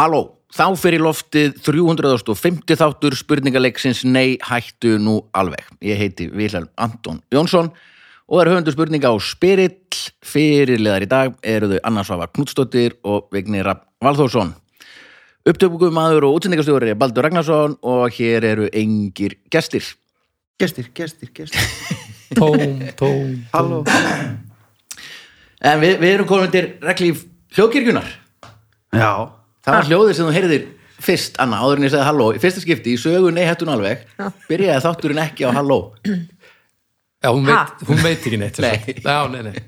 Halló, 0.00 0.20
þá 0.48 0.78
fyrir 0.80 1.02
loftið 1.04 1.58
350 1.60 2.78
þáttur 2.80 3.12
spurningaleiksins 3.18 3.98
Nei, 4.08 4.38
hættu 4.40 4.94
nú 4.96 5.18
alveg. 5.36 5.66
Ég 5.84 5.98
heiti 6.00 6.30
Vilhelm 6.32 6.70
Anton 6.80 7.18
Jónsson 7.28 7.66
og 8.24 8.38
er 8.40 8.48
höfundur 8.48 8.72
spurninga 8.72 9.10
á 9.12 9.14
Spirill. 9.20 9.74
Fyrirleðar 10.24 11.04
í 11.04 11.08
dag 11.10 11.34
eru 11.44 11.68
þau 11.74 11.82
Anna 11.90 12.04
Svafa 12.08 12.30
Knudstóttir 12.32 12.94
og 13.04 13.26
Vignir 13.34 13.66
Rapp 13.68 13.82
Valþórsson. 14.00 14.54
Upptökum 15.44 15.92
maður 15.92 16.30
og 16.30 16.38
útsendingastjóri 16.38 16.94
er 16.94 16.96
Baldur 16.96 17.26
Ragnarsson 17.26 17.74
og 17.84 18.16
hér 18.16 18.46
eru 18.54 18.70
engir 18.72 19.34
gestir. 19.52 19.84
Gestir, 20.56 20.88
gestir, 20.96 21.28
gestir 21.36 21.60
Tóm, 22.40 22.86
tóm, 22.96 23.36
Halló 23.52 23.82
En 25.60 25.84
við, 25.84 26.00
við 26.00 26.14
erum 26.14 26.30
komin 26.30 26.56
til 26.56 26.64
reglíf 26.80 27.26
hljóðkirkjunar. 27.52 28.08
Já, 28.96 29.39
Það 29.64 29.74
var 29.76 29.88
hljóðið 29.90 30.14
sem 30.16 30.28
þú 30.28 30.34
heyrðir 30.36 30.62
fyrst, 31.00 31.36
Anna, 31.40 31.58
áður 31.64 31.80
en 31.80 31.86
ég 31.86 31.92
segði 31.94 32.06
halló. 32.10 32.26
Í 32.36 32.40
fyrsta 32.42 32.60
skipti, 32.64 32.94
í 32.96 33.00
sögu 33.00 33.30
nú 33.68 33.74
alveg, 33.74 34.02
byrjaði 34.48 34.84
þátturinn 34.84 35.20
ekki 35.24 35.46
á 35.48 35.50
halló. 35.56 35.78
Já, 37.20 37.28
hún 37.32 37.44
Ha? 37.48 37.58
veit, 37.68 37.84
hún 37.88 38.00
veit 38.04 38.24
ekki 38.24 38.38
neitt 38.40 38.58
Nei. 38.64 38.94
Já, 39.04 39.18
nei, 39.28 39.42
nei 39.50 39.58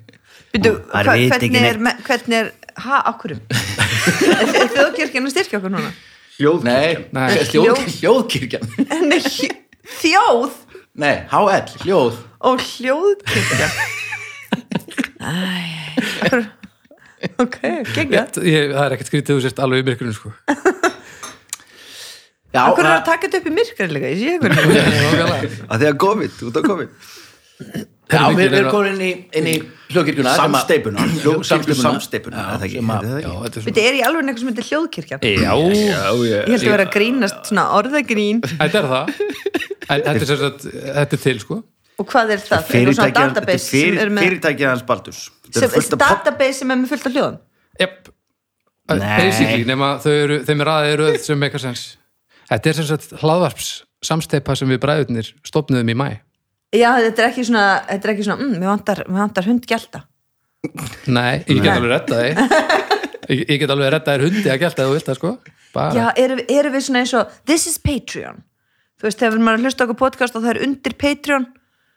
maður 0.93 1.09
hva, 1.09 1.15
veit 1.17 1.33
ekki 1.37 1.49
hvernig, 1.49 1.69
er, 1.69 1.79
me- 1.81 1.97
hvernig 2.05 2.37
er, 2.39 2.49
ha, 2.85 2.99
okkurum? 3.13 3.39
er 3.49 4.71
þjóðkirkjan 4.77 5.29
að 5.29 5.33
styrkja 5.35 5.59
okkur 5.61 5.73
núna? 5.73 5.93
hljóð 6.39 6.65
Nei, 6.65 6.97
Nei. 7.13 7.29
Hljóð, 7.37 7.53
Hljóð- 7.53 7.97
hljóðkirkjan. 8.01 8.67
Nei, 9.09 9.21
hj- 9.21 9.57
þjóð 10.01 10.59
Nei, 11.01 11.15
HL, 11.33 11.73
hljóð. 11.85 12.19
og 12.41 12.61
hljóðkirkja. 12.69 13.69
Æ, 15.23 15.33
okkur, 16.27 16.45
ok, 17.45 17.59
gegga. 17.95 18.27
ég, 18.47 18.73
Það 18.75 18.85
er 18.87 18.95
ekkert 18.97 19.11
skrítið 19.13 19.37
þú 19.39 19.45
sérst 19.47 19.63
alveg 19.63 19.83
í 19.83 19.89
myrkurinn 19.91 20.17
sko. 20.17 20.33
Já, 22.53 22.67
Okkur 22.69 22.85
er 22.85 22.93
að 22.99 23.05
taka 23.09 23.29
þetta 23.29 23.39
upp 23.41 23.49
í 23.49 23.53
myrkri 23.57 23.89
líka, 23.89 24.09
ég 24.13 24.19
sé 24.21 24.33
ykkur. 24.37 24.53
Nákvæmlega. 24.53 25.53
að 25.73 25.83
því 25.83 25.87
að 25.89 26.01
COVID, 26.05 26.41
út 26.49 26.59
af 26.61 26.67
COVID 26.69 26.91
já, 28.13 28.23
við 28.37 28.55
erum 28.59 28.71
komin 28.73 28.97
inn 28.97 29.03
í, 29.07 29.11
inn 29.39 29.49
í 29.49 29.55
hljóðkirkjuna. 29.93 30.33
Samsteipuna, 30.37 31.05
samsteipuna 31.79 32.43
Já, 32.43 32.59
Já, 33.23 33.33
þetta 33.47 33.63
er 33.73 33.87
er 33.87 33.99
í 33.99 34.03
alveg 34.05 34.27
eitthvað 34.27 34.43
sem 34.43 34.51
heitir 34.51 34.69
hljóðkirkjan? 34.69 35.23
Já, 35.23 35.53
Ég 35.63 36.51
held 36.51 36.67
að 36.67 36.73
vera 36.75 36.87
að 36.89 36.93
grínast 36.97 37.51
svona 37.51 37.67
orðagrín. 37.79 38.43
þetta 38.51 38.83
er 38.83 38.91
það 38.93 39.05
er 39.93 40.27
þetta 40.27 41.17
er 41.17 41.23
til 41.23 41.39
sko 41.43 41.63
Og 42.01 42.09
hvað 42.09 42.35
er 42.37 42.43
það? 42.43 42.67
Fyrirtæki, 42.71 43.15
database 43.19 43.69
er 43.69 43.69
fyrir, 43.69 44.11
með, 44.11 44.27
fyrirtæki 44.27 44.67
hans 44.67 44.85
Baldurs 44.89 45.27
er 45.53 45.99
database 46.01 46.63
sem 46.63 46.73
er 46.73 46.81
með 46.81 46.95
fullt 46.95 47.09
af 47.09 47.17
hljóðum. 47.17 47.39
Jep 47.81 48.13
Nei. 48.93 49.17
Basically, 49.23 49.65
nema 49.69 49.95
þau 50.03 50.13
eru, 50.13 50.39
þeim 50.45 50.63
er 50.65 50.71
aðeins 50.73 50.99
röð 51.01 51.19
sem 51.23 51.39
meikar 51.39 51.63
sens 51.63 51.85
Þetta 52.51 52.69
er 52.69 52.77
sem 52.77 52.89
sagt 52.89 53.13
hlaðvarps 53.23 53.69
samsteipa 54.05 54.57
sem 54.59 54.69
við 54.73 54.81
bræðurnir 54.83 55.31
stopnuðum 55.47 55.93
í 55.93 55.97
mæ 55.97 56.09
Já, 56.73 56.89
þetta 56.99 57.23
er 57.23 57.29
ekki 57.29 57.45
svona, 57.47 57.67
þetta 57.89 58.09
er 58.09 58.13
ekki 58.15 58.25
svona, 58.27 58.41
mm, 58.41 58.53
mér 58.57 58.71
vantar, 58.71 59.03
vantar 59.13 59.45
hundgjalda. 59.45 60.01
Nei, 61.13 61.43
ég 61.51 61.59
get 61.61 61.75
alveg 61.75 61.91
retta 61.93 62.21
þig 62.23 62.39
ég, 63.33 63.43
ég 63.51 63.59
get 63.63 63.73
alveg 63.75 63.93
retta 63.95 64.15
þér 64.15 64.25
hundi 64.29 64.45
að 64.51 64.67
ef 64.69 64.79
þú 64.79 64.93
vilt 64.95 65.11
það 65.11 65.19
sko 65.21 65.33
Bara. 65.73 65.93
Já, 65.97 66.05
erum, 66.21 66.41
erum 66.53 66.75
við 66.75 66.85
svona 66.87 67.03
eins 67.03 67.15
og 67.17 67.33
This 67.49 67.69
is 67.71 67.79
Patreon 67.83 68.43
Þú 69.01 69.09
veist, 69.09 69.23
þegar 69.23 69.43
maður 69.43 69.67
hlusta 69.67 69.87
okkur 69.87 69.99
podcast 69.99 70.37
og 70.39 70.45
það 70.45 70.53
er 70.53 70.63
undir 70.67 70.95
Patreon 71.01 71.49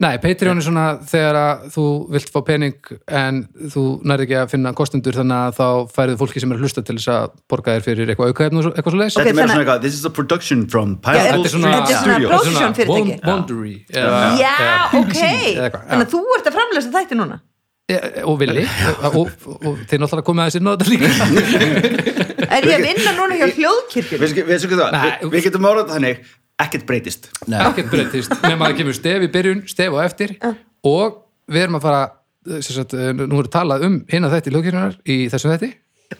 Nei, 0.04 0.18
Patreon 0.20 0.60
er 0.60 0.64
svona 0.66 0.82
þegar 1.08 1.38
að 1.40 1.62
þú 1.72 1.84
vilt 2.12 2.32
fá 2.34 2.42
pening 2.44 2.90
en 3.08 3.38
þú 3.72 3.84
nærði 4.04 4.26
ekki 4.26 4.36
að 4.42 4.50
finna 4.52 4.74
kostendur 4.76 5.16
þannig 5.16 5.38
að 5.46 5.54
þá 5.56 5.94
færið 5.96 6.18
fólki 6.20 6.42
sem 6.44 6.52
er 6.52 6.58
að 6.60 6.66
hlusta 6.66 6.84
til 6.84 6.98
þess 6.98 7.12
að 7.14 7.30
borga 7.54 7.78
þér 7.78 7.86
fyrir 7.86 8.12
eitthvað 8.12 8.34
aukaefn 8.34 8.60
og 8.60 8.68
eitthvað 8.74 8.92
svo 8.92 9.00
leis 9.00 9.16
Ok, 9.16 9.22
Þetta 9.22 9.32
er 9.32 9.38
meira 9.40 9.48
svona 9.54 9.64
eitthvað 9.64 9.86
This 9.86 9.96
is 9.96 10.04
a 10.04 10.12
production 10.18 10.66
from 10.68 10.98
Já, 10.98 11.02
Pineapple 11.08 11.32
þetta 11.32 11.48
er 11.48 11.56
svona- 11.56 11.72
Street 11.72 11.88
þetta 11.88 11.96
er 11.96 12.04
svona 12.04 12.18
Studios 12.20 12.32
production 12.36 12.78
fyrirtæki. 12.82 13.18
Wondery 13.32 13.76
Já, 13.96 14.56
ok. 15.00 15.16
Þannig 15.16 16.04
að 16.04 16.14
þú 16.18 16.24
ert 16.36 16.52
að 16.52 16.58
framlesa 16.60 16.96
þætti 17.00 17.20
núna? 17.24 17.40
Og 18.26 18.40
villi 18.42 18.64
og, 19.08 19.28
þeir 19.88 20.00
náttúrulega 20.02 20.26
komið 20.28 20.42
aðeins 20.44 20.60
inn 20.60 20.68
á 20.68 20.72
þetta 20.76 20.88
líka. 20.92 21.08
Er 22.56 22.66
ég 22.68 22.76
að 22.76 22.84
vinna 22.90 23.12
núna 23.16 23.38
hjá 23.40 23.48
hljóðkirkjur? 23.56 24.20
Við 25.32 25.46
getum 25.48 25.68
árað 25.72 25.94
þannig 25.96 26.26
ekkert 26.60 26.86
breytist. 26.88 27.30
Nei, 27.48 27.60
ekkert 27.68 27.90
breytist 27.92 28.32
nema 28.44 28.66
að 28.66 28.72
það 28.72 28.78
kemur 28.82 28.96
stef 29.00 29.26
í 29.26 29.32
byrjun, 29.34 29.64
stef 29.68 29.92
á 29.96 30.00
eftir 30.06 30.36
og 30.86 31.18
við 31.52 31.66
erum 31.66 31.80
að 31.80 31.82
fara 31.88 32.04
sem 32.62 32.76
sagt, 32.78 32.94
eh, 32.94 33.12
nú 33.18 33.40
erum 33.42 33.50
talað 33.52 33.84
um 33.88 33.98
hina 34.12 34.30
þetta 34.30 34.52
í 34.52 34.54
hljóðkirkjunar 34.54 34.96
í 35.06 35.18
þessu 35.34 35.52
þetti 35.56 35.72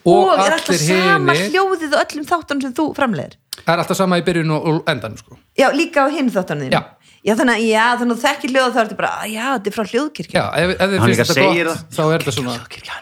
Og 0.10 0.32
er 0.34 0.56
alltaf 0.58 0.80
sama 0.82 1.34
hinir- 1.38 1.52
hljóðið 1.54 1.92
og 1.94 2.00
öllum 2.02 2.26
þáttunum 2.26 2.62
sem 2.66 2.74
þú 2.74 2.86
framleiðir? 2.98 3.36
Það 3.62 3.74
er 3.76 3.82
alltaf 3.84 3.98
sama 4.00 4.18
í 4.18 4.24
byrjun 4.26 4.52
og, 4.56 4.66
og 4.72 4.90
endan 4.90 5.14
sko. 5.18 5.38
Já, 5.56 5.68
líka 5.72 6.04
á 6.04 6.08
hinn 6.10 6.32
þáttunum 6.34 6.66
þínu 6.66 6.74
Já. 6.74 6.82
Já, 7.26 7.34
þannig 7.38 7.56
að, 7.56 7.68
já, 7.70 7.86
þannig 8.02 8.16
að 8.18 8.24
þekkir 8.26 8.52
hljóð 8.56 8.74
þá 8.74 8.80
er 8.82 8.86
þetta 8.90 8.98
bara, 8.98 9.12
"Ah, 9.14 9.26
já, 9.30 9.46
þetta 9.56 9.68
er 9.72 9.76
frá 9.78 9.86
hljóðkirkjum 9.92 10.36
Já, 10.36 10.46
ef, 10.58 10.70
ef 10.70 10.90
þið 10.90 10.98
Hann 11.00 11.06
finnst 11.06 11.20
líka 11.20 11.26
þetta 11.30 11.38
segir 11.38 11.66
gott 11.70 11.96
þá 11.96 12.04
er 12.14 12.20
þetta 12.20 12.36
svona. 12.36 13.00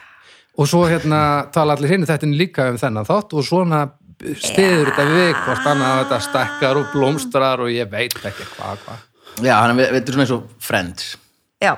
Og 0.53 0.67
svo 0.69 0.81
hérna 0.85 1.51
tala 1.51 1.75
allir 1.75 1.89
hinn 1.89 2.05
þetta 2.05 2.29
líka 2.37 2.69
um 2.69 2.77
þennan 2.77 3.07
þátt 3.07 3.33
og 3.33 3.43
svona 3.47 3.79
stiður 4.41 4.91
þetta 4.91 5.05
við 5.09 5.31
hvort 5.45 5.65
annað 5.71 5.89
að 5.93 6.03
þetta 6.03 6.19
stekkar 6.27 6.79
og 6.81 6.91
blómstrar 6.93 7.63
og 7.65 7.71
ég 7.73 7.89
veit 7.91 8.15
ekki 8.23 8.45
hvað 8.57 8.85
hva. 8.87 8.99
já, 9.43 9.55
hann 9.61 9.79
er, 9.79 9.91
þetta 9.97 10.07
er 10.09 10.15
svona 10.17 10.25
eins 10.27 10.35
og 10.37 10.45
Friends. 10.63 11.09
Já, 11.63 11.73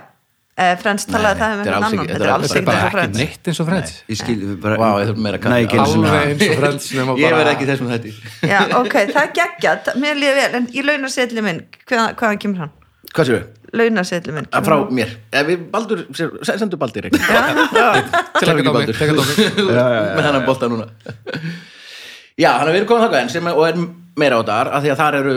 eh, 0.57 0.73
Frans 0.81 1.05
talaði 1.09 1.39
það 1.41 1.53
um 1.55 1.59
er 1.61 1.69
einhvern 1.69 1.87
annan 1.89 2.07
Þetta 2.09 2.25
er 2.25 2.33
alls 2.35 2.53
þetta 2.53 2.55
er 2.55 2.61
ekki 2.61 2.69
bara 2.69 2.77
eins 2.77 2.85
og 2.85 2.85
ekki 2.85 2.95
Frans 2.95 3.17
neitt 3.21 3.49
eins 3.51 3.59
og 3.63 3.67
frends 3.69 3.91
Ég 4.09 4.19
skil 4.21 4.37
við 4.43 4.55
bara 4.63 4.77
Vá, 4.81 4.87
ég 5.01 5.09
þurfum 5.09 5.25
meira 5.27 5.37
að 5.39 5.43
kaffi. 5.45 5.53
Nei, 5.55 5.65
ekki 5.65 5.77
einu 5.79 5.89
sinni 5.91 6.07
alveg 6.09 6.21
að- 6.21 6.31
eins 6.31 6.47
og 6.55 6.61
frends 6.63 6.87
nema 6.99 7.17
Ég 7.21 7.35
verð 7.39 7.51
ekki 7.55 7.67
þessum 7.71 7.91
þetta. 7.91 8.15
Já, 8.53 8.59
ok, 8.81 8.95
það 9.11 9.21
er 9.25 9.35
geggjað, 9.41 9.91
mér 10.05 10.17
líður 10.23 10.39
vel 10.41 10.57
en 10.61 10.67
ég 10.79 10.89
launasetli 10.89 11.45
minn, 11.45 11.61
hvað, 11.85 12.15
hvaðan 12.21 12.41
kemur 12.45 12.63
hann? 12.65 12.73
Hvað 13.15 13.29
séu? 13.31 13.43
Launasetli 13.75 14.31
minn 14.35 14.45
Að 14.55 14.67
Frá 14.69 14.75
mér. 14.95 15.09
Ef 15.35 15.47
við 15.49 15.63
Baldur, 15.73 16.03
se- 16.15 16.57
sendu 16.59 16.77
Baldur 16.79 17.07
ekki. 17.09 17.19
Til 18.39 18.47
að 18.47 18.59
ekki 18.59 18.71
mig 18.71 18.91
Með 19.75 20.23
hann 20.29 20.37
að 20.39 20.45
bolta 20.47 20.69
núna. 20.71 20.87
Já, 22.39 22.49
hann 22.59 22.67
er 22.67 22.73
verið 22.75 22.89
komið 22.89 23.05
þangað 23.05 23.21
en 23.21 23.29
sem 23.31 23.47
er, 23.47 23.55
og 23.55 23.67
er 23.69 23.77
meira 24.19 24.39
á 24.39 24.43
þar, 24.47 24.71
af 24.75 24.83
því 24.83 24.91
að 24.91 24.99
þar 25.03 25.17
eru 25.21 25.35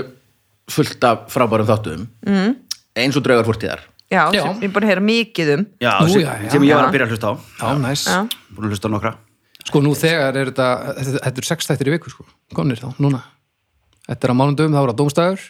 fullt 0.68 1.04
af 1.08 1.20
frábærum 1.32 1.68
þáttum. 1.68 2.02
Mm. 2.26 2.56
Eins 2.98 3.16
og 3.18 3.24
draugar 3.26 3.46
fórtíðar. 3.46 3.84
Já, 4.08 4.22
Já. 4.32 4.40
sem 4.42 4.62
ég 4.64 4.72
búin 4.72 4.86
að 4.86 4.88
heyra 4.94 5.02
mikið 5.04 5.48
um 5.52 5.62
Já, 5.84 5.90
Nú, 6.00 6.08
sem, 6.08 6.22
já, 6.24 6.30
já. 6.40 6.48
sem 6.54 6.62
ég 6.64 6.72
var 6.78 6.86
að 6.86 6.94
byrja 6.94 7.06
að 7.06 7.10
hlusta 7.12 7.28
á 7.28 7.34
Já, 7.60 7.66
næs. 7.82 8.04
Búin 8.56 8.64
að 8.64 8.72
hlusta 8.72 8.88
á 8.88 8.92
nokkra 8.94 9.10
Sko 9.68 9.82
nú 9.84 9.90
þegar 10.00 10.38
er 10.40 10.48
þetta 10.48 10.68
þetta, 10.96 11.32
er 11.42 11.44
sex 11.50 11.68
þættir 11.68 11.90
í 11.90 11.92
viku 11.92 12.12
sko, 12.14 12.24
komnir 12.56 12.80
þá, 12.80 12.86
núna 13.04 13.20
Þetta 14.08 14.24
er 14.24 14.32
á 14.32 14.36
mánundum, 14.40 14.72
þá 14.72 14.80
er 14.80 14.88
það 14.94 14.96
dómstæður 15.02 15.44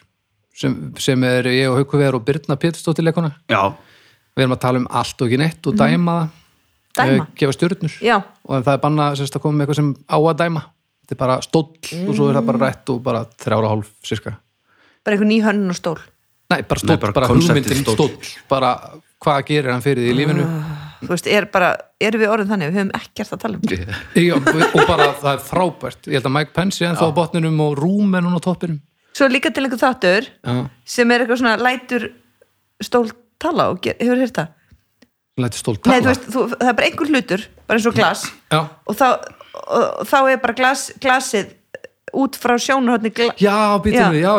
sem, 0.58 0.74
sem 0.98 1.26
er 1.30 1.46
ég 1.54 1.70
og 1.70 1.78
Haukuvegar 1.78 2.18
og 2.18 2.24
Birna 2.26 2.56
Pétursdóttir 2.58 3.06
leikona 3.06 3.30
Já, 3.46 3.62
Við 4.34 4.42
erum 4.48 4.56
að 4.58 4.62
tala 4.66 4.82
um 4.82 4.90
allt 4.90 5.22
og 5.22 5.30
ekki 5.30 5.38
neitt 5.44 5.70
og 5.70 5.78
dæma 5.78 6.16
það 6.98 7.12
Dæma? 7.14 7.28
gefa 7.38 7.54
stjörnur 7.54 7.94
Já. 8.02 8.16
og 8.42 8.66
það 8.66 8.72
er 8.74 8.82
banna 8.88 9.06
sérst 9.14 9.38
að 9.38 9.44
koma 9.46 9.60
með 9.60 9.68
eitthvað 9.68 9.78
sem 9.84 9.94
á 10.10 10.18
að 10.18 10.34
dæma 10.42 10.64
þetta 11.08 11.16
er 11.16 11.20
bara 11.24 11.38
stóll 11.42 11.70
og 12.04 12.14
svo 12.14 12.28
er 12.28 12.36
það 12.38 12.48
bara 12.50 12.62
rætt 12.66 12.92
og 12.92 13.00
bara 13.04 13.24
þrjára 13.40 13.70
hálf 13.72 13.90
sirka. 14.04 14.34
Bara 15.04 15.16
einhver 15.16 15.30
ný 15.30 15.38
hönnun 15.44 15.72
og 15.72 15.78
stól? 15.78 15.98
Nei, 16.52 16.60
bara 16.68 16.80
stóll, 16.80 16.92
Nei, 16.94 17.00
bara 17.00 17.12
bara, 17.16 17.30
hugmyndin 17.32 17.80
stóll. 17.82 17.96
stóll. 17.96 18.34
Bara 18.48 18.74
hvað 19.24 19.40
gerir 19.48 19.72
hann 19.72 19.84
fyrir 19.84 20.04
því 20.04 20.12
í 20.12 20.18
lífinu? 20.18 20.44
Þú 20.98 21.10
veist, 21.12 21.28
er 21.30 21.46
bara, 21.52 21.70
erum 22.02 22.20
við 22.22 22.32
orðin 22.34 22.50
þannig? 22.50 22.70
Við 22.72 22.80
höfum 22.80 22.92
ekkert 22.98 23.32
að 23.36 23.42
tala 23.44 23.58
um 23.58 23.66
Já, 24.28 24.34
og 24.36 24.82
bara 24.88 25.08
það 25.20 25.30
er 25.32 25.42
frábært. 25.46 26.08
Ég 26.10 26.18
held 26.18 26.28
að 26.28 26.34
Mike 26.34 26.54
Pence 26.56 26.82
er 26.82 26.90
ennþá 26.90 27.08
á 27.08 27.12
botninum 27.14 27.60
og 27.62 27.76
Rúm 27.78 28.16
er 28.18 28.24
núna 28.26 28.40
á 28.40 28.44
toppinum. 28.44 28.80
Svo 29.14 29.28
líka 29.30 29.50
til 29.54 29.64
einhver 29.66 29.80
þáttur 29.80 30.26
Já, 30.28 30.56
sem 30.86 31.10
er 31.14 31.24
eitthvað 31.24 31.40
svona 31.42 31.56
lætur 31.62 32.08
stól 32.82 33.08
tala 33.42 33.70
og 33.72 33.80
ger, 33.82 33.96
hefur 34.02 34.20
heyrt 34.20 34.40
það 35.38 35.44
lætur 35.46 35.62
stóll 35.62 35.76
Nei, 35.78 35.84
tala 35.86 36.00
þú 36.02 36.10
veist, 36.10 36.26
þú, 36.34 36.42
það 36.56 36.72
er 36.72 36.76
bara 36.80 36.88
einhver 36.90 37.12
hlutur 37.14 37.44
bara 37.68 37.78
eins 37.80 37.88
og 37.90 37.96
glas 37.98 38.24
Já, 38.52 38.60
og 38.90 38.98
þá, 38.98 39.06
og, 39.62 40.02
þá 40.10 40.18
er 40.34 40.42
bara 40.44 40.56
glas, 40.58 40.84
glasið 41.02 41.54
út 42.18 42.38
frá 42.40 42.54
sjónarhóttni 42.64 43.10
gla... 43.12 43.26
já 43.36 43.56
býtum 43.84 44.00
Já. 44.00 44.08
við, 44.14 44.22
já, 44.24 44.34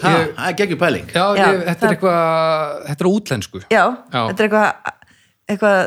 Það 0.00 0.46
er 0.48 0.54
geggjur 0.62 0.78
pæling. 0.80 1.10
já, 1.12 1.24
Já, 1.36 1.42
ég, 1.44 1.58
þetta 1.66 1.74
það- 1.74 1.88
er 1.88 1.96
eitthvað 1.96 2.86
þetta 2.88 3.04
er 3.04 3.10
útlensku 3.12 3.60
Já, 3.68 3.82
Já. 3.84 4.22
þetta 4.30 4.38
er 4.40 4.46
eitthvað 4.48 4.94
eitthvað 5.52 5.80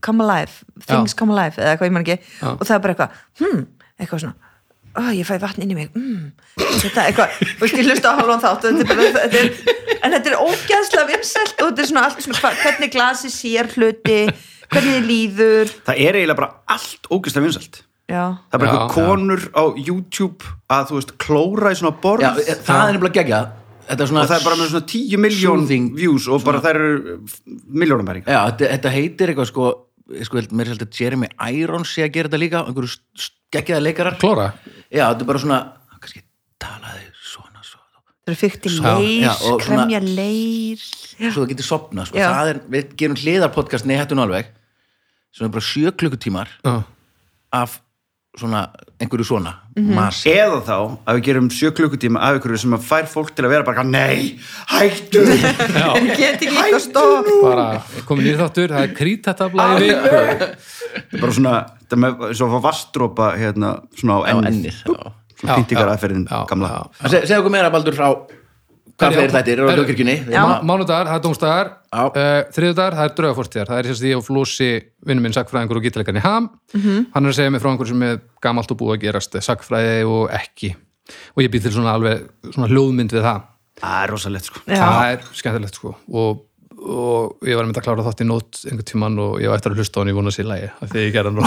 come 0.00 0.24
alive, 0.24 0.54
things 0.88 1.12
Já. 1.12 1.18
come 1.20 1.34
alive 1.36 1.60
eða 1.60 1.74
eitthvað 1.74 1.90
ég 1.90 1.92
man 1.98 2.06
ekki 2.06 2.16
Já. 2.40 2.48
og 2.54 2.62
það 2.64 2.76
er 2.78 2.84
bara 2.86 2.94
eitthvað, 2.94 3.18
hmm, 3.42 3.66
eitthvað 4.00 4.22
svona 4.24 4.49
ó, 4.96 5.02
ég 5.14 5.26
fæ 5.28 5.36
vatn 5.42 5.64
inn 5.64 5.74
í 5.74 5.78
mig. 5.78 5.90
Mm, 5.94 6.30
þetta 6.56 7.04
eitthvað, 7.08 7.36
þú 7.40 7.64
veist, 7.64 7.76
ég 7.78 7.90
hlusta 7.90 8.14
á 8.14 8.18
halvan 8.18 8.42
þátt 8.42 8.66
og 8.66 8.78
þetta 8.78 8.86
er 8.86 8.88
bara, 8.90 9.10
þetta 9.18 9.42
er, 9.42 9.76
en 10.00 10.16
þetta 10.16 10.32
er 10.32 10.40
ógæðslega 10.40 11.10
vinsælt 11.10 11.60
og 11.60 11.68
þetta 11.68 11.84
er 11.84 11.90
svona 11.92 12.06
allt 12.08 12.24
svona 12.24 12.40
hva, 12.40 12.54
hvernig 12.64 12.94
glasi 12.94 13.30
sér 13.34 13.70
hluti 13.76 14.18
hvernig 14.70 14.96
þið 14.96 15.06
líður. 15.10 15.72
Það 15.86 16.02
er 16.06 16.18
eiginlega 16.20 16.40
bara 16.40 16.50
allt 16.76 17.10
ógeðslega 17.10 17.46
vinsælt. 17.46 17.80
Já, 18.10 18.24
Það 18.50 18.56
er 18.56 18.62
bara 18.62 18.70
Já, 18.70 18.74
eitthvað 18.74 18.96
konur 18.96 19.42
á 19.54 19.64
YouTube 19.78 20.52
að 20.74 20.88
þú 20.88 20.96
veist, 20.98 21.12
klóra 21.22 21.70
í 21.70 21.78
svona 21.78 21.94
borð. 22.02 22.24
Já, 22.26 22.30
e, 22.42 22.56
það 22.66 22.80
er 22.82 22.96
nefnilega 22.96 23.18
geggjað. 23.20 23.52
Þetta 23.90 24.04
er 24.04 24.10
svona... 24.10 24.22
og 24.22 24.30
það 24.30 24.40
er 24.40 24.46
bara 24.46 24.58
með 24.58 24.72
svona 24.72 24.88
10 24.92 25.20
miljón 25.24 25.62
views 25.98 26.26
og 26.30 26.42
bara 26.46 26.62
þær 26.62 26.78
eru 26.78 27.14
miljónum 27.74 28.06
bæringa 28.06 28.30
Já, 28.30 28.40
þetta, 28.52 28.68
þetta 28.76 28.92
heitir 28.94 29.32
eitthvað 29.32 29.48
sko, 29.50 29.70
sko 30.28 30.42
mér 30.54 30.70
held 30.70 30.84
að 30.84 31.00
Jeremy 31.00 31.30
Irons 31.58 31.94
sé 31.96 32.04
að 32.06 32.12
gera 32.14 32.30
þetta 32.30 32.42
líka, 32.44 32.62
einhverju 32.70 33.30
geggjaða 33.50 33.82
leikarar. 33.82 34.18
Klóra? 34.22 34.50
Já, 34.90 35.04
þetta 35.10 35.20
er 35.24 35.28
bara 35.32 35.42
svona 35.42 35.60
kannski 36.00 36.22
talaði 36.60 37.04
svona 37.32 37.62
svo, 37.66 37.80
það 38.26 38.32
er 38.34 38.40
fyrkt 38.44 38.66
í 38.66 38.72
leir, 38.78 39.28
svona- 39.40 39.60
kremja 39.64 40.00
leir. 40.04 40.78
já, 41.20 41.28
svo 41.32 41.44
það 41.44 41.52
getur 41.54 41.68
sopnað 41.68 42.06
sko. 42.10 42.18
Það 42.18 42.54
er, 42.54 42.60
við 42.76 42.96
gerum 42.96 43.16
hliðarpodcast 43.20 43.86
nei, 43.86 43.96
hættun 44.00 44.22
alveg 44.24 44.46
sem 45.32 45.46
er 45.46 45.52
bara 45.54 45.62
sjö 45.62 45.92
klukkutímar 45.94 46.48
Já. 46.64 46.82
af 47.52 47.80
svona, 48.38 48.70
einhverju 49.00 49.24
svona 49.26 49.52
Mhm. 49.76 49.94
masi. 49.94 50.30
Eða 50.30 50.60
þá 50.66 50.76
að 51.06 51.16
við 51.18 51.22
gerum 51.26 51.48
sjö 51.50 51.70
klukkutíma 51.74 52.20
af 52.22 52.38
ykkur 52.38 52.58
sem 52.58 52.70
að 52.74 52.82
fær 52.86 53.06
fólk 53.10 53.34
til 53.34 53.44
að 53.44 53.50
vera 53.50 53.62
bara 53.66 53.82
nei, 53.82 54.38
hættu! 54.70 55.22
Get 56.16 56.40
ekki 56.42 56.48
eitthvað 56.50 56.80
stopp. 56.80 57.26
bara 57.42 57.82
komin 58.06 58.26
í 58.30 58.36
þáttur, 58.38 58.68
það 58.70 58.82
er 58.86 58.94
krítatabla 58.94 59.66
í 59.78 59.80
viku. 59.82 61.20
bara 61.20 61.32
svona, 61.32 61.54
þetta 61.90 62.00
með 62.06 62.26
svo 62.38 62.46
að 62.48 62.54
fá 62.54 62.60
vastrópa 62.70 63.30
hérna, 63.36 63.72
svona 63.98 64.18
á 64.18 64.20
á 64.22 64.30
ennið. 64.30 64.50
ennið 64.54 64.76
já. 64.78 65.14
svona 65.40 65.56
pyntingar 65.56 65.90
aðferðin 65.96 66.26
gamla. 66.48 66.68
já. 66.70 66.82
En 67.04 67.10
seg- 67.10 67.26
segðu 67.26 67.42
okkur 67.42 67.54
meira 67.56 67.72
Baldur 67.74 67.96
frá 67.98 68.08
hvað 69.00 69.14
fleiri 69.16 69.32
þættir 69.32 69.54
eru 69.56 69.68
á 69.72 69.74
lögkirkjunni 69.80 70.16
Mánudagar, 70.68 71.08
það 71.08 71.16
er 71.16 71.22
dómstagar 71.24 71.70
uh, 71.96 72.42
Þriðudagar, 72.52 72.96
það 72.98 73.06
er 73.06 73.14
draugafortíðar. 73.16 73.70
Það 73.70 73.78
er 73.80 73.88
sérst 73.88 74.04
ég 74.10 74.18
og 74.18 74.24
Flósi, 74.26 74.68
vinnum 75.08 75.24
minn 75.24 75.32
sakfræðingur 75.36 75.80
og 75.80 75.86
gítarleikarn 75.86 76.20
í 76.20 76.24
ham. 76.24 76.50
Mhm. 76.76 77.06
Hann 77.14 77.24
er 77.24 77.32
að 77.32 77.38
segja 77.38 77.54
mig 77.54 77.62
frá 77.64 77.70
einhverju 77.72 77.94
sem 77.94 78.04
er 78.10 78.20
gamalt 78.44 78.70
og 78.74 78.78
búið 78.82 78.98
að 78.98 79.02
gerast 79.06 79.38
sakfræði 79.48 80.04
og 80.04 80.28
ekki. 80.36 80.74
Og 81.34 81.42
ég 81.42 81.50
býð 81.50 81.62
til 81.66 81.72
svona 81.78 81.94
alveg 81.96 82.28
svona 82.52 82.68
hljóðmynd 82.70 83.16
við 83.16 83.24
það. 83.24 83.40
Það 83.80 84.04
er 84.04 84.12
rosalegt 84.12 84.44
sko. 84.50 84.60
Já. 84.68 84.82
Það 84.84 85.12
er 85.14 85.26
skemmtilegt 85.40 85.80
sko. 85.80 85.94
Og, 86.12 86.42
og 86.80 87.46
ég 87.46 87.56
var 87.56 87.66
einmitt 87.66 87.80
að 87.80 87.86
klára 87.86 88.04
þátt 88.06 88.24
í 88.24 88.28
nót 88.28 88.60
einhvern 88.64 88.88
tímann 88.88 89.18
og 89.20 89.40
ég 89.42 89.52
var 89.52 89.60
eftir 89.60 89.74
að 89.74 89.82
hlusta 89.82 90.00
á 90.00 90.02
hann 90.02 90.12
í 90.12 90.16
vona 90.16 90.32
sér 90.34 90.48
lægi 90.48 90.70
af 90.72 90.92
því 90.92 91.06
ég 91.06 91.14
gerði 91.16 91.30
hann 91.30 91.40
nú. 91.40 91.44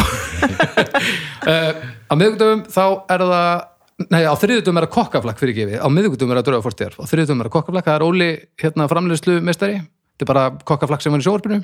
Uh, 1.44 1.72
Á 2.12 2.14
miðvikudöfum 2.14 2.66
þá 2.70 2.84
er 3.14 3.26
það 3.34 3.70
Nei, 4.10 4.24
á 4.26 4.34
þriðutum 4.36 4.80
er 4.80 4.88
að 4.88 4.94
kokkaflakk 4.96 5.38
fyrir 5.40 5.56
gefið, 5.56 5.76
á 5.78 5.88
miðvikutum 5.94 6.32
er 6.34 6.40
að 6.40 6.48
drauga 6.48 6.64
fórstíðar, 6.66 6.96
á 6.98 7.06
þriðutum 7.08 7.44
er 7.44 7.50
að 7.50 7.54
kokkaflakk, 7.54 7.86
það 7.86 7.98
er 8.00 8.06
Óli 8.08 8.30
hérna 8.64 8.88
framleiðslu 8.90 9.36
mestari, 9.46 9.76
þetta 10.16 10.26
er 10.26 10.30
bara 10.32 10.46
kokkaflakk 10.72 11.04
sem 11.06 11.14
var 11.14 11.22
í 11.22 11.28
sjóvarpinu, 11.28 11.60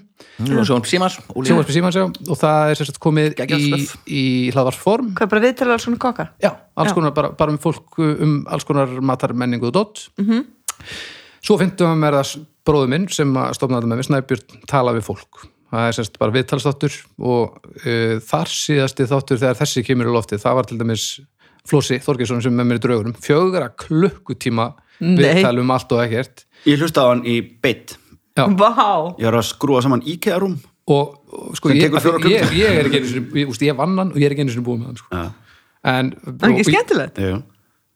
og 0.45 0.62
svo 0.69 0.77
Símans 0.88 1.18
Óli. 1.33 1.50
sjóvarpi 1.50 1.75
síman 1.75 1.95
sjá, 1.95 2.04
og 2.06 2.39
það 2.39 2.69
er 2.69 2.80
sérst 2.80 3.01
komið 3.01 3.42
í, 3.50 3.81
í 4.06 4.24
hlaðvarsform, 4.54 5.10
hvað 5.18 5.25
er 5.25 5.33
bara 5.33 5.45
viðtala 5.48 5.75
alls 5.75 5.88
svona 5.88 6.01
kokkar? 6.06 6.30
Já, 6.38 6.51
alls 6.77 6.94
Já. 6.94 6.98
konar, 7.00 7.16
bara, 7.18 7.33
bara 7.42 7.56
um 7.56 7.60
fólk 7.66 8.00
um 8.06 8.38
alls 8.45 8.69
konar 8.69 8.94
matarmenningu 9.01 9.71
og 9.71 9.75
dott. 9.81 10.06
-hmm. 10.21 10.45
Svo 11.42 11.57
finntum 11.57 12.04
er 12.04 12.21
það 12.21 12.45
bróðu 12.69 12.92
minn 12.94 13.07
sem 13.13 13.33
að 13.42 13.56
stofna 13.57 13.80
þetta 13.80 13.92
með 13.92 14.01
við 14.01 14.10
Snæbjörn 14.10 14.62
tala 14.69 14.94
við 14.98 15.07
fólk. 15.10 15.44
Það 15.69 15.88
er 15.88 15.98
sérst 16.00 16.16
bara 16.21 16.33
viðtalsþáttur 16.33 16.95
og 17.30 17.57
uh, 17.83 18.16
þar 18.25 18.54
síðasti 18.54 19.10
þáttur 19.10 19.42
þegar 19.44 19.60
þessi 19.60 19.86
kemur 19.86 20.10
í 20.10 20.16
loftið, 20.16 20.42
það 20.45 20.60
var 20.60 20.69
til 20.69 20.80
dæmis 20.80 21.07
Flósi 21.69 22.00
Þorgeirsson 22.01 22.42
sem 22.42 22.56
með 22.56 22.69
mér 22.69 22.80
í 22.80 22.83
draugurum, 22.86 23.18
fjögra 23.21 23.68
klukkutíma 23.77 24.71
Nei. 25.04 25.19
viðtal 25.19 25.60
um 25.62 25.74
allt 25.75 25.94
og 25.94 26.01
ekkert. 26.06 26.45
ég 26.66 26.81
hlusta 26.81 27.06
á 27.06 27.12
hann 27.12 27.21
í 27.27 27.38
beitt 27.44 27.98
Já. 28.39 28.48
vá, 28.48 29.13
ég 29.19 29.27
var 29.27 29.38
að 29.42 29.50
skrúa 29.51 29.83
saman 29.83 30.01
IKEA-rúm 30.07 30.57
Og, 30.89 31.10
og 31.30 31.57
sko, 31.57 31.69
ég, 31.69 31.94
ég, 31.94 32.54
ég 32.57 32.80
er 32.80 32.88
ekki 32.88 32.98
einu 32.98 33.10
sinni, 33.12 33.44
ég, 33.44 33.57
ég 33.68 33.75
vann 33.77 33.92
hann 34.00 34.10
og 34.10 34.18
ég 34.18 34.25
er 34.25 34.33
ekki 34.33 34.45
einu 34.48 34.54
sinni 34.56 34.66
búið 34.66 34.80
með 34.81 34.88
hann, 34.89 34.98
sko. 34.98 35.10
Já. 35.13 35.60
En, 35.92 36.10
það 36.25 36.45
er 36.48 36.56
ekki 36.56 36.66
skemmtilegt 36.71 37.19
Já. 37.21 37.36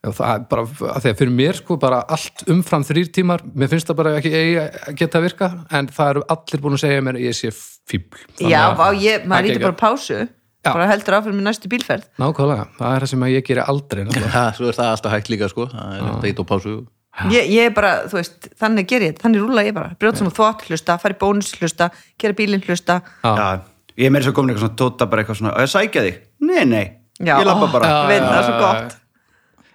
Er 0.04 0.16
bara, 0.52 0.66
að 0.68 0.98
því 1.00 1.12
að 1.14 1.20
fyrir 1.22 1.32
mér 1.32 1.58
sko 1.62 1.78
bara 1.80 2.02
allt 2.12 2.42
umfram 2.52 2.84
þrýr 2.84 3.12
tímar 3.16 3.44
mér 3.56 3.70
finnst 3.72 3.88
það 3.88 4.00
bara 4.02 4.16
ekki 4.18 4.32
eigi 4.36 4.56
að 4.60 4.98
geta 5.00 5.20
að 5.20 5.28
virka 5.30 5.48
en 5.80 5.88
það 5.96 6.10
eru 6.12 6.24
allir 6.36 6.64
búin 6.66 6.76
að 6.76 6.82
segja 6.82 7.04
mér 7.08 7.20
að 7.20 7.24
ég 7.24 7.38
sé 7.38 7.52
fíbl 7.88 8.24
já, 8.52 8.64
vá, 8.76 8.88
ég, 9.00 9.24
maður 9.24 9.48
Það 9.48 9.54
íti 9.54 9.64
bara 9.64 9.78
pásu 9.80 10.18
Já. 10.64 10.72
bara 10.72 10.90
heldur 10.92 11.18
áfram 11.18 11.38
með 11.40 11.48
næstu 11.48 11.72
bílferð 11.72 12.10
Nákvæmlega, 12.20 12.66
það 12.82 12.98
er 12.98 13.06
það 13.06 13.12
sem 13.14 13.24
að 13.24 13.32
ég 13.34 13.48
geri 13.48 13.64
aldrei 13.64 14.04
svo 14.58 14.68
er 14.68 14.78
það 14.78 14.90
alltaf 14.90 15.16
hægt 15.16 15.32
líka 15.32 15.50
sko 15.52 15.70
það 15.72 16.28
er 16.28 16.44
pásu 16.52 16.76
ég, 17.32 17.48
ég 17.52 17.68
er 17.68 17.74
bara, 17.76 17.94
þú 18.10 18.18
veist, 18.20 18.50
þannig 18.60 18.90
ger 18.90 19.06
ég 19.08 19.20
þannig 19.22 19.44
rúla 19.44 19.64
ég 19.68 19.76
bara, 19.76 19.94
brjóð 20.00 20.20
sem 20.20 20.32
þvott 20.34 20.66
hlusta 20.68 20.98
fari 21.00 21.18
bónus 21.20 21.52
hlusta, 21.60 21.90
gera 22.20 22.36
bílinn 22.38 22.64
hlusta 22.68 23.00
Já. 23.24 23.32
Já. 23.32 23.50
ég 24.00 24.08
er 24.10 24.16
meira 24.16 24.28
svo 24.28 24.36
komin 24.36 24.54
eitthvað 24.54 24.66
svona 24.68 24.80
tóta 24.84 25.08
bara 25.12 25.24
eitthvað 25.24 25.40
svona, 25.42 25.56
að 25.56 25.68
ég 25.68 25.74
sækja 25.76 26.06
þig 26.08 26.20
nei, 26.48 26.64
nei, 26.68 26.86
Já. 27.20 27.36
ég 27.38 27.48
lappa 27.48 27.70
bara 27.76 27.92
Já. 27.92 28.00
veit 28.10 28.24
það 28.24 28.40
er 28.40 28.48
svo 28.48 28.60
gott. 28.64 28.98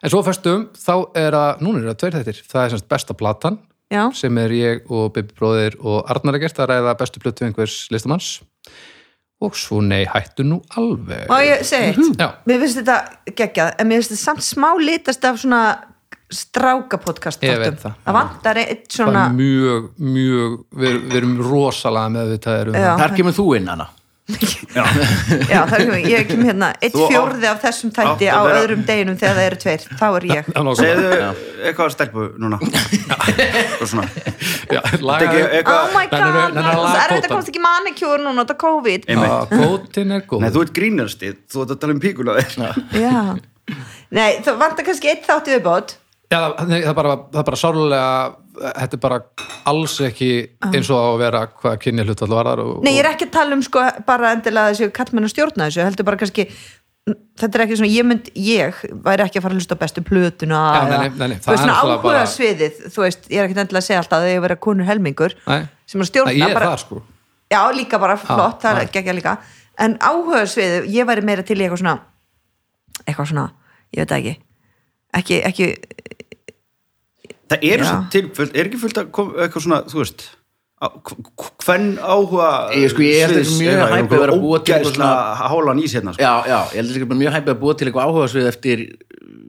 En 0.03 0.13
svo 0.13 0.23
fyrstum, 0.27 0.69
þá 0.79 0.95
er 1.19 1.37
að, 1.37 1.65
núna 1.65 1.81
er 1.83 1.91
það 1.91 1.99
tveir 2.03 2.19
þettir 2.21 2.43
það 2.53 2.65
er 2.65 2.75
semst 2.75 2.89
besta 2.93 3.17
platan 3.19 3.59
já, 3.91 4.05
sem 4.15 4.39
er 4.39 4.55
ég 4.55 4.93
og 4.95 5.11
Bibi 5.17 5.35
bróðir 5.39 5.79
og 5.81 6.07
Arnar 6.13 6.39
að 6.39 6.45
gert 6.47 6.63
að 6.63 6.71
ræða 6.73 6.95
bestu 7.01 7.23
plötu 7.25 7.49
einhvers 7.49 7.81
listamanns. 7.95 8.39
Og 9.39 9.55
svo 9.55 9.79
nei, 9.87 10.03
hættu 10.11 10.43
nú 10.43 10.57
alveg. 10.75 11.29
Má 11.31 11.39
ég 11.47 11.63
segja 11.67 11.93
eitt? 11.93 12.19
Já. 12.19 12.29
mér 12.49 12.65
finnst 12.65 12.81
þetta 12.81 12.97
geggjað, 13.39 13.75
en 13.79 13.87
mér 13.91 14.01
finnst 14.01 14.15
þetta 14.15 14.25
samt 14.25 14.47
smá 14.47 14.73
litast 14.83 15.27
af 15.29 15.39
svona 15.39 15.63
strákapodcast 16.29 17.45
Ég 17.47 17.57
veit 17.61 17.79
það. 17.81 17.95
það 18.05 18.17
vantar 18.19 18.61
eitt 18.61 18.83
það 18.85 18.97
svona 18.99 19.23
er 19.31 19.37
mjög, 19.39 19.87
mjög 19.97 20.57
við, 20.83 20.99
við 21.07 21.15
erum 21.23 21.37
rosalega 21.41 22.13
með 22.13 22.33
þetta 22.35 22.57
erum 22.63 22.77
Já. 22.77 22.91
þar 23.01 23.15
kemur 23.17 23.37
þú 23.39 23.47
inn 23.57 23.71
Anna 23.73 23.87
Já. 24.29 24.85
já, 25.53 25.61
það 25.71 25.75
er 25.81 26.03
ég 26.05 26.27
kem 26.29 26.43
hérna 26.45 26.69
eitt 26.85 26.97
fjórði 26.97 27.49
af 27.49 27.63
þessum 27.63 27.93
þætti 27.97 28.27
átt 28.29 28.37
á 28.37 28.41
vera- 28.45 28.59
öðrum 28.61 28.83
deginum 28.89 29.17
þegar 29.21 29.39
það 29.39 29.47
eru 29.49 29.59
tveir, 29.63 29.85
þá 30.01 30.05
er 30.09 30.27
ég. 30.29 30.51
Segðu 30.81 31.13
eitthvað 31.71 31.95
stelpu 31.95 32.27
núna. 32.43 32.59
Eitthvað 32.61 33.87
svona. 33.95 34.05
Já, 34.69 34.81
laga, 35.01 35.31
oh 35.33 35.55
eitthvað 35.57 35.95
my 35.97 36.05
Nennirðu- 36.13 36.51
god, 36.59 36.89
það 36.93 37.01
er 37.05 37.15
þetta 37.17 37.31
komst 37.33 37.53
ekki 37.55 37.63
manikjúr 37.65 38.25
núna, 38.27 38.45
þetta 38.45 38.57
er 38.57 38.61
COVID. 38.67 39.09
Er 39.09 39.23
Nei, 40.45 40.51
þú 40.53 40.65
ert 40.67 40.75
grínarstið, 40.77 41.39
þú 41.49 41.65
ert 41.65 41.73
að 41.73 41.81
tala 41.87 41.97
um 41.97 42.03
nei, 44.13 44.39
það 44.45 44.61
vantar 44.61 44.87
kannski 44.87 45.11
eitt 45.13 45.27
þátt 45.29 45.49
í 45.49 45.57
viðbót. 45.57 45.97
Já, 46.29 46.39
það, 46.53 46.69
nei, 46.69 46.79
það 46.85 46.91
er 46.93 46.97
bara, 47.01 47.13
það 47.33 47.45
bara 47.49 47.59
sárlega 47.61 48.09
þetta 48.63 48.97
er 48.99 49.03
bara 49.03 49.21
alls 49.71 49.95
ekki 50.07 50.31
eins 50.73 50.91
og 50.91 50.99
á 50.99 51.07
að 51.13 51.19
vera 51.23 51.41
hvað 51.53 51.79
kynni 51.85 52.05
hlutvall 52.07 52.31
varðar 52.35 52.63
og, 52.65 52.75
Nei, 52.85 52.95
ég 52.97 53.05
er 53.05 53.11
ekki 53.13 53.29
að 53.29 53.35
tala 53.39 53.57
um 53.59 53.63
sko 53.67 53.85
bara 54.09 54.33
endilega 54.37 54.73
þessu 54.75 54.91
kallmenn 54.97 55.29
að 55.29 55.33
stjórna 55.35 55.69
þessu, 55.69 55.85
heldur 55.87 56.09
bara 56.09 56.21
kannski 56.23 56.49
þetta 57.41 57.57
er 57.57 57.65
ekki 57.65 57.77
svona, 57.81 57.91
ég 57.95 58.05
mynd, 58.05 58.27
ég 58.37 58.81
væri 59.05 59.25
ekki 59.25 59.41
að 59.41 59.45
fara 59.47 59.55
að 59.57 59.61
hlusta 59.63 59.79
bestu 59.81 60.03
plötuna 60.05 60.59
Já, 60.61 60.81
eða- 60.83 60.99
nei, 60.99 61.09
nei, 61.09 61.29
nei, 61.33 61.37
þú 61.39 61.49
veist 61.49 61.55
er 61.55 61.63
svona 61.63 61.77
áhuga 61.81 62.03
bara- 62.03 62.27
sviðið 62.35 62.83
þú 62.93 63.05
veist, 63.07 63.29
ég 63.33 63.39
er 63.39 63.47
ekki 63.49 63.57
endilega 63.63 63.81
að 63.81 63.87
segja 63.89 64.01
alltaf 64.03 64.19
að 64.27 64.33
ég 64.35 64.43
vera 64.45 64.57
konur 64.67 64.85
helmingur 64.91 65.37
sem 65.87 66.01
að 66.05 66.11
stjórna 66.11 66.35
ég 66.37 66.49
er 66.51 66.55
bara, 66.59 66.73
það 66.75 66.83
sko. 66.85 67.03
Já, 67.49 67.61
líka 67.73 67.99
bara 68.03 68.17
flott, 68.21 68.61
það 68.61 68.83
er 68.83 68.91
geggja 68.93 69.15
líka. 69.17 69.39
En 69.81 69.95
áhuga 70.05 70.43
sviðið, 70.45 70.91
ég 70.93 71.07
væri 71.09 71.23
meira 71.25 71.43
til 71.49 71.57
í 71.57 71.65
eitthvað 71.65 71.81
svona 71.81 71.95
eitthvað 73.09 73.29
svona, 73.31 73.45
ég 73.97 74.03
veit 74.05 74.13
ekki. 74.19 74.35
Ekki, 75.17 75.39
ekki, 75.49 75.69
Það 77.49 77.65
svo 77.89 77.99
til, 78.13 78.25
er 78.53 78.69
ekki 78.69 78.83
fullt 78.83 79.01
að 79.01 79.11
kom, 79.17 79.33
eitthvað 79.39 79.65
svona, 79.65 79.81
þú 79.89 80.03
veist 80.03 80.29
hvern 80.79 81.87
áhuga 81.99 82.49
Ég, 82.79 82.93
sko, 82.93 83.03
ég 83.03 83.25
held 83.25 83.39
þetta 83.41 83.55
mjög 83.59 83.73
er 83.73 83.93
hæpið 83.93 84.15
að 84.15 84.23
vera 84.23 84.35
að 84.35 84.43
búa 84.45 84.59
til 84.63 84.75
ógeðslega 84.77 85.49
hálan 85.51 85.81
ís 85.83 85.95
hérna 85.97 86.13
sko. 86.15 86.23
já, 86.23 86.35
já, 86.47 86.59
ég 86.71 86.77
held 86.79 86.99
er 87.01 87.21
mjög 87.23 87.35
hæpið 87.35 87.53
að 87.55 87.63
búa 87.65 87.75
til 87.75 87.89
eitthvað 87.89 88.11
áhuga 88.13 88.29
svið 88.31 88.51
eftir 88.53 88.85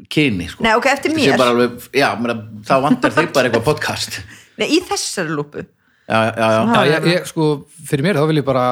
kyni 0.09 0.47
sko. 0.49 0.65
nei, 0.65 0.71
ok, 0.79 0.87
eftir 0.89 1.13
mér. 1.13 1.35
bara 1.37 1.53
alveg, 1.53 1.89
já, 1.93 2.07
meina, 2.17 2.37
þá 2.65 2.75
vantar 2.87 3.13
þig 3.13 3.33
bara 3.35 3.49
eitthvað 3.49 3.67
podcast. 3.67 4.21
Nei, 4.59 4.65
í 4.75 4.79
þessari 4.83 5.31
lúpu. 5.31 5.61
Já, 6.09 6.17
já, 6.33 6.47
já, 6.49 6.61
Já, 6.73 6.79
ég, 6.89 7.05
ég, 7.13 7.27
sko, 7.29 7.49
fyrir 7.87 8.03
mér 8.07 8.17
þá 8.19 8.25
vil 8.31 8.41
ég 8.41 8.47
bara 8.47 8.65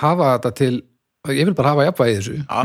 hafa 0.00 0.32
þetta 0.38 0.52
til 0.56 0.80
ég 1.28 1.44
vil 1.44 1.54
bara 1.56 1.74
hafa 1.74 1.84
jafnvægi 1.84 2.12
í 2.12 2.18
þessu. 2.18 2.34
Já. 2.40 2.60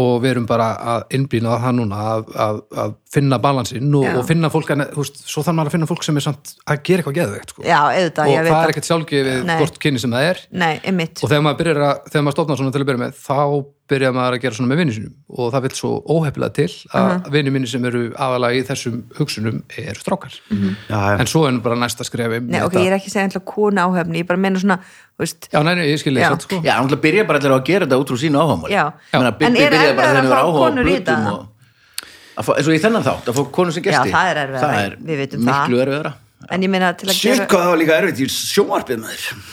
og 0.00 0.12
við 0.22 0.30
erum 0.30 0.46
bara 0.48 0.68
að 0.94 1.16
innblýna 1.18 1.58
það 1.60 1.74
núna 1.76 1.98
að, 2.14 2.30
að, 2.46 2.60
að 2.84 2.94
finna 3.12 3.38
balansinn 3.44 3.96
og, 4.00 4.06
og 4.16 4.22
finna 4.28 4.50
fólk, 4.52 4.70
en, 4.72 4.84
þú 4.94 5.04
veist, 5.04 5.20
svo 5.28 5.44
maður 5.48 5.68
að 5.68 5.76
finna 5.76 5.88
fólk 5.90 6.06
sem 6.06 6.20
er 6.20 6.24
samt 6.24 6.54
að 6.64 6.80
gera 6.88 7.04
eitthvað 7.04 7.18
geðveikt 7.20 7.52
sko. 7.52 7.66
já, 7.68 7.78
auðvitað, 7.84 8.32
og 8.32 8.48
það 8.48 8.60
er 8.62 8.72
ekkert 8.72 8.88
sjálfgefið 8.88 9.52
hvort 9.58 9.82
kynni 9.84 10.02
sem 10.02 10.16
það 10.16 10.30
er. 10.30 10.44
Nei, 10.64 10.72
einmitt. 10.88 11.20
Og 11.20 11.28
þegar 11.28 11.44
maður 11.44 11.60
byrjar 11.60 11.82
að, 11.90 12.00
þegar 12.08 12.24
maður 12.24 12.38
stofnar 12.38 12.62
svona 12.62 12.74
til 12.74 12.82
að 12.82 12.88
byrja 12.88 13.02
með 13.04 13.20
þá 13.20 13.42
byrjar 13.88 14.14
maður 14.16 14.36
að 14.36 14.42
gera 14.44 14.56
svona 14.58 14.70
með 14.72 14.80
vinni 14.82 14.94
sinum 14.96 15.14
og 15.32 15.50
það 15.54 15.64
vil 15.64 15.72
svo 15.78 15.90
óhefnilega 16.04 16.54
til 16.58 16.66
að 16.68 17.06
uh 17.06 17.10
-huh. 17.10 17.30
vinni 17.34 17.52
minni 17.54 17.68
sem 17.70 17.84
eru 17.88 18.02
aðalega 18.14 18.58
í 18.58 18.64
þessum 18.68 19.02
hugsunum 19.18 19.62
eru 19.68 20.00
strákar. 20.00 20.34
Já, 20.50 20.98
já. 20.98 21.20
en 21.20 21.26
svo 21.26 21.46
er 21.48 21.58
bara 21.64 21.74
næsta 21.74 22.04
skrefi 22.04 22.40
Nei, 22.40 22.62
ok, 22.62 22.74
ég 22.74 22.86
er 22.86 22.96
ekki 22.98 23.08
að 23.08 23.12
segja 23.12 23.26
alltaf 23.28 23.44
konu 23.44 23.80
áhefni, 23.80 24.18
ég 24.18 24.26
bara 24.26 24.38
meina 24.38 24.58
svona, 24.58 24.78
þú 25.16 25.24
veist, 25.24 25.48
Já, 25.52 25.62
nei, 25.62 25.74
nei, 25.74 25.86
ég 25.92 25.98
skilja 25.98 26.30
þess 26.30 26.42
sko. 26.44 26.56
já, 26.64 26.74
náttúrulega 26.76 27.00
byrja 27.00 27.26
bara 27.26 27.38
allir 27.38 27.52
á 27.52 27.58
að 27.58 27.64
gera 27.64 27.86
þetta 27.86 27.98
út 28.00 28.08
frá 28.08 28.18
sínu 28.18 28.38
meina, 28.62 28.92
En 29.12 29.26
er 29.26 29.32
byrjaði 29.32 29.96
bara 29.96 30.08
erfiðara 30.08 30.22
þegar 30.22 30.24
að 30.24 30.30
fá 30.30 30.58
konur 30.58 30.86
í 30.86 30.94
þetta? 30.94 31.32
og 31.32 31.46
að 32.38 32.44
fá, 32.44 32.52
eins 32.56 32.68
og 32.68 32.74
í 32.74 32.78
þennan 32.78 33.04
þátt, 33.04 33.28
að 33.28 33.34
fá 33.34 33.42
konur 33.52 33.72
sem 33.72 33.82
gesti. 33.82 34.08
Já, 34.08 34.14
það 34.14 34.30
er 34.30 34.36
erfiðara, 34.44 34.62
það 34.62 34.84
er 34.84 34.96
við 35.02 35.16
vitum 35.22 35.40
miklu 35.40 35.76
það. 35.76 35.82
erfiðara. 35.82 36.12
En 36.50 36.62
ég 36.62 36.70
meina 36.70 36.92
til 36.94 37.08
að 37.08 37.14
Shit, 37.18 37.34
gera 37.34 37.46
hvað 37.50 37.62
það 37.64 37.70
var 37.72 37.78
líka 37.78 37.98
erfitt 37.98 38.20
í 38.22 38.28
sjónvarpið 38.30 39.00
með 39.02 39.10
þér 39.16 39.48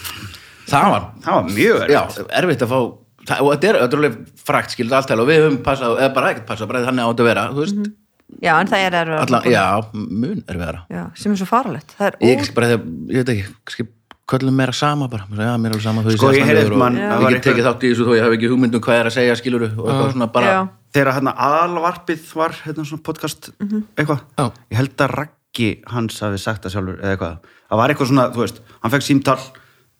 það 0.70 0.92
var, 0.92 1.08
það 1.24 1.38
var 1.38 1.50
mjög 1.50 1.82
erfitt. 1.86 1.96
Já, 1.96 2.28
erfitt 2.42 2.66
að 2.66 2.72
fá 2.74 2.80
það, 3.28 3.42
og 3.42 3.52
þetta 3.54 3.70
er, 3.70 3.80
þetta 3.84 3.98
er 3.98 4.02
alveg 4.02 4.18
frækt 4.46 4.76
skild 4.76 4.96
alltaf 4.96 5.22
og 5.24 5.30
við 5.30 5.42
höfum 5.44 5.60
passað, 5.66 5.98
eða 6.02 6.14
bara 6.18 6.32
ekkert 6.34 6.48
passað 6.50 6.72
bara 6.72 6.86
þannig 6.88 7.06
á 7.06 7.10
þetta 7.12 7.26
að 7.26 7.32
vera, 7.32 7.46
þú 7.52 7.64
veist. 7.66 7.92
Já, 8.42 8.54
en 8.58 8.72
það 8.72 8.84
er 8.84 8.96
erfiðara 9.00 9.26
allan, 9.26 9.52
já, 9.54 9.66
mun 9.94 10.40
erfiðara. 10.50 10.80
Já, 10.90 11.04
sem 11.22 11.36
er 11.36 11.40
svo 11.40 11.50
faralegt. 11.50 11.94
Það 12.00 12.08
er 12.08 12.18
ég, 12.26 12.42
ó... 12.42 12.54
bara 12.58 12.72
þegar, 12.72 12.88
ég 13.14 13.22
veit 13.22 13.34
ekki, 13.36 13.54
kannski 13.70 13.88
köllum 14.26 14.56
meira 14.58 14.74
sama 14.74 15.08
bara, 15.10 15.28
já, 15.30 15.52
mér 15.62 15.70
er 15.70 15.76
alveg 15.76 15.84
sama 15.86 16.02
Sko, 16.10 16.32
ég 16.34 16.48
heyrði 16.48 16.64
einhvern 16.64 16.82
mann, 16.82 16.96
það 16.98 17.12
ég 17.14 17.26
var 17.26 17.36
get 17.36 17.44
tekið 17.46 17.60
eitthvað- 17.60 17.76
þátt 17.76 17.84
í 17.86 17.90
þessu 17.92 18.06
þó 18.08 18.14
ég 18.16 18.24
hef 18.26 18.36
ekki 18.38 18.50
hugmyndum 18.50 18.82
hvað 18.82 19.00
er 19.00 19.10
að 19.10 19.14
segja 19.14 19.36
skiluru 19.38 19.68
og 19.76 19.86
eitthvað 19.86 20.14
svona 20.16 20.28
bara 20.34 20.48
Já. 20.50 20.62
þegar 20.98 21.18
hérna 21.20 21.34
alvarpið 21.46 22.24
var 22.40 22.56
hérna 22.64 22.86
svona 22.90 23.06
podcast 23.06 23.52
eitthvað, 23.62 24.24
Já. 24.40 24.46
ég 24.74 24.80
held 24.80 25.04
að 25.06 25.14
Raggi 25.20 25.70
hans 25.94 26.20
hafi 26.26 26.42
sagt 26.42 26.66
það 26.66 26.74
sjálfur 26.74 26.98
eða 27.04 27.14
eitthvað, 27.14 27.38
það 27.70 27.82
var 27.84 27.94
eitthvað 27.94 28.10
svona, 28.10 28.26
þú 28.34 28.42
veist 28.42 28.62
hann 28.82 28.96
fekk 28.96 29.06
símtal, 29.06 29.38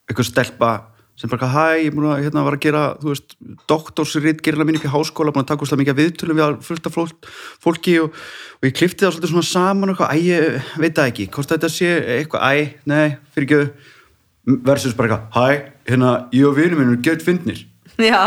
eitthvað 0.10 0.30
stelpa 0.32 0.72
sem 1.16 1.32
bara, 1.32 1.48
hæ, 1.48 1.66
ég 1.86 1.94
múin 1.96 2.10
að 2.12 2.26
hérna 2.26 2.42
var 2.44 2.58
að 2.58 2.64
gera 2.66 2.82
þú 3.00 3.12
veist, 3.14 3.36
doktorsrit, 3.72 4.42
gerila 4.44 4.66
mín 4.68 4.76
upp 4.80 4.88
í 4.88 4.92
háskóla 4.92 5.32
búin 5.32 5.46
að 5.46 5.52
taka 5.54 5.64
úrslega 5.64 5.82
mikið 5.84 6.00
viðtölum 6.02 6.40
við 6.42 6.58
fullt 6.68 6.90
af 6.90 6.98
fólk, 6.98 7.30
fólki 7.64 7.94
og, 8.04 8.18
og 8.60 8.68
ég 8.68 8.76
klifti 8.76 9.06
það 9.06 9.14
svolítið 9.16 9.32
svona 9.32 9.48
saman 9.48 9.94
og 9.94 9.96
eitthvað, 9.96 10.12
æ, 10.12 10.18
ég 10.28 10.74
veit 10.84 10.98
það 11.00 11.12
ekki, 11.14 11.28
hvort 11.38 11.54
þetta 11.54 11.70
sé 11.72 11.94
eitthvað, 12.18 12.44
æ, 12.44 12.68
nei, 12.92 13.06
fyrir 13.32 13.48
ekki 13.48 14.60
versus 14.68 14.98
bara 14.98 15.08
eitthvað, 15.08 15.40
hæ, 15.40 15.72
hérna, 15.88 16.12
ég 16.36 16.50
og 16.50 16.60
vinur 16.60 16.82
minn 16.82 16.92
erum 16.92 17.08
gett 17.08 17.24
fyndnir. 17.24 17.64
Já, 17.96 18.20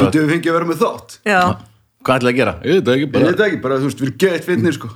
Getur 0.00 0.26
við 0.26 0.32
fengið 0.34 0.50
að 0.50 0.58
vera 0.58 0.70
með 0.72 0.82
þátt? 0.82 1.16
já. 1.30 1.40
Hvað 2.06 2.20
ætlaði 2.20 2.34
að 2.34 2.38
gera? 2.38 2.52
Ég 2.62 2.74
veit 2.76 2.84
það 2.86 2.94
ekki 2.96 3.06
Ég 3.06 3.12
bara 3.14 3.26
veit 3.30 3.38
það 3.38 3.46
ekki, 3.46 3.62
bara 3.64 3.76
þú 3.78 3.86
veist, 3.88 4.02
við 4.02 4.06
erum 4.06 4.18
gett 4.22 4.44
fyndnir 4.46 4.74
sko 4.76 4.90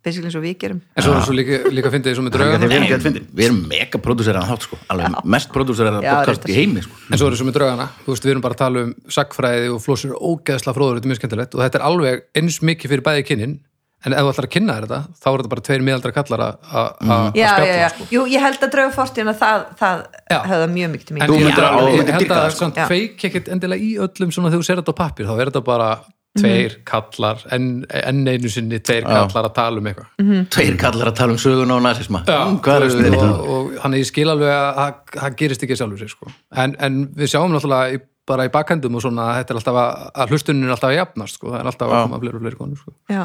Að 0.00 0.06
Já. 0.06 0.06
basically 0.08 0.28
eins 0.30 0.36
og 0.36 0.42
við 0.44 0.56
gerum. 0.58 0.80
En 0.96 1.02
svo 1.04 1.12
er 1.14 1.24
svo 1.26 1.34
líka, 1.36 1.58
líka 1.70 1.90
fyndið 1.92 2.14
svo 2.16 2.22
með 2.24 2.32
Þegar 2.32 2.58
draugana 2.58 2.66
við 2.66 3.44
erum 3.44 3.44
erum 3.44 3.68
mega 3.68 3.98
prodúseraðan 4.00 4.48
þátt 4.48 4.62
sko. 4.66 4.78
Alveg 4.88 5.24
mest 5.24 5.50
prodúseraðan 5.52 6.02
Já, 6.06 6.14
podcast 6.24 6.48
í 6.48 6.54
heimi 6.56 6.80
sko. 6.82 6.92
En 7.12 7.18
svo 7.20 7.28
er 7.28 7.36
svo 7.36 7.46
með 7.50 7.56
draugana, 7.58 7.88
þú 8.06 8.14
veist, 8.14 8.24
við 8.24 8.30
erum 8.34 8.42
bara 8.46 8.54
að 8.56 8.62
tala 8.64 8.84
um 8.86 8.94
sagfræði 9.08 9.72
og 9.74 9.82
flósur 9.84 10.14
ógeðsla 10.16 10.72
fróður, 10.76 10.96
þetta 11.00 11.04
er 11.04 11.12
mjög 11.12 11.20
skemmtilegt. 11.20 11.54
Og 11.54 11.60
þetta 11.66 11.78
er 11.78 11.84
alveg 11.90 12.24
eins 12.40 12.60
mikið 12.64 12.90
fyrir 12.94 13.04
bæði 13.10 13.26
kynnin. 13.28 13.58
En 14.00 14.14
ef 14.16 14.24
þú 14.24 14.30
ætlar 14.32 14.46
að 14.48 14.52
kynna 14.54 14.74
þér 14.78 14.84
þetta, 14.88 14.98
þá 15.20 15.26
er 15.28 15.34
þetta 15.42 15.50
bara 15.52 15.60
tveir 15.66 15.82
miðaldra 15.84 16.12
kallar 16.16 16.40
að- 16.40 16.56
að 16.72 16.86
að- 16.88 17.10
að 17.10 17.34
já, 17.36 17.42
já, 17.44 17.48
spjalla 17.52 17.74
já, 17.76 17.88
sko. 17.92 18.04
jú, 18.14 18.20
ég 18.32 18.40
held 18.40 18.60
að 18.64 18.70
drauga 18.72 18.92
fortíðina 18.96 19.34
það, 19.36 19.64
það 19.76 19.96
Já. 20.30 20.38
höfða 20.48 20.68
mjög 20.72 20.88
mikið 20.94 21.04
til 21.04 21.16
Þú 21.20 21.34
ég, 21.36 21.40
já, 21.44 21.44
held 21.44 21.60
að 21.60 22.30
það, 22.30 22.40
það 22.40 22.54
sko. 22.56 22.70
Já. 22.80 22.86
feik 22.88 23.24
ekkert 23.28 23.48
endilega 23.52 23.82
í 23.84 23.90
öllum 24.00 24.32
svona 24.32 24.48
þegar 24.48 24.62
þú 24.62 24.64
ser 24.64 24.76
þetta 24.80 24.94
á 24.96 25.00
pappir, 25.02 25.26
þá 25.28 25.34
er 25.36 25.50
þetta 25.50 25.64
bara 25.68 25.90
tveir 26.38 26.76
kallar, 26.86 27.40
enn, 27.50 27.84
enn 27.90 28.20
einu 28.30 28.48
sinni 28.52 28.78
tveir 28.78 29.02
kallar 29.02 29.48
að 29.48 29.54
tala 29.56 29.80
um 29.82 29.88
eitthvað 29.90 30.46
Tveir 30.54 30.76
kallar 30.78 31.10
að 31.10 31.16
tala 31.18 31.34
um 31.34 31.40
söguna 31.42 31.74
og 31.74 31.82
nazisma 31.82 32.20
Já, 32.28 32.38
Mm, 32.46 32.60
er 32.70 32.84
veist, 32.84 33.00
við 33.02 33.16
og, 33.18 33.48
og 33.50 33.72
hann 33.82 33.96
ég 33.98 34.06
skil 34.06 34.28
alveg 34.30 34.52
að 34.54 34.94
það- 35.16 35.36
gerist 35.40 35.64
ekki 35.66 35.76
sjálfur 35.80 35.98
sér 36.04 36.12
sko. 36.12 36.30
en, 36.54 36.76
en 36.78 37.00
við 37.18 37.32
sjáum 37.34 37.50
náttúrulega 37.50 37.96
í, 37.96 38.00
bara 38.30 38.44
í 38.46 38.52
bakkendum 38.54 38.94
og 38.94 39.02
svona 39.02 39.26
að 39.32 39.40
þetta 39.40 39.50
er 39.54 39.58
alltaf 39.60 39.80
að, 39.82 40.10
að 40.22 40.30
hlustunin 40.34 40.64
er 40.68 40.74
alltaf 40.76 40.90
að 40.92 40.98
jafnast 41.00 41.34
sko. 41.40 41.50
það 41.50 41.60
er 41.60 41.70
alltaf 41.72 41.88
að 41.90 42.02
koma 42.04 42.20
fleiri 42.22 42.36
og 42.36 42.44
fleiri 42.46 42.56
konur 42.60 42.76
sko. 42.78 42.92
já. 43.10 43.22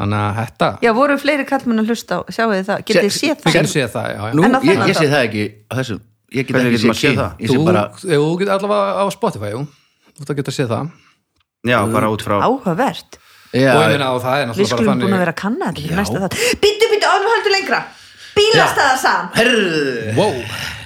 þannig 0.00 0.18
að 0.26 0.38
þetta 0.40 0.70
já, 0.82 0.92
voru 0.96 1.18
fleiri 1.22 1.44
kallmenn 1.46 1.82
að 1.84 1.92
hlusta 1.92 2.18
á 2.18 2.20
sjáu 2.34 2.50
þið 2.50 2.64
það, 2.66 2.82
getið 2.90 3.12
séð 3.14 3.36
það 3.44 3.52
getum 3.60 3.70
séð 3.76 3.90
það, 3.94 4.08
já, 4.10 4.20
já. 4.26 4.34
Nú, 4.34 4.42
En 4.42 4.58
ég, 4.64 4.82
ég 4.90 4.96
sé 4.98 5.06
dag? 5.06 5.12
það 5.14 5.28
ekki 5.28 5.44
á 5.70 5.72
þessu 5.78 6.00
Ég 6.30 6.46
get 6.46 6.56
ekki 6.62 6.94
séð 6.94 7.16
það? 7.18 7.32
Ég 7.42 7.50
þú, 7.50 8.26
getur 8.38 8.52
allavega 8.54 9.02
á 9.02 9.04
Spotify 9.10 9.50
jú. 9.54 9.62
þú 10.14 10.22
ert 10.24 10.30
að 10.30 10.36
geta 10.40 10.54
séð 10.54 10.68
það 10.74 10.90
Já, 11.66 11.78
bara 11.92 12.08
út 12.08 12.22
frá 12.24 12.38
áhugavert. 12.40 13.18
Já, 13.52 13.74
og 13.74 13.82
ég 13.82 13.88
meina 13.96 14.12
og 14.14 14.20
það 14.22 14.36
er 14.38 14.44
við 14.46 14.50
náttúrulega 14.50 14.70
skulum 14.70 14.86
bara 14.86 14.94
búin 14.94 15.00
að 15.00 15.10
þannig 15.10 15.24
vera 15.24 15.32
að 15.34 15.40
kanna 15.40 15.66
þetta 15.66 15.80
Já. 15.80 15.86
fyrir 15.86 15.98
næsta 16.00 16.20
það 16.22 16.36
býttu, 16.62 16.90
býttu, 16.92 17.08
ánum 17.10 17.32
haldur 17.34 17.54
lengra. 17.56 17.80
Bílastæðarsam 18.30 19.26
Herðu. 19.34 20.12
Wow, 20.16 20.36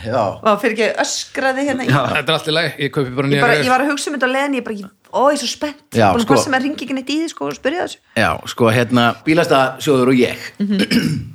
Já. 0.04 0.22
Og 0.48 0.56
fyrir 0.62 0.74
ekki 0.74 0.88
öskraði 1.04 1.66
hérna 1.68 1.84
í 1.84 1.90
þetta 1.92 2.22
er 2.24 2.32
allt 2.38 2.48
í 2.48 2.54
lagi, 2.56 2.72
ég 2.86 2.90
kaupi 2.96 3.12
bara 3.14 3.28
ég, 3.28 3.34
nýja 3.34 3.44
bara, 3.44 3.58
ég 3.60 3.70
var 3.74 3.84
að 3.84 3.92
hugsa 3.92 4.10
um 4.10 4.16
þetta 4.16 4.30
á 4.32 4.34
leðin 4.34 4.56
ég 4.58 4.64
bara, 4.64 4.74
ekki- 4.74 5.12
ó, 5.12 5.20
ég 5.28 5.36
er 5.36 5.40
svo 5.44 5.50
spennt. 5.52 5.84
Já, 5.92 6.06
búin 6.08 6.18
að 6.18 6.24
sko. 6.24 6.34
passa 6.34 6.50
með 6.50 6.58
að 6.58 6.66
ringi 6.66 6.84
ekki 6.88 6.96
neitt 6.98 7.12
í 7.14 7.18
því 7.20 7.28
sko 7.34 7.46
og 7.52 7.54
spyrja 7.60 7.84
þessu. 7.84 8.00
Já, 8.16 8.30
sko, 8.54 8.72
hérna, 8.74 9.04
bílastæðasjóður 9.28 10.12
og 10.14 10.24
ég 10.24 11.30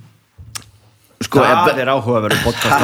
Sko, 1.20 1.42
Það 1.44 1.80
er 1.84 1.90
áhugaverður 1.92 2.44
podcast. 2.46 2.80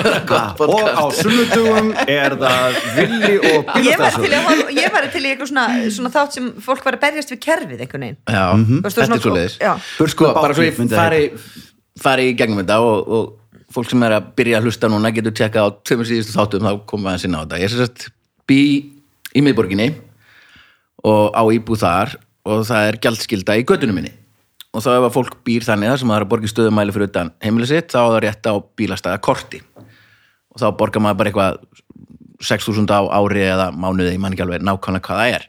Og 0.66 0.88
á 0.92 1.04
sunnudugum 1.16 1.86
er 2.04 2.34
það 2.36 2.76
villi 2.98 3.30
og 3.40 3.70
ég 3.80 3.96
var 3.96 4.12
til 4.12 4.26
bílastasjóð 4.26 4.26
í, 4.28 4.36
að 4.36 4.44
horfa- 4.50 4.74
ég 4.76 4.92
var 4.92 5.06
til 5.14 5.22
í 5.24 5.30
eitthvað 5.30 5.48
svona, 5.50 5.64
svona 5.96 6.10
þátt 6.12 6.36
sem 6.36 6.50
fólk 6.66 6.84
var 6.84 6.98
að 6.98 7.02
berjast 7.06 7.32
við 7.32 7.40
kerfið 7.46 7.80
einhvern 7.86 8.04
veginn. 8.04 8.18
Já, 8.28 8.44
Veistu, 8.84 9.00
þetta 9.00 9.06
svona- 9.06 9.16
er 9.16 9.24
svo 9.24 9.32
leiðis 9.38 10.12
Sko, 10.12 10.28
bara 10.36 10.58
svo 10.58 10.66
ég 10.66 10.82
fari, 10.92 11.22
fari 12.04 12.28
í 12.28 12.36
gegnum 12.36 12.60
þetta 12.60 12.76
og, 12.84 13.08
og 13.16 13.64
fólk 13.72 13.88
sem 13.94 14.04
er 14.04 14.18
að 14.18 14.28
byrja 14.36 14.60
að 14.60 14.68
hlusta 14.68 14.92
núna 14.92 15.14
getur 15.16 15.34
tjekka 15.40 15.64
á 15.64 15.68
tveimur 15.80 16.10
síðustu 16.12 16.36
þáttum 16.36 16.68
þá 16.68 16.72
komum 16.92 17.08
við 17.08 17.16
að 17.16 17.24
sinna 17.24 17.40
á 17.40 17.44
þetta. 17.46 17.62
Ég 17.64 17.72
er 17.72 17.80
sagt 17.86 18.06
bý 18.46 18.60
í 19.32 19.46
miðborginni 19.48 19.88
og 21.08 21.32
á 21.32 21.42
íbúð 21.56 21.80
þar 21.86 22.14
og 22.46 22.62
það 22.68 22.90
er 22.92 23.00
gjaldskilda 23.02 23.56
í 23.58 23.64
göttunum 23.66 23.96
minni 23.96 24.12
og 24.76 24.84
þá 24.84 24.90
ef 24.92 25.06
að 25.06 25.14
fólk 25.14 25.36
býr 25.46 25.64
þannig 25.64 25.90
þar 25.90 26.00
sem 26.02 26.10
það 26.12 26.18
er 26.18 26.24
að 26.26 26.30
borga 26.32 26.50
stöðumæli 26.52 26.94
fyrir 26.94 27.10
utan 27.10 27.32
heimilið 27.44 27.70
sitt 27.70 27.92
þá 27.94 27.96
á 27.96 28.06
það 28.06 28.18
rétt 28.26 28.48
á 28.52 28.54
bílastæða 28.76 29.20
korti. 29.24 29.60
Og 30.52 30.60
þá 30.60 30.66
borgar 30.76 31.04
maður 31.04 31.20
bara 31.20 31.30
eitthvað 31.32 31.60
6.000 32.44 32.92
á 32.92 33.00
ári 33.16 33.44
eða 33.46 33.70
mánuði, 33.72 34.12
ég 34.12 34.20
man 34.20 34.36
ekki 34.36 34.44
alveg 34.44 34.64
nákvæmlega 34.66 35.06
hvað 35.06 35.22
það 35.22 35.36
er. 35.36 35.46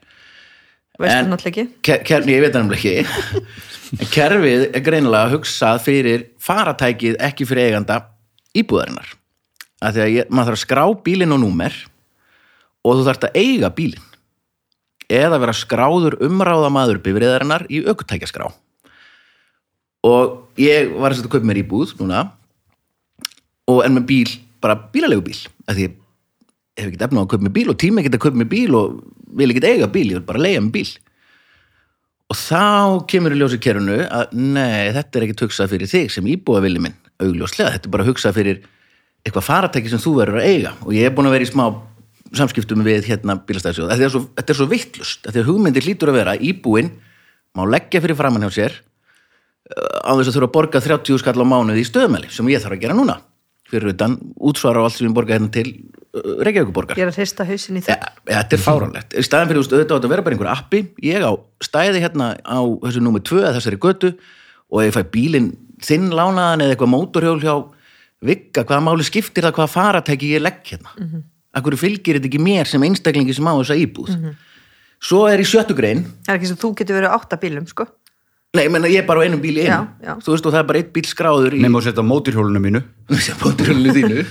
Veistu 0.98 1.32
náttúrulega 1.32 1.52
ekki. 1.52 1.66
Ker, 1.86 2.04
ker, 2.08 2.30
ég 2.32 2.44
veit 2.44 2.56
það 2.56 2.70
nefnilega 2.70 3.02
ekki. 3.04 3.66
En 3.88 4.10
kerfið 4.12 4.62
er 4.76 4.82
greinilega 4.84 5.32
hugsað 5.32 5.78
fyrir 5.86 6.24
faratækið 6.44 7.22
ekki 7.24 7.46
fyrir 7.48 7.70
eiganda 7.70 8.02
íbúðarinnar. 8.52 9.14
Af 9.80 9.94
því 9.96 10.02
að 10.04 10.12
ég, 10.12 10.28
maður 10.28 10.50
þarf 10.50 10.58
að 10.58 10.64
skrá 10.66 10.84
bílinn 11.06 11.36
og 11.38 11.40
númer 11.40 11.78
og 12.84 12.98
þú 13.00 13.06
þarft 13.08 13.28
að 13.30 13.40
eiga 13.40 13.70
bílinn. 13.78 14.10
Eða 15.08 15.40
vera 15.40 15.56
skráður 15.56 16.18
umráða 16.28 16.74
maður 16.76 17.00
bifriðarinnar 17.06 17.64
í 17.72 17.80
aukutækjaskrá 17.88 18.50
og 20.08 20.60
ég 20.62 20.92
var 20.96 21.12
að 21.12 21.20
setja 21.20 21.30
að 21.30 21.34
kaupa 21.36 21.50
mér 21.50 21.62
íbúð 21.64 21.96
núna. 22.02 22.26
Og 23.68 23.82
er 23.84 23.92
með 23.94 24.06
bíl, 24.12 24.36
bara 24.64 24.78
bílalegu 24.94 25.26
bíl. 25.28 25.40
Af 25.68 25.76
því 25.76 25.88
ég 25.88 25.98
hef 26.78 26.88
ekkert 26.88 27.08
efna 27.10 27.20
á 27.20 27.24
að 27.26 27.34
kaupa 27.34 27.48
mér 27.48 27.56
bíl 27.58 27.74
og 27.74 27.80
tíma 27.82 28.02
ekkert 28.02 28.18
að 28.20 28.24
kaupa 28.28 28.42
mér 28.42 28.52
bíl 28.54 28.78
og 28.78 29.02
vil 29.38 29.52
ekkert 29.52 29.70
eiga 29.72 29.92
bíl, 29.92 30.08
ég 30.08 30.22
vil 30.22 30.28
bara 30.30 30.44
leiga 30.44 30.64
mér 30.64 30.76
bíl. 30.78 30.94
Og 32.28 32.40
þá 32.40 32.64
kemur 33.12 33.36
í 33.36 33.42
ljósi 33.42 33.60
kerunu 33.64 34.00
að 34.04 34.34
nei, 34.36 34.90
þetta 34.96 35.20
er 35.20 35.28
ekki 35.28 35.46
hugsað 35.46 35.76
fyrir 35.76 35.92
þig 35.92 36.10
sem 36.16 36.32
íbúavili 36.32 36.82
minn 36.84 36.98
augljóslega, 37.24 37.76
þetta 37.76 37.88
er 37.88 37.94
bara 37.96 38.08
hugsað 38.08 38.36
fyrir 38.36 38.66
eitthvað 39.26 39.48
faratæki 39.48 39.92
sem 39.92 40.02
þú 40.04 40.18
verður 40.20 40.42
að 40.42 40.50
eiga. 40.52 40.74
Og 40.86 40.96
ég 40.96 41.08
er 41.08 41.16
búin 41.16 41.30
að 41.30 41.38
vera 41.38 41.48
í 41.48 41.52
smá 41.52 41.64
samskiptum 42.36 42.84
við 42.86 43.08
hérna 43.08 43.38
bílastæðsjóð 43.48 43.92
þetta 43.94 44.08
er 44.08 44.14
svo, 44.14 44.24
svo 44.60 44.68
vittlust, 44.72 45.24
þetta 45.26 45.42
er 45.42 45.48
hugmyndir 45.48 45.86
hlýtur 45.86 46.12
að 46.12 46.20
vera 46.20 46.36
íbúin 46.36 46.92
má 47.58 47.64
leggja 47.70 48.02
fyrir 48.04 48.18
framann 48.20 48.46
hjá 48.48 48.54
sér 48.58 48.78
á 49.76 50.12
þess 50.16 50.30
að 50.30 50.36
þurfa 50.38 50.48
að 50.48 50.56
borga 50.56 50.82
30 50.84 51.22
skall 51.22 51.44
á 51.44 51.46
mánuði 51.48 51.84
í 51.84 51.88
stöðumæli 51.88 52.32
sem 52.32 52.50
ég 52.52 52.64
þarf 52.64 52.78
að 52.78 52.84
gera 52.86 52.98
núna. 52.98 53.20
Fyrir 53.68 53.92
utan 53.92 54.16
útsvara 54.40 54.80
á 54.80 54.88
allt 54.88 54.96
sem 54.96 55.10
ég 55.10 55.16
borga 55.16 55.36
hérna 55.36 55.52
til 55.52 55.68
uh, 55.68 56.38
Reykjavíkuborgar 56.48 57.00
ég 57.00 57.04
er 57.04 57.12
að 57.12 57.20
hrista 57.20 57.44
hausin 57.48 57.82
í 57.82 57.84
Ja, 57.84 57.98
það 58.00 58.30
þetta 58.32 58.58
er 58.58 58.64
fáránlegt. 58.64 59.16
Í 59.20 59.26
staðan 59.28 59.52
fyrir 59.52 59.64
auðvitað 59.66 60.08
að 60.08 60.14
vera 60.14 60.24
bara 60.24 60.38
einhver 60.38 60.52
appi. 60.54 60.84
Ég 61.04 61.26
á 61.28 61.32
stæði 61.68 62.04
hérna 62.06 62.30
á 62.48 62.60
þessu 62.86 63.04
númer 63.04 63.26
2 63.28 63.42
að 63.44 63.58
þessari 63.60 63.82
götu 63.84 64.14
og 64.72 64.86
ég 64.86 64.96
fæ 64.96 65.02
bílinn 65.12 65.52
þinn 65.84 66.08
lánaðan 66.16 66.64
eða 66.64 66.78
eitthvað 66.78 66.94
mótorhjól 66.96 67.42
hjá 67.44 67.56
Vigga, 68.26 68.64
hvaða 68.66 68.82
máli 68.82 69.06
skiptir 69.06 69.46
það 69.46 69.60
hvaða 69.60 69.70
faratæki 69.70 70.32
ég 70.32 70.42
legg 70.42 70.64
hérna? 70.66 70.90
Mm 70.98 71.06
-hmm. 71.06 71.26
akkur 71.54 71.76
fylgir 71.78 72.18
þetta 72.18 72.30
ekki 72.32 72.40
mér 72.42 72.66
sem 72.66 72.82
einstaklingi 72.82 73.34
sem 73.34 73.46
á 73.46 73.54
þessa 73.62 73.78
íbúð? 73.78 74.10
Svo 74.98 75.28
er 75.30 75.38
í 75.38 75.46
sjöttu 75.46 75.76
grein 75.78 76.02
það 76.26 76.34
er 76.34 76.40
ekki 76.40 76.50
sem 76.50 76.58
þú 76.58 76.72
getur 76.74 76.98
verið 76.98 77.14
á 77.14 77.18
átta 77.18 77.38
bílum 77.38 77.68
sko 77.70 77.86
nei, 78.58 78.66
ég 78.66 78.74
menna 78.74 78.92
ég 78.92 79.04
er 79.04 79.08
bara 79.08 79.22
á 79.22 79.26
einum 79.28 79.42
bíl 79.44 79.56
í 79.56 79.64
einu. 79.64 79.70
Já, 79.72 80.10
já. 80.10 80.14
þú 80.26 80.36
veist 80.36 80.50
og 80.50 80.56
það 80.56 80.62
er 80.64 80.70
bara 80.74 80.82
einn 80.84 80.94
bíl 80.98 81.08
skráður 81.08 81.58
í 81.58 81.64
Nefnum 81.64 81.80
að 81.80 81.88
setja 81.88 82.04
á 82.04 82.12
mótirhjólunum 82.12 82.68
mínu. 82.68 82.84
Sem 83.24 83.38
bótturhjólinu 83.40 83.94
þínu. 83.96 84.24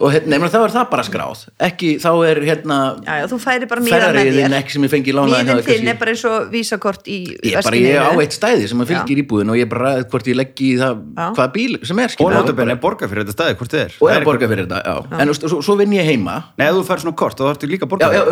Og 0.00 0.08
hérna, 0.08 0.30
nefnir, 0.32 0.48
þá 0.48 0.62
er 0.62 0.72
það 0.72 0.86
bara 0.88 1.02
skráð. 1.04 1.40
Ekki, 1.66 1.88
þá 2.00 2.08
er 2.24 2.38
hérna 2.46 2.76
já, 3.04 3.12
já, 3.20 3.24
þú 3.28 3.36
færi 3.42 3.66
bara 3.68 3.82
mýðan 3.84 3.92
með 3.92 4.04
ferrariðin 4.06 4.46
þér. 4.46 4.54
ekki 4.56 4.72
sem 4.72 4.86
ég 4.86 4.92
fengi 4.94 5.12
lánaði 5.12 5.36
hjá 5.36 5.42
mýðin 5.50 5.66
þér 5.66 5.76
þinn 5.76 5.90
er 5.92 5.98
bara 6.00 6.14
eins 6.14 6.22
og 6.30 6.36
vísakort 6.54 7.10
í 7.12 7.18
ég, 7.28 7.34
bara, 7.42 7.58
veskinu 7.58 7.90
ég 7.90 7.98
á 8.00 8.08
þínu. 8.08 8.22
eitt 8.24 8.36
stæði 8.38 8.70
sem 8.70 8.80
að 8.80 8.88
fylgir 8.92 9.20
íbúðin 9.20 9.52
og 9.52 9.58
ég 9.60 9.68
bara 9.68 9.82
ræði 9.90 10.06
hvort 10.14 10.30
ég 10.32 10.38
leggi 10.40 10.70
í 10.70 10.78
það 10.80 10.94
Já. 11.02 11.26
hvaða 11.36 11.50
bíl 11.58 11.74
sem 11.90 12.00
er 12.00 12.16
Og 12.22 12.32
notabenni 12.32 12.76
borga 12.80 13.04
fyrir 13.10 13.26
þetta 13.26 13.36
staði, 13.36 13.58
hvort 13.60 13.72
þið 13.74 13.82
er. 13.82 13.92
Og 13.98 14.06
er 14.08 14.16
er 14.16 14.24
borga 14.30 14.48
fyrir 14.48 14.64
þetta, 14.64 14.80
já, 14.88 14.94
en 15.20 15.34
svo, 15.36 15.60
svo 15.60 15.76
vinn 15.82 15.92
ég 15.98 16.08
heima. 16.08 16.38
Nei, 16.56 16.70
þú 16.72 16.86
fær 16.88 17.04
svona 17.04 17.18
kort, 17.18 17.36
þá 17.36 17.44
þarftu 17.50 17.68
líka 17.74 17.90
borga 17.90 18.08
já, 18.08 18.22
já, 18.22 18.24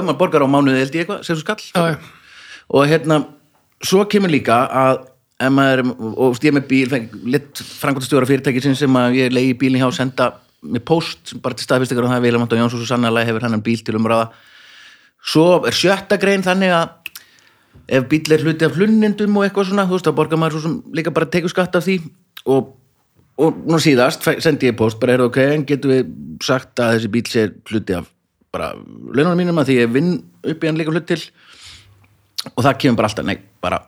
um 3.13 3.29
sem 3.81 3.89
svo 3.89 4.05
og 4.05 4.11
kemur 4.13 4.33
líka 4.33 4.61
að 4.69 5.07
ef 5.41 5.53
maður, 5.57 5.81
er- 5.81 6.15
og 6.21 6.45
er 6.45 6.53
með 6.53 6.69
bíl 6.69 6.89
feng, 6.89 7.09
lit 7.25 7.63
frangotastjóra 7.81 8.29
fyrirtæki 8.29 8.75
sem 8.77 8.97
að 9.01 9.17
ég 9.17 9.33
leiði 9.33 9.59
bílinn 9.59 9.81
hjá 9.81 9.89
að 9.89 9.97
senda 9.97 10.33
með 10.61 10.85
post 10.85 11.35
bara 11.41 11.57
til 11.57 11.65
staðfistikar 11.65 12.05
og 12.05 12.11
það 12.13 12.19
er 12.19 12.25
Vilhelm 12.27 12.47
Jónsson 12.47 12.83
svo 12.83 12.87
sannlega 12.87 13.27
hefur 13.27 13.47
hann 13.47 13.57
en 13.57 13.63
bíl 13.65 13.81
til 13.81 13.97
umræða 13.97 14.29
svo 15.25 15.65
er 15.65 15.73
sjötta 15.73 16.19
grein 16.21 16.45
þannig 16.45 16.75
að 16.77 16.91
ef 17.91 18.07
bíl 18.11 18.35
er 18.35 18.45
hluti 18.45 18.67
af 18.67 18.77
hlunnindum 18.77 19.39
og 19.39 19.47
eitthvað 19.47 19.71
svona, 19.71 19.87
þú 19.89 19.97
veist, 19.97 20.07
þá 20.09 20.17
borgar 20.19 20.41
maður 20.41 20.59
svo 20.59 20.63
sem 20.67 20.77
líka 20.97 21.13
bara 21.15 21.29
tekur 21.31 21.53
skatt 21.53 21.77
af 21.79 21.87
því. 21.87 21.97
Og, 22.51 22.73
og 23.41 23.61
nú 23.67 23.81
síðast 23.83 24.27
sendi 24.45 24.71
ég 24.71 24.79
post 24.79 25.01
bara 25.03 25.17
er 25.17 25.25
ok, 25.25 25.39
en 25.57 25.67
getum 25.69 25.93
við 25.95 26.13
sagt 26.45 26.81
að 26.83 26.97
þessi 26.97 27.13
bíl 27.17 27.25
sé 27.31 27.47
hluti 27.71 27.97
af 27.99 28.11
bara 28.55 28.73
laununum 28.75 29.39
mínum 29.39 29.61
að 29.63 29.71
því 29.71 29.79
ég 29.81 29.93
vinn 29.95 30.13
upp 30.43 30.65
í 30.65 30.71
hann 30.71 30.79
líka 30.79 30.95
hlut 30.95 31.09
til 31.11 31.21
og 32.49 32.65
það 32.65 32.79
kemur 32.83 33.01
bara 33.01 33.11
alltaf, 33.11 33.27
nei, 33.29 33.39
bara 33.63 33.81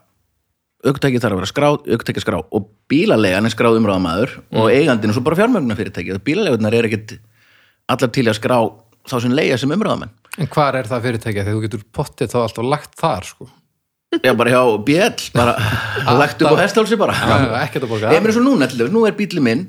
aukutæki 0.83 1.21
þarf 1.23 1.37
að 1.37 1.41
vera 1.41 1.51
skráð, 1.51 1.77
aukutæki 1.95 2.23
skrá 2.23 2.39
og 2.43 2.69
bílalegan 2.91 3.47
er 3.47 3.55
skráð 3.55 3.79
umráðamaður 3.79 4.35
og 4.59 4.71
eigandinn 4.73 5.13
er 5.13 5.17
svo 5.17 5.25
bara 5.27 5.39
fjármögnar 5.39 5.79
fyrirtæki 5.79 6.15
og 6.17 6.25
bílalegunar 6.27 6.75
er 6.77 6.89
ekkit 6.89 7.17
allar 7.93 8.13
til 8.15 8.27
að 8.27 8.39
skrá 8.41 8.59
þá 9.09 9.17
sem 9.23 9.35
leia 9.35 9.59
sem 9.59 9.73
umráðamenn. 9.75 10.13
En 10.43 10.51
hvar 10.51 10.79
er 10.79 10.89
það 10.91 11.07
fyrirtækja 11.07 11.45
þegar 11.47 11.59
þú 11.59 11.65
getur 11.67 11.85
pottið 11.95 12.33
þá 12.33 12.39
alltaf 12.43 12.69
lagt 12.69 12.99
þar 12.99 13.29
sko. 13.31 13.49
Já, 14.21 14.35
bara 14.37 14.53
hjá 14.53 14.63
BL, 14.87 15.31
bara 15.33 15.55
lagt 16.21 16.43
upp 16.45 16.53
á 16.59 16.63
hestálsi 16.63 16.99
bara. 17.01 17.17
Ekkert 17.63 17.87
að 17.87 17.95
borga. 17.95 18.13
Ég 18.13 18.23
meina 18.23 18.35
svo 18.37 18.45
núna, 18.45 18.69
til 18.69 18.83
dæmis, 18.83 18.93
nú 18.93 19.07
er 19.09 19.17
bílið 19.17 19.47
minn 19.47 19.65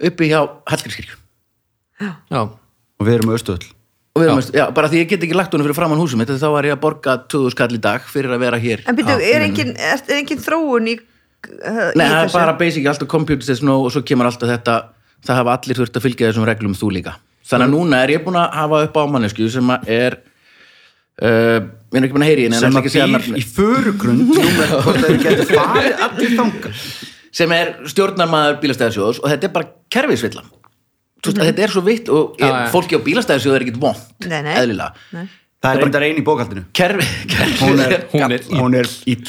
uppi 0.00 0.30
hjá 0.30 0.40
Hallgrímskirkju. 0.70 1.18
Já, 2.04 2.40
og 2.40 3.04
við 3.08 3.18
erum 3.18 3.34
austuðl 3.34 3.68
Og 4.20 4.26
við 4.26 4.30
erum, 4.30 4.42
já. 4.60 4.64
bara 4.76 4.88
því 4.92 5.00
ég 5.00 5.08
get 5.10 5.22
ekki 5.26 5.36
lagt 5.38 5.54
honum 5.54 5.66
fyrir 5.66 5.78
framann 5.78 6.00
húsum 6.00 6.20
mitt, 6.20 6.30
þá 6.30 6.48
var 6.52 6.68
ég 6.68 6.74
að 6.76 6.82
borga 6.82 7.16
2000 7.32 7.54
skall 7.54 7.72
í 7.76 7.80
dag 7.82 8.04
fyrir 8.08 8.34
að 8.34 8.42
vera 8.44 8.58
hér. 8.60 8.82
En 8.90 8.98
byrju, 8.98 9.16
er 9.24 9.44
engin, 9.46 9.72
er, 9.76 10.02
er 10.04 10.16
engin 10.20 10.42
þróun 10.44 10.90
í, 10.92 10.94
uh, 11.00 11.90
Nei, 11.96 12.04
í 12.04 12.08
það 12.10 12.20
er 12.20 12.34
bara 12.34 12.54
basic, 12.60 12.84
alltaf 12.90 13.08
computers 13.10 13.62
og 13.64 13.88
svo 13.94 14.02
kemur 14.06 14.28
alltaf 14.28 14.48
þetta, 14.52 14.74
það 15.26 15.40
hafa 15.40 15.56
allir 15.56 15.80
þurft 15.80 15.96
að 15.96 16.04
fylgja 16.06 16.28
þessum 16.30 16.48
reglum 16.50 16.76
þú 16.76 16.88
líka. 16.98 17.16
Þannig 17.50 17.66
að 17.66 17.74
núna 17.74 17.94
er 18.04 18.10
ég 18.14 18.20
búin 18.26 18.38
að 18.38 18.48
hafa 18.60 18.76
upp 18.86 18.96
á 19.00 19.02
mannesku 19.10 19.48
sem 19.50 19.74
að 19.74 19.80
er, 19.96 20.12
uh, 21.24 21.58
ég 21.64 21.96
er 21.96 22.04
ekki 22.04 22.16
búin 22.18 22.26
að 22.28 22.32
heyri 22.34 22.46
henni, 22.46 22.58
en 22.60 22.64
sem 22.68 22.76
að 22.76 22.84
býr 22.92 23.40
í 23.40 23.44
förugrund 23.56 24.28
sem 27.40 27.52
er 27.54 27.76
stjórnarmaður 27.88 28.56
bílastæðarsjóðs 28.62 29.20
og 29.22 29.30
þetta 29.30 29.46
er 29.46 29.52
bara 29.54 29.68
kerfisvilla 31.20 31.44
mm 31.44 31.48
-hmm. 31.48 31.52
þetta 31.52 31.62
er 31.62 31.70
svo 31.70 31.82
vitt 31.84 32.08
og 32.08 32.36
ég, 32.38 32.46
Já, 32.46 32.64
já. 32.64 32.70
fólki 32.72 32.96
á 32.96 33.00
bílastæðarsjóð 33.04 33.54
er 33.54 33.62
ekkit 33.66 33.80
vond 33.80 33.96
eðlilega 34.26 34.92
Nei. 35.12 35.28
það 35.62 35.74
er 35.74 35.82
reyndar 35.82 36.02
einn 36.02 36.18
í 36.18 36.24
bókaldinu 36.24 36.64
Kerfi, 36.72 37.06
kerfi 37.28 37.64
hún 37.64 37.80
er, 37.80 38.06
Hún 38.12 38.32
er 38.32 38.40
hún 38.50 38.74
er 38.74 38.88
ill 39.06 39.28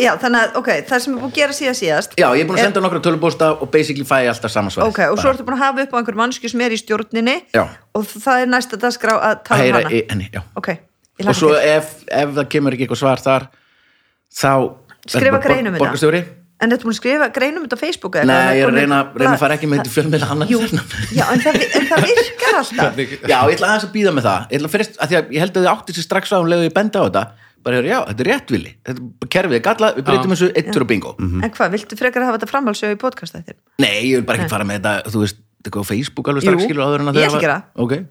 Já, 0.00 0.16
þannig 0.16 0.40
að, 0.40 0.54
ok, 0.56 0.68
það 0.88 0.98
sem 1.04 1.12
er 1.12 1.18
búin 1.20 1.30
að 1.30 1.34
gera 1.36 1.52
síðan 1.52 1.74
síðast 1.76 2.14
já, 2.16 2.24
ég 2.32 2.40
er 2.40 2.46
búin 2.48 2.58
að 2.58 2.64
senda 2.64 2.80
nokkra 2.80 3.00
tölubósta 3.04 3.50
og 3.52 3.68
basically 3.70 4.06
fæ 4.08 4.24
ég 4.24 4.30
alltaf 4.32 4.50
samansvæð 4.50 4.86
Ok, 4.88 5.00
og 5.12 5.18
svo 5.20 5.30
ertu 5.30 5.44
búin 5.44 5.58
að 5.58 5.64
hafa 5.64 5.82
upp 5.84 5.92
á 5.92 5.96
einhver 6.00 6.16
mannsku 6.16 6.48
sem 6.48 6.60
er 6.64 6.72
í 6.72 6.78
stjórninni 6.80 7.36
Já. 7.52 7.68
og 7.92 8.06
það 8.08 8.40
er 8.40 8.48
næsta 8.48 8.76
dagskrá 8.80 9.18
að 9.18 9.28
að 9.28 9.42
tala 9.44 9.66
um 9.66 9.76
hana 9.76 9.90
í 9.90 10.00
henni, 10.08 10.30
já 10.32 10.40
Ok, 10.56 10.68
ég 11.20 11.28
og 11.28 11.36
svo 11.36 11.52
ef, 11.58 11.92
ef 12.08 12.32
það 12.38 12.48
kemur 12.48 12.72
ekki 12.72 12.86
eitthvað 12.86 13.02
svar 13.02 13.20
þar 13.20 13.46
þá 14.32 14.52
Skrifa 15.04 15.38
grein 15.38 15.68
um 15.68 15.76
þetta. 15.76 16.24
En 16.62 16.70
þetta 16.70 16.86
að 16.86 16.96
skrifa 16.96 17.28
greinum 17.34 17.64
þetta 17.64 17.76
á 17.76 17.80
Facebook 17.82 18.18
eða? 18.20 18.26
Nei, 18.30 18.58
ég 18.58 18.64
er 18.64 18.70
að 18.70 18.76
reyna, 18.78 18.98
reyna 19.10 19.32
að 19.34 19.40
fara 19.42 19.56
ekki 19.58 19.68
með 19.68 19.80
þetta 19.80 19.94
fjölmiðla 19.94 20.28
annar 20.34 20.52
Jú, 20.52 20.60
já, 21.10 21.24
en 21.34 21.42
það, 21.42 21.58
en 21.66 21.88
það 21.90 22.04
virkar 22.10 22.58
alltaf. 22.60 23.00
Já, 23.02 23.34
ég 23.34 23.56
ætla 23.56 23.70
aðeins 23.72 23.86
að 23.88 23.94
býða 23.96 24.12
með 24.14 24.28
það. 24.28 24.44
Ég, 24.46 24.60
ætla 24.60 24.70
fyrst, 24.74 25.00
að 25.02 25.16
að 25.18 25.34
ég 25.34 25.44
held 25.44 25.58
að 25.58 25.64
þið 25.66 25.70
átti 25.74 25.96
sér 25.96 26.06
strax 26.06 26.30
á 26.30 26.38
um 26.38 26.48
leiðu 26.52 26.68
ég 26.68 26.76
benda 26.78 27.02
á 27.02 27.04
þetta. 27.08 27.24
Bara, 27.64 27.80
já, 27.80 27.98
þetta 28.10 28.24
er 28.24 28.30
réttvili 28.30 28.74
þetta 28.86 29.04
er 29.26 29.30
kerfið 29.34 29.58
er 29.58 29.64
gallað, 29.64 29.98
við 29.98 30.06
breytum 30.10 30.34
þessu 30.34 30.50
eittur 30.52 30.84
og 30.84 30.90
bingo. 30.90 31.14
En 31.18 31.54
hvað, 31.54 31.70
viltu 31.74 31.96
frekar 31.96 32.22
að 32.22 32.28
hafa 32.30 32.40
þetta 32.42 32.50
framhaldsögu 32.52 32.96
í 32.96 33.00
podcast 33.00 33.38
þetta? 33.38 33.56
Nei, 33.80 33.94
ég 34.10 34.20
vil 34.20 34.26
bara 34.28 34.42
ekki 34.42 34.52
fara 34.52 34.66
með 34.68 34.82
þetta 34.82 35.14
þú 35.14 35.22
veist, 35.24 35.40
eitthvað 35.64 35.88
á 35.88 35.90
Facebook 35.90 36.28
alveg 36.28 36.44
strax 36.44 36.60
Jú, 36.60 36.68
skilur 36.68 36.84
að 36.84 36.98
ég 37.16 37.30
ætla 37.30 37.40
að 37.40 37.46
gera 37.48 38.04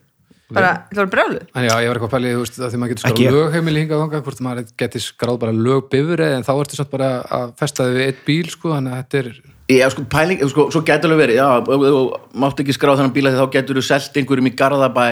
Bara, 0.54 0.72
það 0.92 1.00
var 1.02 1.10
brjálu 1.14 1.40
En 1.54 1.66
já, 1.68 1.74
ég 1.82 1.90
var 1.90 1.98
eitthvað 1.98 2.10
að 2.10 2.16
pæli, 2.16 2.34
þú 2.34 2.44
veist, 2.44 2.60
að 2.60 2.74
því 2.74 2.80
maður 2.82 2.94
getur 2.94 3.04
skráð 3.04 3.24
ég. 3.24 3.36
lögheimili 3.38 3.84
hingað 3.84 4.04
þangað, 4.04 4.24
hvort 4.28 4.44
maður 4.46 4.68
geti 4.84 5.02
skráð 5.04 5.40
bara 5.44 5.56
lögbifrið, 5.58 6.36
en 6.38 6.46
þá 6.48 6.54
ertu 6.56 6.80
samt 6.80 6.92
bara 6.94 7.10
að 7.40 7.54
festa 7.64 7.88
þið 7.88 7.98
við 7.98 8.06
eitt 8.08 8.22
bíl, 8.28 8.50
sko, 8.54 8.74
þannig 8.76 8.94
að 8.94 9.02
þetta 9.04 9.22
er 9.24 9.32
Já, 9.74 9.88
sko, 9.94 10.04
pæling, 10.12 10.44
sko, 10.52 10.68
svo 10.76 10.82
getur 10.84 11.10
alveg 11.10 11.22
verið, 11.24 11.40
já, 11.40 11.48
þú 11.64 12.02
mátt 12.44 12.60
ekki 12.64 12.76
skrá 12.76 12.94
þennan 12.98 13.16
bíla 13.16 13.32
því 13.32 13.40
þá 13.40 13.54
getur 13.56 13.80
þú 13.80 13.84
selt 13.88 14.20
einhverjum 14.20 14.50
í 14.50 14.54
Garðabæ 14.60 15.08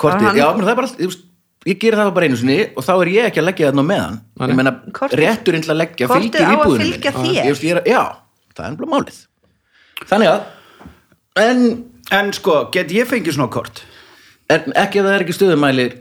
kortið, 0.00 0.26
hann- 0.28 0.36
já, 0.40 0.46
menn 0.52 0.66
það 0.66 0.72
er 0.74 0.80
bara 0.80 0.90
veist, 1.00 1.24
ég 1.68 1.80
gerir 1.80 1.98
það 2.00 2.14
bara 2.16 2.28
einu 2.28 2.36
sinni 2.40 2.58
og 2.76 2.84
þá 2.84 2.92
er 3.00 3.10
ég 3.14 3.28
ekki 3.30 3.40
að 3.40 3.48
leggja 3.48 3.70
þetta 3.70 3.84
með 3.84 4.00
hann, 4.04 4.20
Nei. 4.36 4.54
ég. 7.36 7.44
Ég 7.50 7.64
ég 7.64 7.80
er, 7.80 8.06
það 8.56 8.66
er 8.70 8.92
málið. 8.94 9.18
Þannig 10.08 10.30
að 10.30 10.40
en, 11.44 11.84
en 12.16 12.32
sko, 12.36 12.56
get 12.72 12.92
ég 12.94 13.08
fengið 13.08 13.36
svona 13.36 13.52
kort 13.52 13.82
en 14.56 14.76
ekki 14.84 15.00
ef 15.00 15.06
það 15.08 15.16
er 15.16 15.24
ekki 15.26 15.36
stöðumælir 15.38 15.96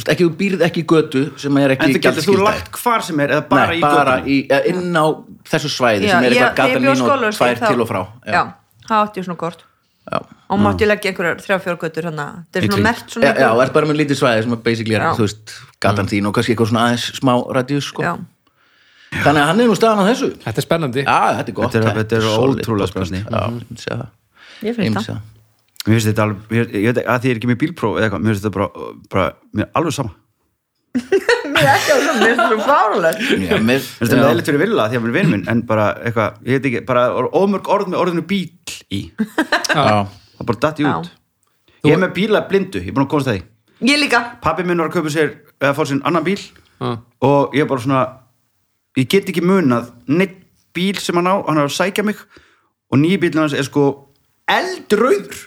þú 0.00 0.06
ekki 0.14 0.24
þú 0.26 0.30
býrð 0.40 0.62
ekki 0.66 0.84
götu 0.88 1.22
sem 1.40 1.56
er 1.60 1.74
ekki 1.76 1.86
en 1.88 1.94
það 1.96 2.04
getur 2.06 2.28
þú 2.28 2.36
lagt 2.44 2.78
hvar 2.80 3.04
sem 3.04 3.20
er 3.24 3.34
eða 3.36 3.48
bara 3.50 3.66
Nei, 3.70 3.78
í 3.78 3.82
bara 3.84 4.14
göttunum 4.18 4.30
í, 4.34 4.38
eða 4.48 4.62
inn 4.72 4.96
á 4.96 5.06
þessu 5.50 5.72
svæði 5.74 6.06
Já, 6.08 6.12
sem 6.14 6.24
er 6.28 6.36
eitthvað 6.36 6.50
á 6.50 6.60
gatalín 6.60 7.02
og 7.04 7.34
tvær 7.36 7.60
til 7.66 7.84
og 7.84 7.90
frá 7.90 8.00
Já, 8.24 8.42
það 8.88 9.04
átti 9.04 9.20
ég 9.20 9.28
svona 9.28 9.42
kort 9.44 9.66
Já. 10.10 10.18
og 10.50 10.58
mátti 10.58 10.82
ég 10.82 10.88
leggja 10.90 11.10
einhverjar 11.12 11.42
þrjá 11.44 11.56
fjórgötur 11.62 12.06
hérna, 12.08 12.24
þetta 12.48 12.58
er 12.58 12.66
svona 12.66 12.86
mert 12.88 13.12
svona 13.12 13.26
já, 13.28 13.32
já, 13.44 13.48
og 13.52 13.60
er 13.62 13.72
bara 13.76 13.86
með 13.90 13.98
lítið 14.00 14.18
svæði 14.18 14.42
sem 14.46 14.54
er 14.56 14.62
basically 14.64 14.96
er, 14.96 15.04
Já. 15.04 15.12
þú 15.14 15.26
veist, 15.26 15.52
gatan 15.84 16.08
þín 16.10 16.26
og 16.30 16.34
kannski 16.34 16.54
eitthvað 16.56 16.70
svona 16.72 16.86
aðeins 16.88 17.04
smá 17.20 17.32
radíus, 17.54 17.90
sko. 17.92 18.02
Já. 18.02 18.14
Þannig 19.10 19.42
að 19.42 19.48
hann 19.50 19.60
er 19.60 19.68
nú 19.70 19.76
staðan 19.78 20.02
á 20.02 20.10
þessu. 20.10 20.28
Þetta 20.42 20.62
er 20.62 20.66
spennandi. 20.66 21.04
Já, 21.04 21.18
þetta 21.38 21.50
er 21.52 21.56
gott. 21.60 21.72
Þetta 21.74 21.90
er- 21.90 22.00
þetta 22.00 22.16
er 22.16 22.26
solid 22.26 22.64
ótrúlega 22.64 22.90
spennandi. 22.90 23.22
Já, 23.26 23.40
ég 24.64 24.78
segja 24.78 25.04
það. 25.04 25.20
Finnst 25.80 25.86
það. 25.86 25.86
það. 25.86 25.88
mér 25.88 25.96
finnst 25.96 26.10
þetta 26.10 26.24
alveg, 26.26 26.50
ég, 26.50 26.74
ég 26.74 26.88
veit 26.90 26.98
ekki 27.00 27.10
að 27.10 27.20
því 27.20 27.30
ég 27.30 27.34
er 27.34 27.40
ekki 27.40 27.50
með 27.50 27.60
bílpróf 27.62 27.94
eða 27.96 28.06
eitthvað, 28.06 28.24
mér 28.24 28.34
finnst 28.34 28.44
þetta 28.44 28.56
bara, 28.56 28.90
bara 29.12 29.26
mér 29.56 29.66
er 29.66 29.70
alveg 29.80 29.96
sama 29.96 30.12
Mér 31.50 31.62
er 31.62 31.70
ekki 31.76 31.92
á 31.92 31.98
svona, 32.00 32.16
mér 32.20 32.30
er 32.30 32.40
svona 32.40 32.66
fárulegt 32.66 33.20
Já, 33.22 33.36
mér, 33.40 33.62
mér 33.68 33.80
finnst 33.84 34.02
þetta 34.02 34.20
meðlitt 34.24 34.50
fyrir 34.50 34.62
vilja 34.64 34.88
því 34.90 34.98
að 34.98 35.04
mér 35.04 35.10
er 35.12 35.16
vinn 35.16 35.30
minn 35.34 35.46
en 35.52 35.62
bara 35.68 35.86
eitthvað, 36.02 36.40
ég 36.44 36.58
veit 36.58 36.68
ekki, 36.70 36.82
bara 36.88 37.04
ómörg 37.40 37.70
orð 37.72 37.92
með 37.92 38.02
orðinu 38.02 38.26
bíl 38.28 38.76
í 38.90 39.00
já, 39.76 40.04
það 40.40 40.50
bara 40.50 40.74
Já. 40.80 40.92
út 40.98 41.10
ég 41.86 41.94
er 41.96 42.02
með 42.02 42.14
bíla 42.18 42.42
blindu, 42.50 42.82
ég 42.82 42.90
er 42.92 42.96
búin 42.96 43.06
að 43.06 43.12
komast 43.14 43.30
að 43.32 43.38
því 43.38 43.46
Ég 43.80 43.96
líka 43.96 44.18
pappi 44.44 44.64
minn 44.68 44.76
var 44.82 44.90
að 44.90 44.98
kaupa 44.98 45.12
sér 45.12 45.30
eða 45.56 45.72
fór 45.78 45.88
sér 45.88 46.02
annan 46.04 46.26
bíl 46.26 46.36
Já. 46.36 46.90
og 47.24 47.54
ég 47.56 47.64
er 47.64 47.70
bara 47.70 47.80
svona 47.80 48.02
ég 48.98 49.08
get 49.08 49.30
ekki 49.32 49.44
munað 49.44 49.88
neitt 50.10 50.36
bíl 50.76 50.98
sem 51.00 51.16
hann 51.16 51.30
á, 51.30 51.40
hann 51.46 51.60
er 51.62 51.68
að 51.70 51.76
sækja 51.78 52.04
mig 52.04 52.20
og 52.90 53.00
nýji 53.00 53.20
bílinn 53.22 53.44
hans 53.44 53.56
er 53.56 53.64
sko 53.64 53.86
eldrauður 54.50 55.46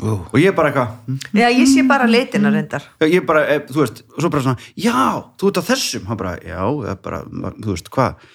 og 0.00 0.36
ég 0.40 0.50
er 0.50 0.56
bara 0.56 0.70
eitthvað 0.70 0.92
hm, 1.06 1.20
Já, 1.36 1.46
ég 1.52 1.70
sé 1.70 1.84
bara 1.86 2.08
leitina 2.08 2.52
reyndar. 2.52 2.86
Ég 3.04 3.20
er 3.20 3.26
bara, 3.28 3.44
eh, 3.46 3.62
þú 3.68 3.82
veist, 3.82 4.02
og 4.08 4.20
svo 4.24 4.30
bara 4.32 4.44
svona 4.46 4.68
já, 4.74 5.00
þú 5.40 5.50
ert 5.50 5.60
á 5.60 5.68
þessum, 5.70 6.06
hann 6.08 6.20
bara, 6.20 6.34
já 6.44 6.60
bara, 7.04 7.22
þú 7.60 7.74
veist, 7.74 7.90
hvað? 7.92 8.28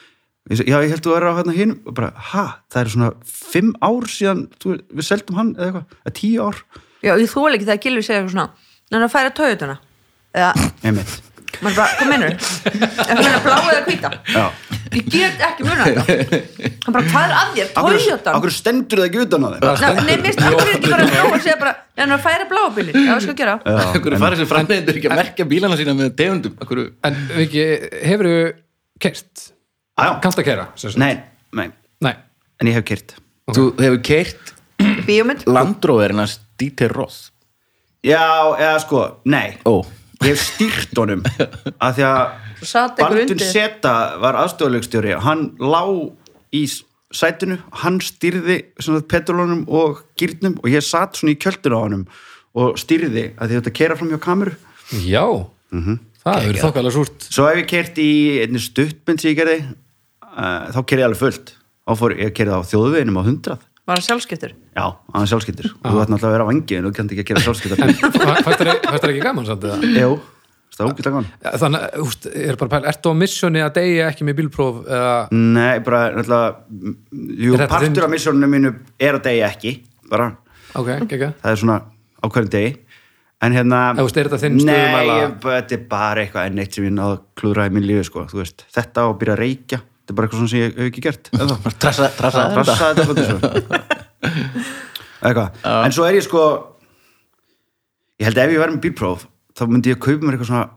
Já, 0.46 0.78
ég 0.78 0.92
held 0.94 1.02
þú 1.02 1.10
að 1.10 1.16
vera 1.18 1.32
á 1.34 1.38
hérna 1.40 1.56
hinn 1.58 1.78
og 1.82 1.96
bara, 1.98 2.12
ha, 2.32 2.46
það 2.70 2.82
er 2.84 2.92
svona 2.94 3.12
fimm 3.26 3.72
ár 3.82 4.06
síðan 4.14 4.44
þú, 4.62 4.76
við 4.94 5.08
seldum 5.08 5.40
hann 5.40 5.56
eða 5.58 5.66
eitthvað, 5.72 5.96
eða 6.06 6.18
tíu 6.20 6.46
ár. 6.46 6.60
Já, 7.06 7.14
ég 7.22 7.30
þóla 7.30 7.58
ekki 7.58 7.68
þegar 7.68 7.82
Gilvi 7.84 8.04
segir 8.06 8.20
eitthvað 8.22 8.36
svona 8.36 8.48
Þannig 8.86 9.06
að 9.06 9.14
færa 9.14 9.34
tójutuna 9.36 9.76
Eða, 10.36 10.52
einmitt, 10.86 11.12
maður 11.62 11.78
bara, 11.80 11.88
hvað 12.00 12.10
mennur? 12.12 12.36
Það 12.96 13.22
meina 13.22 13.40
blá 13.46 13.56
eða 13.72 13.84
hvíta? 13.88 14.12
já 14.34 14.46
Ég 14.96 15.08
get 15.12 15.42
ekki 15.44 15.66
muna 15.66 15.86
þetta 15.88 16.40
Hann 16.86 16.94
bara, 16.96 17.06
hvað 17.10 17.24
er 17.26 17.34
að 17.36 17.50
þér? 17.56 17.70
Akkur, 17.76 17.96
Tójutan? 17.96 18.36
akkur 18.38 18.54
stendur 18.56 19.02
það 19.02 19.08
ekki 19.10 19.22
utan 19.26 19.46
á 19.46 19.50
þeim 19.56 20.06
Nei, 20.06 20.18
mér 20.24 20.38
það 20.40 20.72
ekki 20.76 20.92
bara 20.94 21.08
blá 21.10 21.24
og 21.26 21.42
segja 21.44 21.58
bara 21.64 21.74
Nei, 21.96 22.04
hann 22.06 22.24
færa 22.26 22.48
bláa 22.52 22.70
bílinn 22.78 23.00
Já, 23.02 23.12
ég 23.18 23.26
skal 23.26 23.38
gera 23.42 23.56
Hverju 23.66 24.22
farið 24.22 24.42
sem 24.44 24.50
frammeðindur 24.52 25.00
ekki 25.02 25.12
að 25.12 25.20
merkja 25.22 25.48
bílana 25.52 25.80
sína 25.80 25.96
með 25.98 26.14
tegundum? 26.22 26.56
En 27.10 27.20
Viki, 27.36 27.66
hefur 28.06 28.30
þú 28.32 28.38
kert? 29.04 29.46
Já, 29.96 30.04
já. 30.06 30.12
Kannst 30.24 30.42
að 30.44 30.48
kera? 30.52 30.68
nei, 31.02 31.14
nei, 31.56 31.68
Nei. 32.06 32.14
en 32.62 32.72
ég 32.72 32.78
hef 32.80 32.88
kyrt 32.92 33.18
Þú 33.56 33.68
hefur 33.82 34.02
Bíómynd 35.06 35.46
landróðurinn 35.48 36.20
að 36.24 36.38
Dieter 36.60 36.92
Roth. 36.96 37.30
já, 38.06 38.22
eða 38.60 38.80
sko, 38.84 39.04
nei 39.26 39.58
Ó, 39.68 39.82
ég 40.24 40.32
hef 40.32 40.44
stýrt 40.44 41.00
honum. 41.00 41.24
Að 41.84 41.98
því 41.98 42.06
að 42.10 42.22
Baldun 43.00 43.22
undir. 43.26 43.48
Seta 43.52 43.96
var 44.22 44.38
aðstofulegstjóri 44.42 45.18
hann 45.22 45.50
lá 45.60 45.84
í 46.56 46.64
sætinu 47.16 47.60
hann 47.84 48.00
stýrði 48.04 48.62
petrolunum 49.12 49.66
og 49.72 50.02
gýrnum 50.20 50.58
og 50.62 50.72
ég 50.72 50.84
satt 50.86 51.20
svona 51.20 51.36
í 51.36 51.40
kjöldinu 51.40 51.78
á 51.78 51.82
honum 51.84 52.08
og 52.56 52.80
stýrði 52.80 53.28
að 53.36 53.52
því 53.52 53.60
þetta 53.60 53.76
kera 53.76 54.00
fram 54.00 54.12
hjá 54.14 54.20
kameru. 54.24 54.56
Já. 55.04 55.26
Það 56.26 56.42
hefur 56.48 56.62
þokkalega 56.64 56.96
súrt. 56.96 57.28
svo 57.28 57.48
hef 57.50 57.62
ég 57.62 57.70
kert 57.70 58.00
í 58.02 58.12
einni 58.42 58.62
stuttmynd 58.64 59.22
sem 59.22 59.34
ég 59.34 59.40
gerði. 59.42 59.60
Uh, 60.36 60.72
þá 60.74 60.80
kerði 60.82 61.04
ég 61.04 61.10
alveg 61.10 61.22
fullt. 61.22 61.56
Þá 61.86 62.00
fór 62.00 62.16
ég 62.18 62.36
kerði 62.36 62.58
á 62.58 62.62
þjóðveginum 62.72 63.20
á 63.22 63.28
hundrað 63.28 63.66
Var 63.86 64.00
hann 64.00 64.06
sjálfskiptur? 64.06 64.54
já, 64.74 64.86
hann 65.14 65.22
er 65.26 65.30
sjálfskyldur 65.30 65.68
og 65.76 65.84
þú 65.92 66.00
ætti 66.02 66.12
náttúrulega 66.16 66.30
að 66.30 66.36
vera 66.36 66.46
á 66.46 66.50
vangi 66.50 66.78
en 66.80 66.86
þú 66.88 66.92
kannt 66.98 67.12
ekki 67.14 67.24
að 67.26 67.28
gera 67.30 67.44
sjálfskyldur 67.46 67.78
Fæst 68.46 68.64
það 69.04 69.12
ekki 69.12 69.22
gaman 69.26 69.46
samt 69.46 69.68
eða? 69.70 69.90
jú, 70.02 70.16
það 70.76 70.82
er 70.82 70.90
ógætlega 70.90 71.12
gaman. 71.14 71.28
Ja, 71.46 71.52
Þannig, 71.62 71.84
þú 71.94 72.06
veist, 72.10 72.26
er 72.50 72.58
bara 72.62 72.72
pæl, 72.74 72.88
ertu 72.92 73.12
á 73.14 73.16
missjóni 73.22 73.62
að 73.64 73.76
deyja 73.78 74.08
ekki 74.12 74.26
með 74.28 74.40
bílpróf 74.42 74.80
eða, 74.90 75.12
Nei, 75.38 75.76
bara 75.86 76.00
náttúrulega 76.16 76.50
jú, 77.46 77.54
Er 77.54 77.62
þetta 77.62 77.70
partur 77.76 77.88
þinn- 77.92 78.04
af 78.08 78.14
missjónunum 78.16 78.56
mínu 78.58 78.74
er 79.06 79.20
að 79.20 79.24
degi 79.30 79.44
ekki 79.52 79.76
bara, 80.10 80.32
ok, 80.74 80.90
ekki, 80.98 81.20
ekki 81.20 81.30
það 81.46 81.54
er 81.54 81.62
svona 81.62 81.78
á 81.86 82.26
hverjum 82.26 82.52
degi. 82.58 82.74
En 83.46 83.52
hérna 83.54 83.80
Þú 84.00 84.04
veist, 84.08 84.18
er 84.18 84.28
þetta 84.32 84.42
þinn 84.48 84.56
Nei, 84.58 84.66
stöðumæla- 84.66 85.16
ég, 85.22 85.34
bara- 85.46 85.62
þetta 85.62 85.76
er 85.78 85.86
bara 85.94 86.22
eitthvað 86.26 86.46
enn 86.50 86.60
eitt 86.66 86.74
sem 86.74 86.86
ég 86.90 86.94
náðu 86.98 87.14
að 87.20 87.24
klúðra 87.38 87.66
í 87.70 87.74
minn 87.76 87.86
lífi 87.86 88.06
sko, 88.10 88.26
þú 88.32 88.42
veist, 88.42 88.66
þetta 88.74 89.06
að 89.06 89.18
byrja 89.22 89.36
að 89.36 89.42
reykja 89.46 89.80
þetta 90.06 90.14
er 90.14 90.18
bara 90.20 90.28
eitthvað 90.30 90.50
sem 90.52 90.60
ég 90.62 90.76
hef 90.78 90.90
ekki 90.92 91.02
gert. 91.02 91.30
Trassa, 91.82 92.10
trassa 92.14 92.46
þetta. 95.26 95.46
En 95.86 95.92
svo 95.96 96.06
er 96.08 96.18
ég 96.20 96.26
sko 96.26 96.42
ég 98.22 98.28
held 98.30 98.38
að 98.38 98.46
ef 98.46 98.54
ég 98.56 98.62
verið 98.62 98.76
með 98.78 98.84
bílpróf 98.86 99.26
þá 99.58 99.64
myndi 99.72 99.92
ég 99.94 100.00
kaupa 100.04 100.22
mér 100.28 100.38
eitthvað 100.38 100.52
svona 100.52 100.70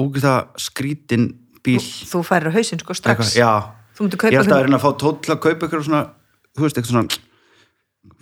ógæta 0.00 0.34
skrítin 0.60 1.24
bíl. 1.64 1.80
Þú 1.80 2.22
færir 2.26 2.50
á 2.50 2.56
hausinn 2.56 2.80
sko 2.82 2.94
strax. 2.96 3.34
Ég 3.36 4.38
held 4.40 4.48
að 4.52 4.60
einhvern- 4.60 4.70
vera 4.70 4.78
að 4.78 4.84
fá 4.84 4.90
til 5.00 5.34
að 5.34 5.40
kaupa 5.44 5.66
eitthvað 5.66 5.84
svona 5.88 6.02
þú 6.56 6.60
veist, 6.64 6.76
eitthvað 6.76 6.94
svona 6.94 7.08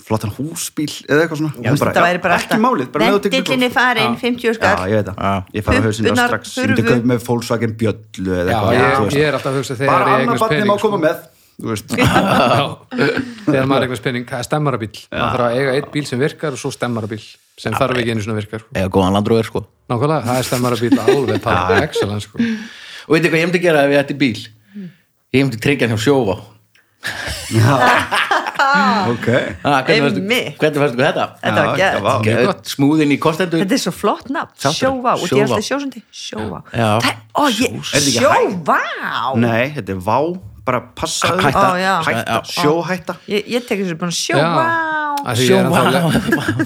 flottan 0.08 0.32
húsbíl 0.34 0.88
eða 1.06 1.22
eitthvað 1.24 1.38
svona. 1.42 1.52
Já, 1.62 1.70
þetta 1.78 2.02
væri 2.02 2.20
bara 2.24 2.36
ekki 2.40 2.58
málið, 2.62 2.88
bara 2.94 3.08
upp- 3.14 3.72
farin, 3.74 4.14
Já. 4.14 4.20
50 4.22 4.48
Já, 4.48 4.54
skall. 4.56 4.84
Ég 4.90 4.96
veit 4.98 5.08
það, 5.10 5.42
ég 5.54 5.64
fara 5.66 5.78
á 5.78 5.84
hausinu 5.86 6.08
og 6.08 6.14
Pumpunar 6.16 6.28
strax. 6.28 6.54
Myndi 6.58 6.82
kaup 6.88 7.04
með 7.12 7.18
Volkswagen 7.28 7.74
bjöllu 7.78 8.32
eða 8.38 8.50
Já, 8.50 8.58
eitthvað. 8.58 8.74
ég, 8.78 8.94
þú 8.98 9.02
veist. 9.08 9.16
ég 9.18 9.26
er 9.28 9.34
alltaf 9.38 9.52
að 9.52 9.58
hugsa 9.60 9.76
þegar 9.78 9.92
bara 9.92 10.08
ég 10.08 10.24
eignast 10.24 10.42
barni 10.42 10.56
pening 10.56 10.70
má 10.70 10.76
koma 10.82 10.98
sko. 10.98 11.02
með 11.06 11.16
Já. 11.98 12.78
þegar 13.48 13.66
maður 13.66 13.86
eignast 13.88 14.04
pening, 14.06 14.24
það 14.30 14.38
er 14.38 14.46
stemmara 14.46 14.78
bíl 14.78 14.90
maður 15.10 15.32
þarf 15.34 15.46
að 15.48 15.56
eiga 15.58 15.72
eitt 15.78 15.88
bíl 15.94 16.04
sem 16.06 16.20
virkar 16.22 16.52
og 16.54 16.60
svo 16.62 16.70
stemmara 16.74 17.08
bíl 17.10 17.22
sem 17.58 17.72
þarf 17.74 17.98
ekki 17.98 18.12
einu 18.14 18.22
svona 18.22 18.38
virkar 18.38 18.62
eða 18.78 18.92
góðan 18.94 19.16
landrúver 19.18 19.46
sko. 19.48 19.64
Nákvæmlega, 19.90 20.22
það 20.28 20.38
er 20.38 20.46
stemmara 20.46 20.76
bíl 20.78 20.98
alveg 21.06 21.42
bara 21.42 21.80
excellent 21.82 22.22
sko. 22.22 22.38
og 22.38 23.16
veitir 23.16 23.30
hvað 23.34 23.40
ég 23.42 23.46
hefndi 23.48 23.62
gera 23.66 23.82
ef 23.88 23.90
ég 23.96 24.02
ætti 24.04 24.18
bíl? 24.22 24.38
Ég 25.34 25.42
hefndi 25.42 25.58
tryggja 28.68 28.84
hann 28.84 28.98
hjá 28.98 29.08
sjóvá 29.08 29.12
ok, 29.14 29.28
ah, 29.64 29.80
hvernig 29.86 30.02
fannst 30.04 30.78
fannst 30.82 30.98
þetta? 30.98 31.24
Þetta 31.42 31.64
var 31.64 32.02
var- 32.02 32.22
Geðveikt, 32.26 32.74
smúðin 32.74 33.14
í 33.14 33.18
kostendur. 33.22 33.62
Þetta 33.62 33.76
er 33.78 33.82
svo 33.84 33.94
flott 33.94 34.28
nafn, 34.34 34.54
sjóvá. 34.74 35.14
Og 35.16 35.26
ég 35.28 35.38
er 35.38 35.48
alltaf 35.48 35.66
sjósundi 35.68 36.02
Sjóvá. 36.12 36.62
Sjóvá 38.18 38.78
nei, 39.36 39.72
þetta 39.76 39.90
er 39.96 40.00
vá 40.04 40.18
bara 40.68 40.82
passaðu. 40.94 41.40
Hætta. 41.40 41.64
Ó, 41.64 41.76
já. 41.80 41.94
hætta, 42.04 42.40
sjóhætta. 42.44 43.14
Ég, 43.30 43.46
ég 43.54 43.64
tek 43.68 43.80
þessu 43.80 43.96
bara 44.00 44.12
sjóvá. 44.12 44.64
Sjóvá. 45.38 45.80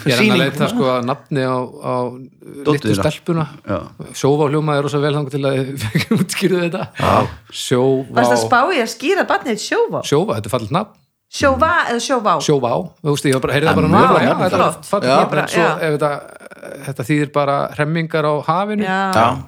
ég 0.07 0.17
er 0.17 0.23
að 0.35 0.41
leita 0.43 0.69
sko 0.73 0.89
að 0.97 1.07
nafni 1.09 1.45
á, 1.47 1.57
á 1.63 1.95
þeirra. 2.67 2.97
stelpuna. 2.99 3.47
Sjóvá 4.19 4.49
hljóma 4.51 4.77
er 4.79 4.89
rosa 4.89 5.01
vel 5.03 5.15
þangur 5.15 5.37
til 5.37 5.45
að 5.47 5.87
útskýrðu 6.19 6.65
þetta. 6.67 6.89
Sjóvá. 7.53 8.19
Varst 8.19 8.35
að 8.37 8.43
spá 8.43 8.59
ég 8.75 8.83
að 8.83 8.93
skýra 8.97 9.27
barnið 9.31 9.63
sjóvá? 9.69 10.03
Sjóvá, 10.09 10.41
þetta 10.41 10.51
er 10.51 10.57
fallit 10.57 10.75
nafn 10.75 10.99
Sjóvá 11.33 11.71
eða 11.89 12.01
sjóvá? 12.05 12.33
Sjóvá, 12.45 12.73
þú 13.01 13.13
veist, 13.15 13.25
ég 13.31 13.39
bara, 13.41 13.55
heyrði 13.57 13.69
það 13.71 13.79
bara 13.79 13.89
núna, 13.89 14.01
já, 14.21 14.33
þetta 14.37 14.45
er 14.45 14.59
flott. 14.59 14.89
en 15.43 15.49
svo 15.49 15.63
ef 15.87 15.95
þetta 15.95 16.11
þetta 16.87 17.07
þýðir 17.09 17.31
bara 17.33 17.55
hremmingar 17.73 18.29
á 18.29 18.35
hafinu 18.49 18.85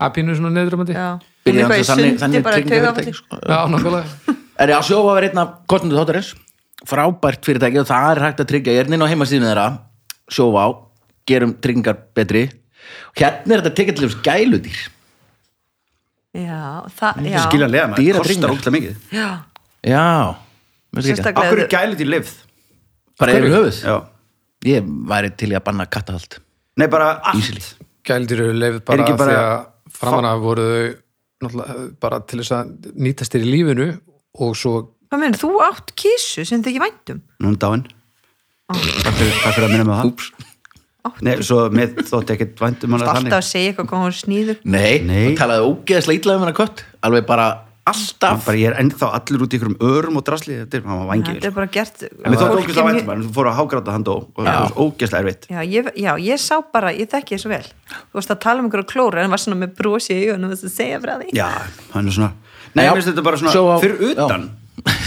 að 0.00 0.14
pínu 0.16 0.36
svona 0.38 0.52
hans 1.92 2.22
þannig- 2.24 2.46
tryggingafyrirtæki, 2.46 2.70
taugafalli 2.72 3.14
sko. 3.18 3.40
nákvæmlega. 3.68 4.32
Er 4.64 4.70
já, 4.70 4.78
sjóvá 4.86 5.12
var 5.18 5.24
einn 5.26 5.38
af 5.42 5.48
kostendur 5.68 5.98
þáttarins? 5.98 6.28
Frábært 6.86 7.42
fyrirtæki 7.44 7.80
og 7.82 7.86
það 7.88 8.10
er 8.14 8.20
hægt 8.22 8.40
að 8.44 8.48
tryggja. 8.52 8.72
Ég 8.76 8.84
er 8.84 8.90
inn 8.94 9.02
á 9.02 9.10
heimasíðinu 9.10 9.48
þeirra. 9.50 9.64
Sjóvá, 10.30 10.64
gerum 11.26 11.54
tryggingar 11.58 11.96
betri. 12.14 12.44
Hérna 13.18 13.56
er 13.58 13.64
þetta 13.64 13.74
tekið 13.80 13.98
til 13.98 14.06
þess 14.08 14.20
gæludýr. 14.22 14.80
Já, 16.38 16.62
það, 17.00 17.20
já. 17.28 17.38
Dýra 17.98 18.22
kostar 18.22 18.54
tryggingar. 18.62 18.96
Já, 19.84 20.34
akkur 20.94 21.62
er 21.64 21.70
gælit 21.72 22.00
í 22.04 22.08
lifð? 22.08 22.34
Bara 23.20 23.36
yfir 23.38 23.54
höfuð? 23.54 23.78
já. 23.84 23.96
ég 24.64 24.90
væri 25.08 25.30
til 25.36 25.50
í 25.52 25.56
að 25.58 25.64
banna 25.66 25.86
kattahald. 25.86 26.38
Nei, 26.80 26.86
bara 26.90 27.20
allt. 27.22 27.74
Eru 28.04 28.52
leifð 28.52 28.76
Er 28.76 28.84
bara, 28.84 29.04
ekki 29.04 29.16
bara- 29.16 29.32
því 29.32 29.36
að 29.40 29.66
framan 29.94 30.24
af 30.28 30.40
voru 30.42 30.64
þau 30.64 30.96
náttúrulega 31.44 32.00
bara 32.00 32.20
til 32.20 32.40
þess 32.40 32.52
að 32.56 32.94
nýtast 32.96 33.34
þér 33.34 33.44
í 33.44 33.52
lífinu 33.52 33.86
og 34.40 34.56
svo 34.56 34.72
hvað 35.10 35.20
meður, 35.22 35.38
þú 35.44 35.50
átt 35.62 35.92
kísu 35.96 36.44
sem 36.44 36.62
þið 36.62 36.72
ekki 36.72 36.82
væntum 36.82 37.20
nú 37.40 37.52
er 37.52 37.60
dáin. 37.62 37.84
Takk 38.72 39.14
fyrir, 39.18 39.34
takk 39.44 39.54
fyrir 39.54 39.68
að 39.68 39.72
minna 39.74 39.84
með 39.84 39.98
það. 40.00 40.10
Úps. 40.10 40.30
nei, 41.20 41.34
svo 41.44 41.68
með 41.70 41.98
þótt 42.08 42.30
ekkert 42.34 42.60
væntum 42.64 42.94
hann 42.94 43.02
alltaf 43.04 43.18
þannig. 43.20 43.36
að 43.36 43.44
segja 43.44 43.72
eitthvað 43.72 43.88
hvað 43.90 44.04
hún 44.04 44.16
sníður. 44.18 44.58
Nei, 44.64 44.98
Nei. 45.04 45.34
það 45.34 45.38
talaði 45.42 45.68
ógeðslega 45.68 46.18
ítlaði 46.18 46.36
um 46.36 46.44
hennar 46.46 46.56
kött. 46.56 46.84
Alveg 47.04 47.26
bara 47.28 47.48
alltaf. 47.90 48.44
Bara 48.46 48.56
ég 48.58 48.70
er 48.70 48.76
ennþá 48.80 49.08
allur 49.18 49.42
út 49.44 49.52
í 49.54 49.58
ykkurum 49.58 49.74
örum 49.84 50.16
og 50.20 50.24
drasli 50.24 50.54
þetta 50.62 50.78
er, 50.78 50.84
hann 50.88 51.00
var 51.02 51.08
vangið 51.10 51.34
Þetta 51.36 51.48
er 51.50 51.54
bara 51.58 51.68
gert 51.74 52.02
en 52.04 52.36
fólki 52.36 52.46
ógæslega 52.48 52.84
mjög- 52.86 52.94
væntum 52.94 53.10
hann, 53.12 53.24
þú 53.26 53.32
fór 53.36 53.50
að 53.50 53.56
hágráta 53.58 53.92
hann 53.96 54.06
dó 54.08 54.14
og 54.24 54.40
það 54.40 54.60
var 54.64 54.72
ógæslega 54.84 55.20
erfitt. 55.24 55.48
Já, 55.52 55.60
ég, 55.68 55.90
já, 56.00 56.12
ég 56.24 56.40
sá 56.40 56.56
bara, 56.72 56.92
ég 56.96 57.10
þekki 57.12 57.36
þessu 57.36 57.52
vel. 57.52 57.66
Þú 57.92 58.20
veist 58.20 58.30
að 58.32 58.40
tala 58.46 58.58
um 58.64 58.68
einhverju 58.70 58.88
klóra 58.94 59.24
en 59.24 59.30
var 59.36 59.38
svona 59.44 59.60
með 59.60 59.74
brosi 59.76 60.16
í 60.16 60.30
augunum 60.32 60.54
þess 60.54 60.64
að 60.70 60.74
segja 60.78 61.00
frá 61.04 61.14
því? 61.20 61.28
Já, 61.36 61.48
hann 61.92 62.08
er 62.08 62.12
svona 62.16 62.32
nei, 62.74 62.84
Já. 62.84 62.90
mér 62.90 62.96
finnst 63.02 63.10
þetta 63.12 63.24
bara 63.28 63.36
svona, 63.36 63.52
Svo 63.52 63.64
á- 63.68 63.80
fyrir 63.84 63.98
utan 64.14 64.50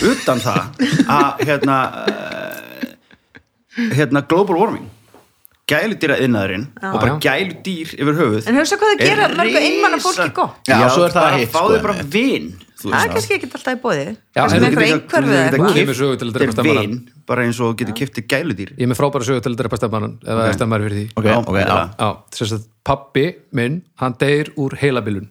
utan 0.08 0.40
það 0.40 0.62
að 1.08 1.42
hérna 1.50 1.78
uh, 2.06 3.92
hérna 3.98 4.22
global 4.28 4.56
warming 4.62 4.86
gæludýra 5.68 6.16
innaðurinn 6.24 6.68
og 6.80 6.96
bara 7.02 7.16
Já. 7.18 7.18
gæludýr 7.28 7.90
yfir 7.98 8.16
höfuð 8.22 8.48
En 8.48 8.56
hugsa 8.62 8.78
hvað 8.80 8.94
það 8.94 9.02
er 9.02 9.10
gera 9.10 9.28
mörgu 9.34 9.50
risa- 9.52 9.66
einmanna 9.68 9.98
fólki 10.04 10.30
gott. 10.38 10.62
Já, 10.70 10.78
svo 10.94 11.04
er 11.08 11.12
það 11.12 11.26
bara 11.28 11.38
hitt, 11.42 11.52
fáðu 11.52 11.76
sko. 11.78 11.84
bara 11.88 12.06
vin 12.16 12.48
þú 12.78 12.92
Það 12.94 13.04
er 13.04 13.12
kannski 13.16 13.34
ekki 13.38 13.48
alltaf 13.58 13.74
í 13.74 13.82
bóði 13.84 14.04
Já, 14.08 14.16
Kannski 14.38 14.58
en 14.58 14.64
með 14.64 14.68
eða 15.38 15.48
er 15.48 15.58
til 16.22 16.28
að 16.28 16.32
Þetta 16.32 16.38
drepa 16.38 16.48
er 16.48 16.56
stemmarann. 16.58 16.92
vin, 16.92 17.24
bara 17.28 17.44
eins 17.48 17.60
og 17.66 17.76
getur 17.82 17.96
kiptið 17.98 18.28
gæludýr. 18.32 18.70
Ég 18.78 18.86
er 18.86 18.92
með 18.92 19.00
frábæra 19.02 19.26
sögu 19.28 19.42
til 19.44 19.52
að 19.52 19.58
drepa 19.64 19.80
það 20.38 20.48
er 20.48 20.54
stemmar 20.60 20.84
fyrir 20.86 20.98
því. 20.98 21.06
Ok, 21.18 21.26
Já, 21.26 21.36
ok, 21.42 21.48
já. 21.58 21.64
endilega. 21.66 21.90
Já, 21.98 22.10
þess 22.38 22.54
að 22.58 22.68
pappi 22.86 23.26
minn, 23.58 23.82
hann 23.98 24.16
deyr 24.22 24.52
úr 24.62 24.78
heilabilun. 24.78 25.28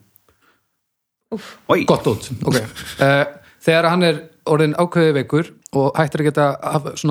Gott 1.86 2.06
út, 2.06 2.28
uh, 2.46 3.24
þegar 3.66 3.88
hann 3.90 4.02
er 4.06 4.20
orðin 4.46 4.74
ákveði 4.78 5.14
veikur 5.20 5.48
og 5.76 5.96
hættir 5.98 6.22
að 6.22 6.28
geta 6.30 6.44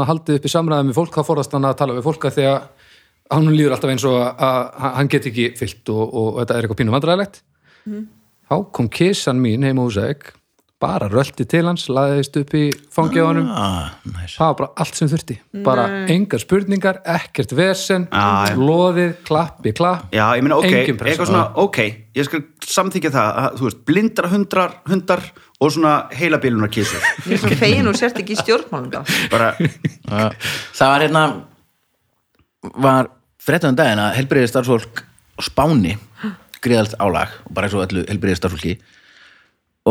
haldið 0.07 0.37
upp 0.39 0.45
í 0.47 0.51
samræðum 0.51 0.91
við 0.91 0.99
fólk, 0.99 1.15
þá 1.15 1.23
forðast 1.27 1.55
hann 1.57 1.67
að 1.67 1.77
tala 1.81 1.95
við 1.97 2.05
fólk 2.07 2.27
að 2.29 2.37
því 2.37 2.45
að 2.51 2.61
hann 3.33 3.51
líður 3.53 3.75
alltaf 3.75 3.93
eins 3.93 4.05
og 4.07 4.19
að, 4.21 4.61
hann 4.99 5.11
get 5.11 5.29
ekki 5.31 5.51
fyllt 5.59 5.93
og, 5.93 6.05
og, 6.05 6.31
þetta 6.41 6.55
er 6.55 6.65
eitthvað 6.65 6.81
pínu 6.81 6.95
vandræðilegt 6.95 7.43
þá 8.45 8.57
kom 8.75 8.89
kissan 8.93 9.41
mín 9.41 9.65
heima 9.65 9.85
hús 9.85 9.97
egg 10.01 10.33
bara 10.81 11.07
rölti 11.09 11.45
til 11.47 11.63
hans, 11.65 11.85
laðist 11.89 12.35
upp 12.37 12.51
í 12.57 12.65
fangi 12.93 13.21
á 13.23 13.25
honum 13.25 13.47
ah, 13.49 13.93
nice. 14.09 14.35
það 14.35 14.49
var 14.49 14.57
bara 14.59 14.83
allt 14.83 14.99
sem 14.99 15.09
þurfti 15.09 15.37
bara 15.65 15.85
engar 16.11 16.43
spurningar, 16.43 16.99
ekkert 17.15 17.55
vesen 17.57 18.09
já. 18.11 18.57
loðið, 18.59 19.15
klappi, 19.25 19.73
klapp 19.77 20.13
Já, 20.13 20.27
ég 20.35 20.45
meina, 20.45 20.59
ok, 20.59 20.75
eitthvað 20.91 21.31
svona, 21.31 21.45
ok, 21.63 21.79
ég 22.19 22.27
skal 22.27 22.43
samþykja 22.75 23.13
það 23.15 23.41
að, 23.41 23.49
þú 23.57 23.67
veist, 23.69 23.81
blindra 23.87 24.31
hundrar, 24.35 24.77
hundar 24.91 25.25
og 25.55 25.71
svona 25.71 25.95
heilabilunar 26.11 26.71
kísur. 26.73 27.03
Ég 27.23 27.37
er 27.37 27.41
svo 27.41 27.55
fegin 27.55 27.87
og 27.87 27.95
sért 27.95 28.19
ekki 28.19 28.35
í 28.35 28.39
stjórnmálum 28.41 28.91
þá 28.91 29.17
Bara, 29.31 29.53
Já. 29.55 30.25
það 30.77 30.91
var 30.91 31.05
hérna 31.07 31.27
var 32.73 33.11
fréttan 33.41 33.77
daginn 33.77 34.01
að 34.01 34.17
helbriðið 34.19 34.51
starfsfólk 34.51 35.03
Spáni 35.43 35.95
gríðalt 36.63 36.95
álag 36.97 37.33
og 37.45 37.55
bara 37.55 37.67
eins 37.67 37.75
og 37.77 37.85
öllu 37.85 38.05
helbriðið 38.09 38.39
starfsfólki 38.39 38.75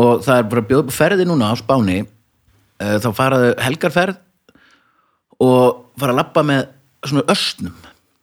og 0.01 0.23
það 0.25 0.39
er 0.39 0.47
bara 0.51 0.67
bjóð 0.69 0.93
ferði 0.95 1.27
núna 1.29 1.51
á 1.51 1.55
Spáni 1.59 1.99
uh, 2.03 2.97
þá 3.03 3.09
faraðu 3.15 3.51
helgarferð 3.63 4.21
og 5.43 5.91
fara 5.99 6.15
að 6.15 6.21
labba 6.21 6.45
með 6.47 6.63
svona 7.05 7.27
östnum 7.31 7.75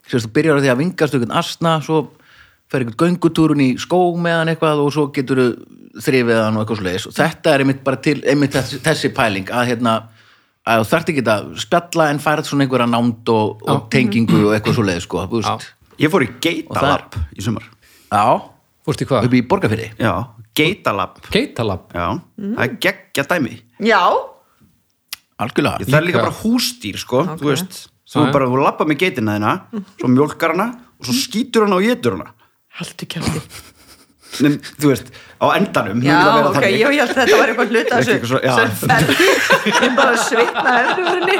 sérst 0.08 0.28
þú 0.28 0.34
byrjar 0.36 0.58
á 0.58 0.62
því 0.62 0.72
að 0.72 0.82
vingast 0.82 1.16
einhvern 1.16 1.38
asna 1.40 1.76
svo 1.84 2.02
fer 2.72 2.82
einhvern 2.82 3.00
göngutúrun 3.16 3.62
í 3.64 3.70
skó 3.80 4.00
með 4.20 4.38
hann 4.38 4.52
eitthvað 4.52 4.82
og 4.84 4.92
svo 4.94 5.06
getur 5.14 5.42
þrifið 6.02 6.40
hann 6.40 6.56
og 6.56 6.64
eitthvað 6.64 6.80
svo 6.80 6.88
leiðis 6.88 7.08
og 7.08 7.16
þetta 7.16 7.52
er 7.52 7.64
einmitt 7.64 7.84
bara 7.84 8.00
til 8.04 8.18
einmitt 8.24 8.56
þessi 8.56 9.12
pæling 9.16 9.52
að 9.52 9.72
hérna 9.72 9.96
að 10.66 10.82
þú 10.82 10.88
þarft 10.92 11.12
ekki 11.12 11.24
að 11.32 11.46
spjalla 11.64 12.08
en 12.12 12.20
færð 12.22 12.46
svona 12.48 12.66
einhverja 12.66 12.86
nánd 12.92 13.28
og, 13.34 13.62
og 13.68 13.86
tengingu 13.90 14.42
og 14.48 14.52
eitthvað 14.56 14.76
svo 14.78 14.84
leiðis 14.86 15.06
sko, 15.08 15.24
ég 15.98 16.12
fór 16.12 16.24
í 16.26 16.30
geitalab 16.42 17.16
í 17.36 17.42
sumar. 17.44 17.64
já, 18.12 18.24
fórst 18.86 19.02
í 19.02 19.08
hvað? 19.10 19.26
upp 19.28 19.34
í 19.34 19.42
borgarfyrri 19.46 19.88
Já, 19.98 20.12
geitalab. 20.58 21.18
Geitalab 21.34 21.90
Já, 21.94 22.06
það 22.38 22.62
er 22.66 22.76
geggja 22.86 23.24
dæmi. 23.30 23.56
Já, 23.82 24.02
algjörlega 25.42 25.86
Það 25.88 25.98
er 25.98 26.06
líka 26.06 26.22
bara 26.22 26.36
húsdýr, 26.42 26.98
sko, 27.02 27.24
Ok. 27.26 27.40
þú 27.40 27.50
veist. 27.50 27.80
Þú 28.12 28.26
bara, 28.34 28.46
þú 28.50 28.58
lappa 28.62 28.84
með 28.84 28.98
geitina 29.00 29.36
þina, 29.38 29.52
svo 29.98 30.08
mjólkar 30.12 30.52
hana 30.52 30.66
og 31.00 31.06
svo 31.08 31.14
skýtur 31.16 31.64
hana 31.66 31.78
og 31.78 31.86
getur 31.86 32.18
hana. 32.18 32.32
haldu 32.78 33.06
kjátti 33.06 33.40
Nem, 34.40 34.54
þú 34.80 34.88
veist, 34.88 35.10
á 35.42 35.46
endanum. 35.58 35.98
mun 36.00 36.06
Já, 36.08 36.16
það 36.24 36.46
ok, 36.48 36.54
þannig. 36.56 36.72
ég 36.72 36.86
held 36.88 37.00
að 37.02 37.16
þetta 37.18 37.36
var 37.38 37.50
eitthvað 37.52 37.68
hluta 37.72 37.98
Ekki 37.98 38.12
eitthvað 38.12 38.22
þessu 38.22 38.28
svo- 38.32 38.42
já. 38.42 38.54
sem 38.56 38.70
ferði 38.80 39.24
Ég 39.68 39.96
bara 39.98 40.14
svitna 40.16 40.72
erfurni 40.82 41.36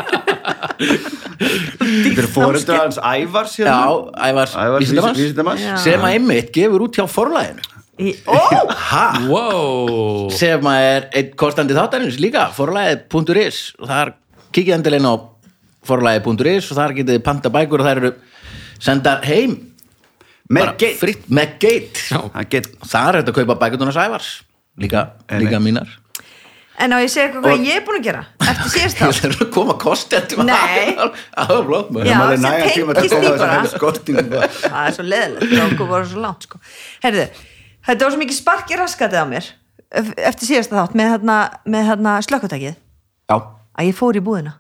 Þetta 1.42 2.22
er 2.22 2.28
fóreldra 2.34 2.78
hans 2.82 2.98
Ævars 3.00 3.54
já, 3.58 3.64
hérna. 3.64 4.12
ævar 4.28 4.52
Ævars 4.66 4.90
vísindamanns. 5.16 5.62
Já. 5.64 5.76
sem 5.86 6.00
að 6.04 6.12
einmitt 6.18 6.52
gefur 6.54 6.84
út 6.86 6.98
hjá 6.98 7.06
Ó, 8.26 8.36
ha, 8.90 9.06
wow. 9.28 10.28
sem 10.34 10.60
að 10.66 10.86
er 10.88 11.04
einn 11.14 11.32
kostandi 11.38 11.74
þáttarins 11.76 12.16
líka, 12.18 12.48
forlæði.is 12.56 13.58
og 13.78 13.86
þar 13.90 14.14
kikið 14.52 14.74
endilegin 14.78 15.06
á 15.06 15.14
forlæði.is 15.86 16.70
og 16.72 16.78
þar 16.80 16.94
getið 16.96 17.18
þið 17.18 17.22
panta 17.26 17.52
bækur 17.52 17.82
og 17.84 17.86
þær 17.86 18.00
eru 18.02 18.12
sendar 18.82 19.22
heim 19.28 19.54
Með 20.52 20.70
geit. 20.82 21.26
með 21.32 21.56
geit. 21.62 22.00
Já. 22.12 22.20
og 22.82 22.88
þar 22.92 23.18
er 23.18 23.22
þetta 23.22 23.32
að 23.34 23.38
kaupa 23.40 23.56
bækurnar 23.62 23.94
sævars. 23.96 24.30
Líka, 24.82 25.04
líka 25.40 25.60
mínar. 25.62 25.90
En 26.82 26.94
á 26.96 26.98
ég 27.04 27.10
segi 27.12 27.26
eitthvað 27.28 27.44
hvað 27.44 27.64
ég 27.68 27.76
er 27.78 27.82
búin 27.86 27.98
að 28.00 28.06
gera 28.06 28.20
eftir 28.48 28.70
síðast 28.74 28.98
það 28.98 29.10
þá 29.12 29.26
er 29.28 29.34
að 29.36 29.50
koma 29.54 29.74
það 32.16 32.32
er 32.32 32.38
sem 32.40 32.46
nægan 32.46 32.72
tíma 32.76 32.94
til 32.96 33.02
að 33.04 33.12
tengist 33.12 33.76
að 33.76 33.82
bara. 34.32 34.48
Það 34.62 34.86
er 34.88 34.96
svo 34.96 35.04
leðilegt, 35.06 35.52
það 35.52 35.66
okkur 35.66 35.90
voru 35.92 36.08
svo 36.12 36.22
langt 36.24 36.46
sko. 36.48 36.62
Herðu, 37.04 37.26
þetta 37.90 38.06
var 38.08 38.14
svo 38.16 38.22
mikið 38.24 38.38
sparki 38.40 38.80
raskatið 38.80 39.20
á 39.20 39.26
mér 39.34 39.50
ef- 40.00 40.14
eftir 40.32 40.48
síðasta 40.48 40.78
þátt 40.80 40.96
með 40.98 41.12
hérna, 41.12 41.36
með 41.76 41.86
hérna 41.92 42.16
slökkutakið 42.26 42.72
já, 42.72 43.36
að 43.36 43.88
ég 43.92 43.98
fór 44.00 44.18
í 44.18 44.24
búðina 44.24 44.56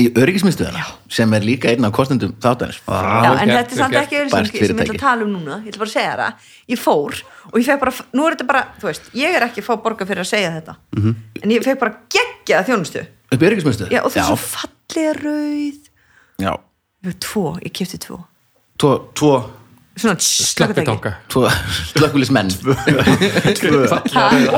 í 0.00 0.04
öryggismiðstöðuna 0.18 0.84
sem 1.12 1.32
er 1.36 1.46
líka 1.46 1.70
einn 1.70 1.86
af 1.86 1.94
kostendum 1.94 2.34
þáttanir 2.42 2.78
en 2.88 3.52
þetta 3.52 3.62
er 3.62 3.78
samt 3.78 3.98
ekki 4.00 4.20
auðvitað 4.20 4.50
sem 4.50 4.60
ég 4.60 4.82
ætla 4.84 4.96
að 4.96 5.00
tala 5.02 5.26
um 5.26 5.32
núna. 5.34 5.58
Ég 5.64 5.72
ætla 5.72 5.82
bara 5.84 5.90
að 5.90 5.94
segja 5.94 6.14
það, 6.20 6.50
ég 6.74 6.82
fór 6.82 7.18
og 7.50 7.56
ég 7.60 7.68
fekk 7.68 7.82
bara, 7.84 7.94
nú 8.12 8.26
er 8.26 8.36
þetta 8.36 8.48
bara, 8.50 8.62
þú 8.80 8.90
veist 8.90 9.10
ég 9.20 9.38
er 9.38 9.46
ekki 9.48 9.64
að 9.64 9.68
fá 9.68 9.74
borga 9.86 10.08
fyrir 10.10 10.24
að 10.24 10.30
segja 10.30 10.52
þetta. 10.58 10.76
Mhm. 10.96 11.16
en 11.42 11.54
ég 11.54 11.66
fekk 11.66 11.80
bara 11.80 11.98
geggja 12.16 12.62
þjónustu. 12.68 13.04
Upp 13.30 13.42
í 13.42 13.50
öryggismiðstöð? 13.50 13.90
Já, 13.94 14.00
og 14.04 14.12
það 14.12 14.22
er 14.22 14.30
svo 14.30 14.38
fallega 14.44 15.12
rauð. 15.20 15.82
Já, 16.44 16.52
tvo, 17.20 17.46
ég 17.62 17.72
kipti 17.72 17.98
tvo. 17.98 18.24
Tvo, 18.78 18.94
Tvo 19.14 19.34
Svona 19.94 20.16
Slökkutanga 20.18 21.12
slökkulismenn 21.94 22.50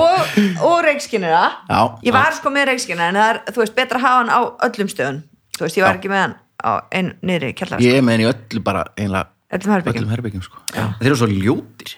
og, 0.00 0.38
og 0.64 0.78
reikskinnira 0.86 1.42
Já, 1.68 1.80
ég 2.06 2.16
var 2.16 2.32
sko 2.38 2.52
með 2.54 2.70
reikskinnira 2.70 3.10
en 3.10 3.18
það 3.20 3.32
er, 3.34 3.40
þú 3.52 3.62
veist, 3.62 3.74
betra 3.76 4.00
að 4.00 4.06
hafa 4.06 4.22
hann 4.22 4.32
á 4.32 4.40
öllum 4.68 4.90
stöðun 4.92 5.22
þú 5.58 5.66
veist, 5.66 5.76
ég 5.76 5.84
var 5.84 5.98
ekki 5.98 6.12
með 6.12 6.22
hann 6.22 6.36
á 6.64 6.72
einu 6.88 7.14
niðri 7.28 7.52
kjallar, 7.58 7.84
ég 7.84 7.98
er 7.98 8.04
með 8.06 8.16
henni 8.16 8.26
í 8.26 8.30
öllu 8.32 8.62
bara 8.64 8.86
einlega 8.96 9.28
öllum 9.56 9.74
herbyggjum 9.76 10.02
öllum 10.02 10.14
herbyggjum 10.16 10.44
sko. 10.46 10.62
Þeir 10.74 11.08
eru 11.10 11.18
svo 11.20 11.28
ljótir. 11.30 11.96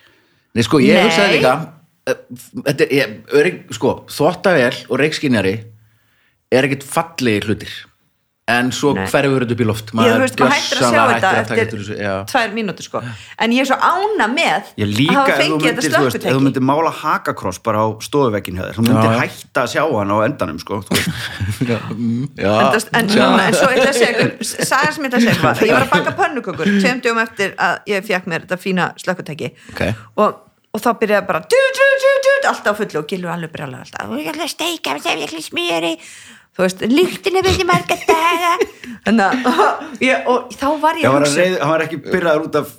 Nei, 0.57 0.65
sko, 0.67 0.81
ég 0.83 0.99
hugsaði 1.07 1.39
líka 1.39 1.55
uh, 1.63 2.23
þetta 2.67 2.89
er, 2.89 2.95
ég, 2.99 3.15
örygg, 3.39 3.61
sko, 3.77 3.95
þvottavél 4.13 4.83
og 4.89 5.01
reikskinnjari 5.01 5.55
er 6.51 6.69
ekkit 6.69 6.87
fallegi 6.89 7.47
hlutir 7.47 7.75
en 8.49 8.71
svo 8.73 8.95
hverfur 8.97 9.45
þetta 9.45 9.55
upp 9.55 9.61
í 9.61 9.67
loft. 9.69 9.91
Ég, 9.93 10.13
þú 10.15 10.23
veist, 10.23 10.39
maður 10.41 10.55
hættir 10.55 10.79
að 10.79 10.95
sjá 10.95 11.03
þetta 11.11 11.31
að 11.31 11.49
taka 11.51 11.63
eftir 11.65 11.81
þessu, 11.83 11.97
já. 12.01 12.13
tvær 12.31 12.55
mínútur 12.57 12.87
sko. 12.87 13.03
En 13.45 13.55
ég 13.55 13.61
er 13.65 13.69
svo 13.69 13.77
ána 13.77 14.29
með 14.33 14.71
Ég 14.81 14.87
að 14.87 14.95
líka 14.97 15.17
hafa 15.19 15.29
ef 15.29 15.39
þú 15.39 15.43
fengið 15.43 15.69
þetta 15.69 15.83
þú 15.83 15.85
veist, 15.85 15.93
ef 15.93 15.93
þú 15.93 16.09
slökkutæki 16.09 16.45
myndir 16.47 16.65
mála 16.71 16.93
hakakross 17.03 17.61
bara 17.69 17.85
á 17.85 17.87
stofuvekkin 18.09 18.57
hjá 18.59 18.65
þér, 18.65 18.79
þú 18.79 18.87
myndir 18.87 19.05
Já, 19.05 19.13
já. 19.13 19.21
hætta 19.27 19.65
að 19.67 19.73
sjá 19.75 19.83
hann 19.85 20.15
á 20.15 20.19
endanum, 20.25 20.59
sko, 20.65 20.81
þú 20.89 20.97
veist. 20.97 21.09
já, 21.73 21.79
en, 21.85 22.73
en, 22.73 23.13
en, 23.19 23.39
en 23.45 23.59
svo 23.59 23.69
ég 23.69 23.83
ætla 23.83 23.93
að 23.93 24.01
segja 24.01 24.11
ykkur 24.17 24.51
sagan 24.73 24.97
sem 24.97 25.05
ég 25.05 25.13
ætla 25.13 25.21
að 25.21 25.27
segja 25.29 25.37
ykkur 25.37 25.49
var 25.49 25.65
ég 25.69 25.77
var 25.77 25.87
að 25.87 25.93
baka 25.93 26.17
pönnukökur 26.23 26.73
tveim 26.79 27.03
dögum 27.05 27.23
eftir 27.27 27.55
að 27.69 27.93
ég 27.93 28.09
fekk 28.09 28.31
mér 28.33 28.47
þetta 28.47 28.61
fína 28.65 28.91
slökkutæki 29.03 29.53
Ok. 29.75 29.85
og, 30.25 30.41
og 30.73 30.83
þá 30.85 30.91
byrjaði 31.03 31.29
bara 31.29 31.45
du, 31.45 31.61
du, 31.77 31.87
du, 32.01 32.33
alltaf 32.49 32.79
fullu 32.81 33.03
og 33.03 33.09
gilur 33.11 33.33
alveg 33.35 33.53
brjálega 33.53 33.85
alltaf 33.85 34.11
og 34.13 34.21
ég 34.21 34.33
ætla 34.33 34.47
að 34.47 34.53
steika 34.55 34.97
með 34.97 35.07
sem 35.07 35.23
ég 35.23 35.29
ætla 35.29 35.45
smjöri 35.45 35.95
þú 36.59 36.67
veist, 36.67 36.83
lyktin 36.91 37.39
er 37.39 37.47
myndi 37.47 37.65
marga 37.69 37.97
daga. 38.09 38.53
Þannig 39.07 39.47
að 39.47 40.03
ég, 40.05 40.27
og 40.29 40.51
þá 40.59 40.67
var 40.83 40.99
ég 41.01 41.15
var 41.15 41.23
hugsa 41.25 41.41
reið, 41.45 41.57
hann 41.63 41.71
var 41.77 41.85
ekki 41.87 42.01
byrjaður 42.11 42.47
út 42.51 42.59
af 42.61 42.73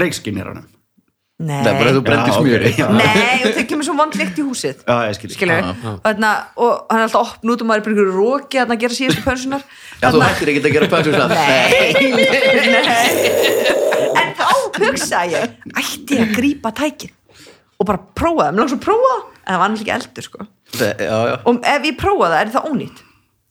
reikskinniranum. 0.00 0.66
nei, 1.40 1.62
það 1.64 1.70
er 1.70 1.78
bara 1.80 1.90
að 1.90 1.96
þú 1.96 2.00
brendir 2.04 2.34
smjöri 2.36 2.70
já. 2.76 2.86
nei, 2.92 3.36
og 3.46 3.54
það 3.56 3.62
kemur 3.70 3.86
svo 3.86 3.94
vond 3.96 4.16
lykt 4.20 4.36
í 4.36 4.42
húsið 4.44 4.82
Já, 4.84 4.96
ég 5.08 5.14
skil. 5.16 5.30
skilur 5.32 5.68
og, 5.70 5.86
þarna, 6.04 6.32
og 6.60 6.72
hann 6.90 7.00
er 7.00 7.04
alltaf 7.06 7.30
opn 7.30 7.52
út 7.54 7.62
og 7.64 7.70
maður 7.70 7.80
er 7.80 7.84
bara 7.86 7.94
ykkur 7.96 8.10
róki 8.18 8.60
að 8.60 8.74
gera 8.82 8.96
síðustu 8.98 9.22
pönsunar 9.24 9.62
já, 9.64 10.10
þú 10.12 10.20
hættir 10.20 10.50
ekki 10.52 10.60
að 10.60 10.74
gera 10.76 10.90
pönsu 10.92 11.10
Nei, 11.16 12.04
nei. 12.12 13.00
En 14.20 14.36
þá 14.36 14.44
hugsaði 14.76 15.38
ég 15.38 15.56
ætti 15.80 16.18
ég 16.18 16.26
að 16.26 16.36
grípa 16.36 16.74
tækið 16.76 17.16
og 17.80 17.88
bara 17.88 18.04
prófa 18.20 18.44
það, 18.44 18.52
mér 18.52 18.60
langt 18.60 18.74
svo 18.74 18.80
að 18.82 18.84
prófa 18.90 19.08
það 19.08 19.24
en 19.40 19.48
það 19.54 19.60
var 19.64 19.72
náttúrulega 19.72 19.96
ekki 19.96 19.96
eldur 19.96 20.28
sko 20.28 20.40
og 21.44 21.60
ef 21.64 21.86
ég 21.90 21.96
prófa 22.00 22.28
það 22.30 22.40
er 22.44 22.52
það 22.54 22.68
ónýtt 22.70 22.98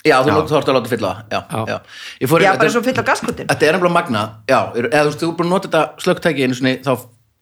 já, 0.08 0.16
þú 0.24 0.36
þarfst 0.48 0.70
að 0.72 0.76
láta 0.80 0.90
fylla 0.94 1.10
það 1.12 1.24
já, 1.36 1.40
Já. 1.52 1.64
já. 1.68 1.78
Ég 2.24 2.30
fór 2.32 2.40
í- 2.40 2.44
Já, 2.46 2.52
þetta 2.52 2.60
bara 2.64 2.70
er- 2.70 2.76
svo 2.76 2.84
fylla 2.86 3.04
á 3.04 3.10
gaskotin 3.10 3.48
Þetta 3.50 3.66
er 3.68 3.74
ennbla 3.76 3.90
magna, 3.92 4.22
já, 4.48 4.60
er- 4.76 4.90
eða 4.90 5.02
þú 5.04 5.10
veist, 5.10 5.20
þú 5.24 5.30
er 5.30 5.36
búin 5.40 5.50
að 5.50 5.56
nota 5.56 5.68
þetta 5.68 6.04
slögtæki 6.06 6.44
einu 6.48 6.56
sinni, 6.56 6.74
þá 6.86 6.94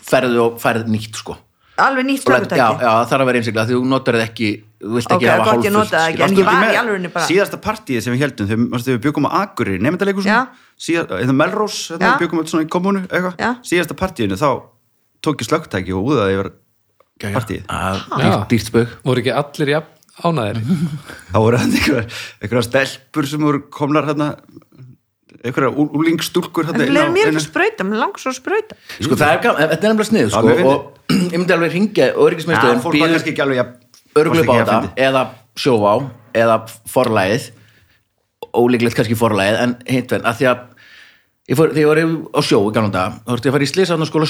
ferðu 0.07 0.39
og 0.47 0.57
færð 0.61 0.87
nýtt, 0.89 1.15
sko. 1.21 1.37
alveg 1.77 2.05
nýtt 2.09 2.23
slökkutæki 2.25 2.57
Já, 2.57 2.69
já, 2.81 2.89
það 2.97 3.09
þarf 3.11 3.21
að 3.21 3.25
vera 3.29 3.37
einsiglega, 3.37 3.65
því 3.69 3.75
þú 3.77 3.85
notar 3.91 4.13
það 4.17 4.23
ekki, 4.25 4.49
þú 4.81 4.93
vilt 4.97 5.11
ekki 5.13 5.27
hafa 5.29 6.57
með 6.57 6.77
alvörinni 6.81 7.11
bara 7.13 7.25
síðasta 7.29 7.57
partíið 7.61 8.01
sem 8.01 8.13
við 8.13 8.21
heldum 8.25 8.47
þegar 8.49 8.87
við 8.87 9.01
byggum 9.05 9.27
á 9.29 9.31
Akureyri, 9.45 9.79
nefndaleikusun 9.85 10.47
eða 11.21 11.35
Melrós, 11.37 11.77
Já. 11.91 11.97
þetta 11.97 12.17
við 12.17 12.21
byggum 12.25 12.39
öll 12.41 12.49
svona 12.49 12.65
í 12.65 12.69
kommunu 12.73 13.01
Já. 13.05 13.09
eitthvað, 13.13 13.61
síðasta 13.61 13.93
partíinu 13.93 14.33
þá 14.41 14.49
tók 15.21 15.37
ég 15.37 15.47
slögtæki 15.51 15.93
og 15.93 16.09
úðaði 16.09 16.33
yfir 16.39 16.51
Já, 17.17 17.27
já. 17.32 17.36
partíið 17.38 17.63
Að 17.67 17.95
Já. 17.97 18.17
Dýrt, 18.23 18.47
dýrt 18.53 18.67
spög. 18.71 18.88
voru 19.08 19.23
ekki 19.23 19.34
allir 19.41 19.69
jafn 19.75 19.91
ánæðir 20.27 20.58
þá 21.32 21.38
voru 21.38 21.58
einhverjar 21.62 22.65
stelpur 22.65 23.27
sem 23.30 23.43
voru 23.45 23.60
komnar 23.73 24.08
hérna 24.10 24.32
einhverjar 25.45 25.73
úlingstúlkur 25.77 26.65
en 26.65 26.71
hérna 26.73 26.88
þú 26.88 26.95
leður 26.95 27.12
mér 27.13 27.30
ekki 27.32 27.41
að 27.41 27.45
sprauta, 27.45 27.86
mér 27.86 28.01
langar 28.01 28.21
svo 28.23 28.32
að 28.34 28.39
sprauta 28.39 28.77
Sko, 28.97 29.17
það 29.17 29.34
er 29.34 29.41
gaman, 29.43 29.69
þetta 29.73 29.86
er 29.88 29.91
ennbla 29.93 30.08
snið, 30.10 30.32
sko, 30.34 30.56
og 30.71 30.80
ég 31.34 31.38
myndi 31.38 31.53
alveg 31.58 31.75
ringja 31.75 32.08
og 32.17 32.34
jafn- 33.58 33.75
örgulega 34.17 34.47
varstu 34.49 34.58
á 34.58 34.65
þetta, 34.65 34.80
eða 35.08 35.23
sjóvá, 35.58 35.91
eða 36.38 36.58
forlæðið, 36.89 37.47
ólíklegt 38.58 38.97
kannski 38.97 39.17
forlæðið, 39.19 39.60
en 39.63 39.75
hint 39.89 40.13
verð, 40.13 40.25
að 40.25 40.39
því 40.39 40.47
að 40.51 40.63
ég 41.51 41.60
fór, 41.60 41.73
þegar 41.75 42.01
ég 42.01 42.10
var 42.15 42.34
á 42.34 42.41
sjó 42.45 42.60
í 42.63 42.73
gamla 42.75 42.93
daga, 42.93 43.19
þá 43.21 43.30
þurfti 43.32 43.47
ég 43.47 43.51
að 43.53 43.58
fara 43.58 43.67
í 43.67 43.71
slisaðan 43.73 44.10
skóla 44.10 44.30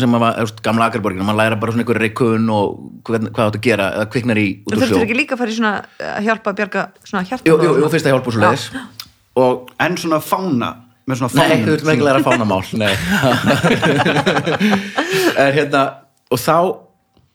sem 0.00 0.14
var, 0.16 0.36
þú 0.38 0.44
veist, 0.46 0.60
gamla 0.64 0.86
Akarborgina, 0.88 1.24
maður 1.28 1.40
læra 1.42 1.56
bara 1.60 1.72
svona 1.74 1.82
einhverju 1.84 2.02
reykun 2.06 2.46
og 2.54 2.64
hvað, 3.08 3.26
hvað 3.34 3.44
átt 3.50 3.58
að 3.58 3.64
gera, 3.66 3.86
eða 3.98 4.06
kviknar 4.14 4.38
í 4.40 4.46
út 4.62 4.72
þú 4.72 4.76
úr 4.76 4.78
sjó. 4.78 4.86
þurftir 4.86 5.06
ekki 5.06 5.18
líka 5.18 5.36
að 5.36 5.42
fara 5.42 5.52
í 5.52 5.56
svona 5.58 5.74
að 6.12 6.22
hjálpa 6.28 6.46
að 6.52 6.56
bjarga 6.62 6.82
svona 7.04 7.24
hjarta 7.28 7.50
Jú, 7.50 7.54
jú, 7.60 7.74
jú, 7.82 7.90
fyrst 7.92 8.06
að 8.08 8.12
hjálpa 8.14 8.30
svo 8.32 8.40
leiðis 8.46 8.66
og 9.42 9.52
en 9.86 9.94
svona 10.00 10.20
fána 10.24 10.70
með 11.08 11.20
svona 11.20 11.32
Nei, 11.32 11.42
fánum 11.42 11.66
þú 11.66 11.74
með 11.82 11.92
ekki 11.92 12.04
að 12.04 12.08
læra 12.08 12.24
fánamál. 12.24 12.64
Nei. 12.82 12.94
En 15.42 15.52
hérna 15.56 15.82
Og 16.32 16.40
þá 16.40 16.56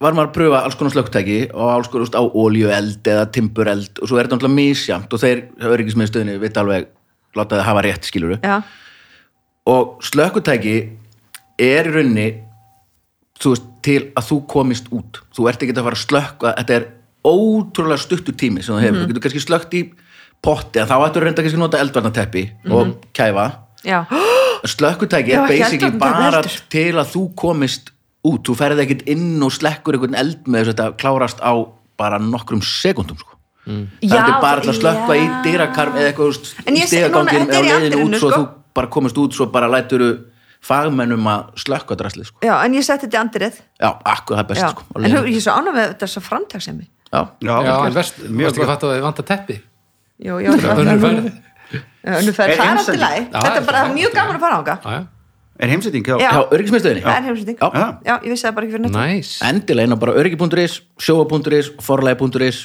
var 0.01 0.13
maður 0.13 0.29
að 0.29 0.35
pröfa 0.35 0.59
alls 0.65 0.77
konar 0.77 0.93
slökkutæki 0.93 1.37
og 1.53 1.71
alls 1.73 1.89
konar 1.89 2.09
þú 2.09 2.21
á 2.21 2.23
oljueld 2.41 3.09
eða 3.09 3.25
timbureld 3.33 4.01
og 4.01 4.09
svo 4.09 4.17
er 4.17 4.27
þetta 4.27 4.37
náttúrulega 4.37 4.57
misjamt 4.59 5.13
og 5.13 5.21
þeir 5.23 5.41
öryggismiðstöðinni 5.73 6.35
veit 6.41 6.57
alveg 6.61 6.89
láta 7.37 7.57
það 7.57 7.65
hafa 7.69 7.83
rétt 7.85 8.09
skiluru 8.09 8.37
og 9.73 9.95
slökkutæki 10.05 10.75
er 11.57 11.89
í 11.89 11.93
rauninni 11.95 12.27
þú 12.29 12.46
veist, 13.43 13.69
til 13.85 13.99
að 14.17 14.29
þú 14.31 14.37
komist 14.49 14.89
út. 14.95 15.21
Þú 15.35 15.49
ert 15.51 15.63
ekki 15.63 15.75
að 15.75 15.87
fara 15.89 15.99
að 15.99 16.05
slökka 16.05 16.53
þetta 16.59 16.77
er 16.77 16.87
ótrúlega 17.27 18.01
stuttur 18.01 18.35
tími 18.39 18.63
sem 18.63 18.75
þú 18.75 18.83
hefur, 18.83 18.99
þú 19.03 19.11
getur 19.11 19.25
kannski 19.25 19.43
slökkt 19.43 19.77
í 19.77 19.83
potti 20.43 20.83
þá 20.87 20.95
ættu 20.97 21.23
reynda 21.23 21.43
kannski 21.43 21.59
að 21.59 21.63
nota 21.65 21.81
eldvarnateppi 21.83 22.43
og 22.71 22.97
kæfa. 23.17 23.47
Já. 23.85 24.03
Slökkutæki 24.73 25.35
Já, 25.35 25.43
er 25.43 25.51
basically 25.51 25.99
bara 26.01 26.41
til 26.71 26.97
að 26.97 27.11
þú 27.13 27.23
komist 27.37 27.91
út, 28.25 28.43
þú 28.47 28.55
ferði 28.57 28.85
ekkert 28.85 29.03
inn 29.11 29.41
og 29.45 29.53
slekkur 29.53 29.97
einhvern 29.97 30.17
eld 30.17 30.47
með 30.49 30.65
þess 30.65 30.73
að 30.73 30.79
þetta 30.79 31.01
klárast 31.03 31.43
á 31.43 31.53
bara 31.97 32.19
nokkrum 32.21 32.63
sekundum 32.65 33.19
sko. 33.19 33.35
það 33.67 34.17
er 34.17 34.39
bara 34.41 34.63
að 34.63 34.79
slökka 34.79 35.17
í 35.17 35.25
já. 35.25 35.35
dyrakarm 35.45 35.99
eða 35.99 36.11
eitthvað 36.11 36.33
þú 36.33 36.73
í 36.73 36.87
þetta 36.87 37.23
eða 37.45 37.61
leiðin 37.67 37.99
út 38.05 38.17
svo 38.17 38.31
sko. 38.31 38.41
þú 38.41 38.75
bara 38.77 38.91
komist 38.93 39.21
út 39.21 39.37
svo 39.37 39.47
bara 39.53 39.69
læturu 39.71 40.11
fagmennum 40.65 41.27
að 41.31 41.63
slökka 41.63 41.97
draslið 41.99 42.31
sko. 42.31 42.43
já, 42.45 42.53
en 42.65 42.77
ég 42.77 42.85
setti 42.85 43.07
þetta 43.07 43.17
í 43.17 43.21
andirið 43.21 43.59
já, 43.61 43.89
akkur 43.93 44.37
það 44.37 44.43
er 44.43 44.51
best 44.51 44.63
já. 44.63 44.69
sko, 44.73 44.85
en 44.97 45.09
ég 45.17 45.35
er 45.37 45.43
svo 45.45 45.57
ána 45.57 45.73
með 45.75 45.97
þessa 46.03 46.23
framtagsemi 46.25 46.87
já. 46.87 47.21
já, 47.21 47.55
já, 47.67 47.73
en 47.87 47.97
verst, 47.97 48.23
mjög 48.29 48.53
að 48.53 48.63
gott 48.63 48.87
að 48.87 48.95
þið 48.95 49.05
vanta 49.07 49.27
teppi. 49.27 49.57
Já, 50.17 50.33
Er 52.07 52.23
það 52.31 52.53
er 52.53 52.61
alltaf 52.63 52.95
læg 52.95 53.25
Já, 53.27 53.39
Þetta 53.41 53.59
er 53.59 53.65
bara 53.67 53.83
það 53.83 53.93
mjög 53.97 54.13
gaman 54.15 54.37
að 54.37 54.43
fara 54.45 54.59
ánga 54.61 54.75
Já, 54.77 54.93
já. 54.93 55.01
er 55.57 55.71
heimsetting 55.73 56.07
hjá 56.07 56.15
Já. 56.15 56.29
já, 56.29 56.39
öryggismiðstöðinni. 56.55 57.03
Það 57.03 57.17
er 57.17 57.25
heimsending. 57.27 57.57
Já. 57.59 57.67
Já. 57.73 57.87
Já, 58.07 58.13
ég 58.15 58.31
vissi 58.31 58.47
það 58.47 58.55
bara 58.57 58.67
ekki 58.67 58.75
fyrir 58.77 58.93
Næs 58.95 59.31
endilega 59.49 59.89
inn 59.89 59.97
á 59.97 59.99
bara 60.03 60.15
öryggi.is, 60.21 60.77
sjóa.is 61.03 61.71
forlægi.is 61.83 62.61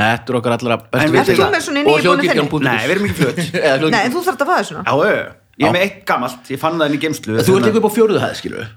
þetta 0.00 0.32
er 0.32 0.38
okkar 0.40 0.56
allra 0.56 0.78
En 0.98 1.14
bestu 1.14 1.36
og 1.38 2.00
hljóðkirkjan.is 2.02 2.66
Nei, 2.66 2.82
við 2.88 2.94
erum 2.96 3.08
ekki. 3.10 3.46
Eða 3.68 3.92
Nei, 3.92 4.02
þú 4.10 4.24
að 4.24 4.42
fá 4.42 4.54
það 4.56 4.68
svona. 4.70 4.84
Já, 4.88 5.12
já, 5.12 5.22
ég 5.58 5.66
er 5.66 5.68
Já. 5.68 5.72
með 5.76 5.82
eitt 5.86 6.04
gamalt, 6.08 6.46
ég 6.50 6.58
fann 6.62 6.78
það 6.80 6.86
inn 6.90 6.96
í 6.96 7.02
geimslu 7.02 7.36
þú 7.42 7.56
ert 7.58 7.66
líka 7.68 7.80
upp 7.82 7.88
á 7.88 7.92
fjóruðu 7.96 8.22
hæð 8.24 8.36
skilur 8.40 8.68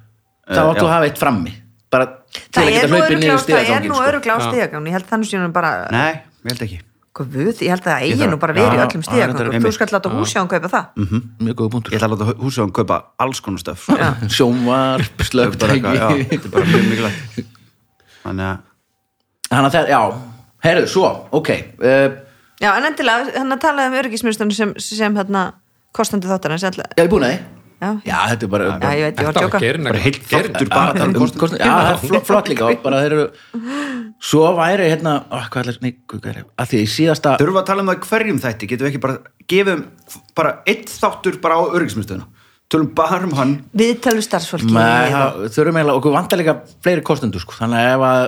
þá 0.46 0.60
Eh, 0.60 0.66
áttu 0.70 0.84
já. 0.84 0.86
að 0.86 0.94
hafa 0.96 1.06
eitt 1.10 1.18
frammi 1.22 1.54
bara 1.92 2.06
til 2.06 2.42
Það 2.52 2.62
að 2.62 2.68
er 2.68 2.74
geta 2.76 2.88
nú 2.88 2.98
hlaupið 3.00 3.20
niður 3.22 3.36
örugglega- 3.36 3.66
það 3.66 3.76
er 3.76 3.86
nú 3.90 3.96
sko. 3.96 4.04
öruglega 4.10 4.36
á 4.36 4.46
stíðagangin 4.46 4.88
Ég 4.90 4.96
held 4.96 5.08
þannig 5.10 5.30
séum 5.32 5.54
bara 5.56 5.72
Nei, 5.92 6.12
ég 6.12 6.52
held 6.52 6.62
ekki. 6.66 6.80
Guð, 7.16 7.36
ég 7.64 7.70
held 7.72 7.86
að 7.86 7.88
það 7.88 8.02
Ég 8.04 8.12
eigi 8.12 8.28
nú 8.28 8.38
bara 8.44 8.54
verið 8.54 8.76
í 8.76 8.82
öllum 8.84 9.04
er 9.56 9.62
Þú 9.64 9.72
skall 9.72 9.88
láta 9.96 10.10
húsjá 10.12 10.38
hann 10.42 10.50
kaupa 10.52 10.70
það. 10.74 10.86
Mjög 11.40 11.56
góða 11.56 11.66
Ég 11.66 11.72
punktur 11.72 11.96
ætla 11.96 12.08
að 12.10 12.14
láta 12.14 12.36
húsjóðan 12.44 12.74
kaupa 12.76 12.98
alls 13.24 13.40
konar 13.40 13.60
stöf 13.64 13.86
sko. 13.88 13.96
já, 13.96 14.10
slögtæki 15.24 15.80
Þetta 15.80 16.46
er 16.46 16.52
bara 16.52 16.66
mjög 16.66 16.86
mikilvægt. 16.92 17.46
Þannig 18.26 18.46
að 18.52 18.58
þannig 19.50 19.70
já, 19.96 20.02
herðu, 20.66 20.88
svo 20.92 21.08
ok, 21.32 21.50
uh, 21.80 22.10
Já, 22.60 22.70
en 22.78 22.86
endilega, 22.92 23.32
hann 23.40 23.52
að 23.56 23.62
talaði 23.64 23.88
um 23.88 23.98
öryggismjöstunum 24.04 24.52
sem, 24.54 24.74
sem 24.78 25.16
hérna 25.96 26.00
kostandi 26.00 26.32
þáttarins 26.32 26.66
Já, 26.66 26.72
já, 26.76 26.86
ég 26.96 27.06
er 27.06 27.12
búin 27.12 27.26
að 27.28 27.36
því. 27.36 27.44
Já, 27.76 27.90
já, 28.08 28.16
þetta 28.32 28.46
er 28.46 28.52
bara 28.54 28.66
já, 28.66 28.92
ég 28.96 29.02
veit, 29.04 29.18
ég 29.20 29.26
var 29.26 29.26
Þetta 29.26 29.26
að 29.26 29.36
var 29.36 29.44
tjóka 29.44 29.60
gerin 29.60 29.88
bara 29.90 30.02
heilt 30.06 30.22
þáttur 30.30 30.70
bara 30.72 30.94
tala 30.96 31.08
um 31.12 31.34
kostnað 31.42 31.60
já, 31.60 31.74
það 31.76 32.16
er 32.16 32.24
flott, 32.30 32.48
líka 32.52 32.70
bara 32.86 33.02
þeir 33.04 33.16
eru 33.18 33.26
svo 34.24 34.44
væri 34.56 34.86
hérna, 34.94 35.16
hvað 35.52 35.70
er 35.74 35.80
nei, 35.84 35.92
hvað 36.08 36.30
er 36.32 36.40
að 36.56 36.72
því 36.72 36.80
í 36.80 36.88
síðasta 36.94 37.34
Þurfum 37.42 37.58
við 37.58 37.62
að 37.62 37.68
tala 37.68 37.84
um 37.84 37.92
það 37.92 38.08
hverjum 38.08 38.40
þætti 38.46 38.70
Getum 38.72 38.88
við 38.88 38.92
ekki 38.94 39.04
bara 39.04 39.18
gefum 39.52 39.84
bara 40.40 40.54
eitt 40.72 40.96
þáttur 40.96 41.38
bara 41.44 41.60
á 41.60 41.64
öryggismiðstöðuna 41.76 42.32
Tölum 42.72 42.88
bara 42.98 43.20
um 43.28 43.36
hann. 43.38 43.52
Viðtölu 43.78 44.24
starfsfólki 44.26 44.72
Nei, 44.72 45.12
það 45.12 45.44
þurfum 45.54 45.78
eiginlega, 45.78 46.00
okkur 46.00 46.16
vantar 46.16 46.42
líka 46.42 46.56
fleiri 46.82 47.04
kostendur 47.06 47.44
sko, 47.44 47.60
þannig 47.60 47.84
að 47.84 47.92
ef 47.92 48.08
að 48.08 48.24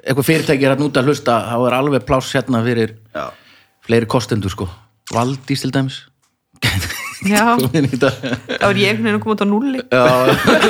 eitthvað 0.00 0.26
fyrirtæki 0.26 0.66
er 0.66 0.74
að 0.74 0.82
núta 0.84 1.00
að 1.00 1.08
hlusta 1.08 1.38
þá 1.46 1.56
er 1.70 1.76
alveg 1.78 2.04
pláss 2.08 2.34
hérna 2.36 2.60
fyrir 2.66 2.92
Já. 3.14 3.30
fleiri 3.86 4.08
kostendur 4.10 4.52
sko. 4.52 4.68
Valdís 5.14 5.64
til 5.64 5.72
dæmis 5.72 6.02
Já, 7.20 7.44
þá 7.60 8.66
er 8.70 8.78
ég 8.80 8.88
einhvern 8.94 9.04
veginn 9.04 9.18
að 9.18 9.24
koma 9.24 9.34
út 9.36 9.44
á 9.44 9.48
nulli 9.48 9.80
Já, 9.92 10.04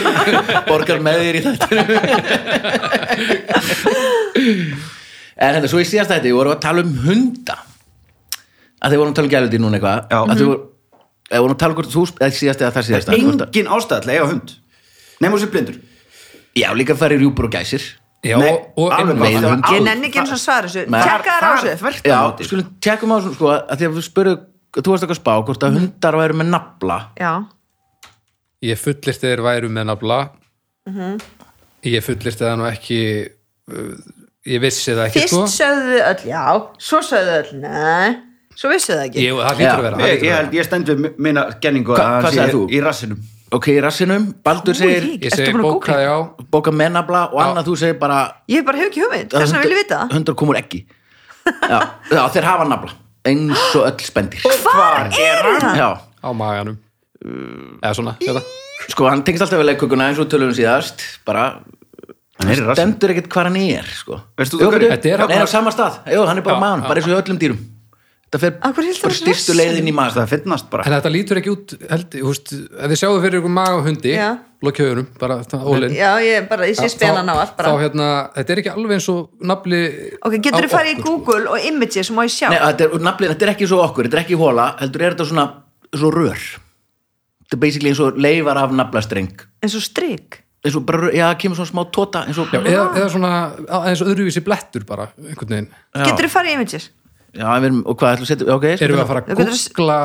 borgar 0.71 0.99
með 1.05 1.17
þér 1.23 1.35
í 1.39 1.43
þetta 1.47 1.69
En 5.41 5.57
þetta, 5.57 5.71
svo 5.73 5.81
í 5.81 5.87
síðast 5.89 6.11
þetta, 6.13 6.27
við 6.29 6.37
vorum 6.37 6.53
að 6.53 6.59
tala 6.61 6.83
um 6.85 6.91
hunda. 7.07 7.55
Að 8.81 8.93
þið 8.93 9.01
vorum 9.01 9.13
að 9.13 9.17
tala 9.17 9.29
um 9.29 9.33
gæludi 9.33 9.61
núna 9.63 9.79
eitthvað. 9.79 10.03
Að 10.13 10.35
þið 10.35 10.51
voru, 10.51 10.59
eða 11.31 11.41
vorum 11.45 11.55
að 11.55 11.63
tala 11.63 11.73
um 11.73 11.79
hvort 11.79 11.95
þú 11.95 12.03
eða 12.11 12.37
síðast 12.37 12.65
eða 12.65 12.73
það 12.75 12.87
síðast 12.89 13.13
engin 13.15 13.71
ástæð 13.77 14.03
til 14.05 14.11
að 14.11 14.15
eiga 14.19 14.27
hund. 14.35 14.53
Nema 15.21 15.39
þessi 15.39 15.51
blindur. 15.55 15.79
Já, 16.61 16.69
líka 16.77 16.93
að 16.93 17.01
fara 17.01 17.17
í 17.17 17.23
rjúpur 17.23 17.49
og 17.49 17.55
gæsir. 17.57 17.87
Já, 18.21 18.37
Nei, 18.37 18.53
og, 18.77 18.93
það. 18.93 19.65
Ég 19.73 19.85
nenni 19.87 20.11
ekki 20.11 20.21
eins 20.21 20.35
og 20.37 20.41
svara 20.43 20.69
þessu. 20.69 20.85
Nei. 20.93 21.01
Tjekka 21.07 21.37
þær 21.39 21.47
á 21.49 21.53
þessu. 21.65 22.11
Á 22.13 22.21
skulum 22.45 22.67
tjekkum 22.85 23.15
á 23.15 23.17
þessu 23.17 23.33
sko 23.39 23.53
að 23.55 23.81
því 23.81 23.89
að 23.89 23.95
við 23.97 24.07
spurðu, 24.11 24.35
þú 24.77 24.93
varst 24.93 25.05
eitthvað 25.07 25.21
spá 25.21 25.33
hvort 25.49 25.65
að 25.67 25.79
hundar 25.81 26.17
væru 26.21 26.39
með 26.41 26.51
nafla. 26.55 26.99
Já, 27.21 27.33
Ég 28.61 28.77
fullist 28.77 29.23
þeir 29.25 29.41
væru 29.41 29.69
með 29.73 29.87
nafla. 29.89 30.17
Mhm. 30.89 31.21
Ég 31.89 32.03
fullist 32.05 32.41
það 32.43 32.59
nú 32.61 32.67
ekki 32.69 32.99
uh, 33.73 33.95
Ég 34.49 34.61
vissi 34.61 34.93
það 34.93 35.07
ekki 35.07 35.21
fyrst 35.23 35.33
sko. 35.33 35.47
sögðu 35.49 36.01
öll 36.11 36.25
já 36.29 36.43
Svo 36.81 37.01
sögðu 37.05 37.33
öll, 37.39 37.51
nei 37.63 38.19
Svo 38.57 38.69
vissu 38.73 38.93
það 38.93 39.05
ekki. 39.07 39.25
Ég, 39.25 39.39
það 39.41 39.61
vera, 39.63 39.97
það 39.97 40.11
ég, 40.11 40.25
ég, 40.29 40.51
ég 40.59 40.67
stend 40.69 40.89
við 40.93 41.07
minna 41.17 41.45
genningu 41.63 41.95
Hva- 41.97 42.21
hvað 42.21 42.31
sé 42.35 42.41
sagðir 42.41 42.55
þú? 42.59 42.63
í 42.77 42.81
rassinum. 42.85 43.21
Ok, 43.57 43.67
í 43.73 43.79
rassinum, 43.85 44.27
Baldur 44.45 44.77
segir 44.77 45.07
Ég 45.15 45.25
Ertu 45.31 45.37
segi 45.41 45.53
búin 45.55 45.63
að 45.65 45.69
bókaði 45.71 46.09
á 46.13 46.19
bóka 46.53 46.75
með 46.83 46.93
nafla 46.99 47.23
og 47.33 47.39
Já. 47.41 47.45
annað 47.49 47.69
þú 47.71 47.77
segir 47.85 47.99
bara 48.03 48.19
Ég 48.53 48.65
bara 48.69 48.79
hef 48.83 48.91
ekki 48.93 49.05
hugmynd, 49.07 49.31
þess 49.33 49.53
vegna 49.55 49.63
vil 49.65 49.73
ég 49.73 49.81
vita. 49.85 50.01
Hundar 50.13 50.37
komur 50.37 50.61
ekki. 50.61 50.83
Já, 51.73 51.81
já, 52.13 52.23
þeir 52.37 52.45
hafa 52.51 52.69
nafla 52.69 52.93
eins 53.29 53.65
og 53.77 53.85
öll 53.89 54.05
spendir 54.07 54.41
Hvar 54.65 55.11
er 55.13 55.51
hann? 55.61 55.77
já, 55.79 55.89
á 56.25 56.29
maganum. 56.37 56.79
Eða 57.83 57.95
svona, 57.99 58.15
þetta. 58.21 58.43
Sko 58.91 59.09
hann 59.11 59.23
tengist 59.27 59.45
alltaf 59.45 59.61
við 59.61 59.69
leikkökuna 59.75 60.09
eins 60.11 60.19
og 60.23 60.29
tölum 60.33 60.53
síðast 60.57 61.03
bara 61.29 61.61
Hann 62.41 62.49
er 62.49 62.57
í 62.57 62.63
rassinum 62.65 62.77
stendur 62.79 63.13
ekkert 63.13 63.29
hvar 63.35 63.45
hann 63.51 63.57
er 63.61 63.85
sko. 63.93 64.17
Veistu 64.41 64.57
þú 64.57 64.63
Jú, 64.65 64.71
hverju? 64.73 64.89
Þetta 64.95 65.11
er 65.13 65.19
Nei, 65.21 65.27
bara- 65.35 65.45
á 65.45 65.49
sama 65.53 65.71
stað, 65.75 65.99
Jú, 66.09 66.23
hann 66.27 66.39
er 66.41 66.47
bara 66.47 66.57
Já, 66.57 66.61
maðan, 66.65 66.81
já, 66.81 66.89
bara 66.89 67.01
eins 67.03 67.09
og 67.09 67.13
í 67.13 67.19
öllum 67.21 67.39
dýrum 67.43 67.59
hverju 68.39 68.85
hildur 68.87 69.03
bara 69.03 69.11
það 69.11 69.17
styrstu 69.19 69.55
leiðin 69.59 69.89
í 69.91 69.95
maður 69.95 70.21
Það 70.21 70.29
finnast 70.35 70.69
bara 70.71 70.85
En 70.87 70.95
þetta 70.95 71.11
lítur 71.11 71.41
ekki 71.41 71.51
út, 71.51 71.73
held, 71.91 72.15
veist, 72.29 72.53
ef 72.55 72.93
þið 72.93 73.01
sjáðu 73.01 73.23
fyrir 73.25 73.41
ykkur 73.41 73.53
maga 73.57 73.75
á 73.75 73.81
hundi, 73.89 74.13
Já. 74.15 74.29
lokja 74.63 74.87
augunum, 74.87 75.09
bara 75.19 75.39
það, 75.51 75.65
ólinn. 75.73 75.95
Já, 75.99 76.11
ég 76.23 76.47
bara, 76.51 76.69
ég 76.71 76.79
sé 76.79 76.91
spenan 76.93 77.27
á 77.27 77.35
allt 77.35 77.57
Þá 77.57 77.63
bara 77.65 77.73
hérna, 77.83 78.11
þetta 78.37 78.55
er 78.55 78.63
ekki 78.63 78.73
alveg 78.75 78.95
eins 79.01 79.09
og 79.11 79.47
nafli 79.51 79.81
Ok, 80.21 80.37
getur 80.47 80.69
á 80.69 80.71
farið 80.71 80.93
í 80.93 80.99
sko. 81.01 81.17
Google 81.17 81.55
og 81.57 81.67
images 81.73 82.13
og 82.13 82.19
má 82.21 82.23
ég 82.29 82.35
sjá 82.37 82.49
Nei, 82.53 82.61
þetta 82.69 82.87
er, 82.87 82.95
naflin, 83.09 83.33
þetta 83.35 83.49
er 83.49 83.53
ekki 83.57 83.71
svo 83.73 83.81
okkur, 83.89 84.07
þetta 84.07 84.21
er 84.21 84.25
ekki 84.27 84.39
hóla 84.39 84.69
heldur 84.85 85.07
er 85.09 85.17
þetta 85.17 85.29
svona, 85.33 85.47
svo 85.97 86.13
rör 86.15 86.39
þetta 86.39 87.59
er 87.59 87.63
basically 87.67 87.91
eins 87.91 88.05
og 88.07 88.23
leifar 88.23 88.63
af 88.63 88.79
naflastreng 88.79 89.43
eins 89.65 89.75
og 89.75 89.83
strik 89.83 90.45
eins 90.61 90.77
og 90.77 90.85
bara, 90.87 91.09
já, 91.17 91.27
kemur 91.41 91.57
svona 91.57 91.71
smá 91.73 91.83
tóta 91.89 92.27
eins 92.29 92.39
og, 92.39 92.51
Já, 92.53 92.61
eða, 92.61 92.87
eða 93.01 93.11
svona, 93.15 93.31
eins 93.89 94.03
og 94.05 94.11
öðruvísi 94.13 94.43
blettur 94.45 94.85
bara, 94.85 95.07
einhvern 95.17 95.55
veginn. 95.55 95.69
Getur 96.05 96.27
þú 96.29 96.33
farið 96.35 96.53
í 96.53 96.57
images? 96.59 96.91
Já, 97.35 97.47
við 97.61 97.67
erum, 97.69 97.81
og 97.87 97.97
hvað 98.01 98.15
ætlum 98.17 98.27
að 98.27 98.31
setja, 98.33 98.55
ok 98.57 98.65
Erum 98.71 98.97
við 98.97 99.03
að 99.05 99.11
fara 99.11 99.23
að 99.23 99.41
googla 99.41 99.99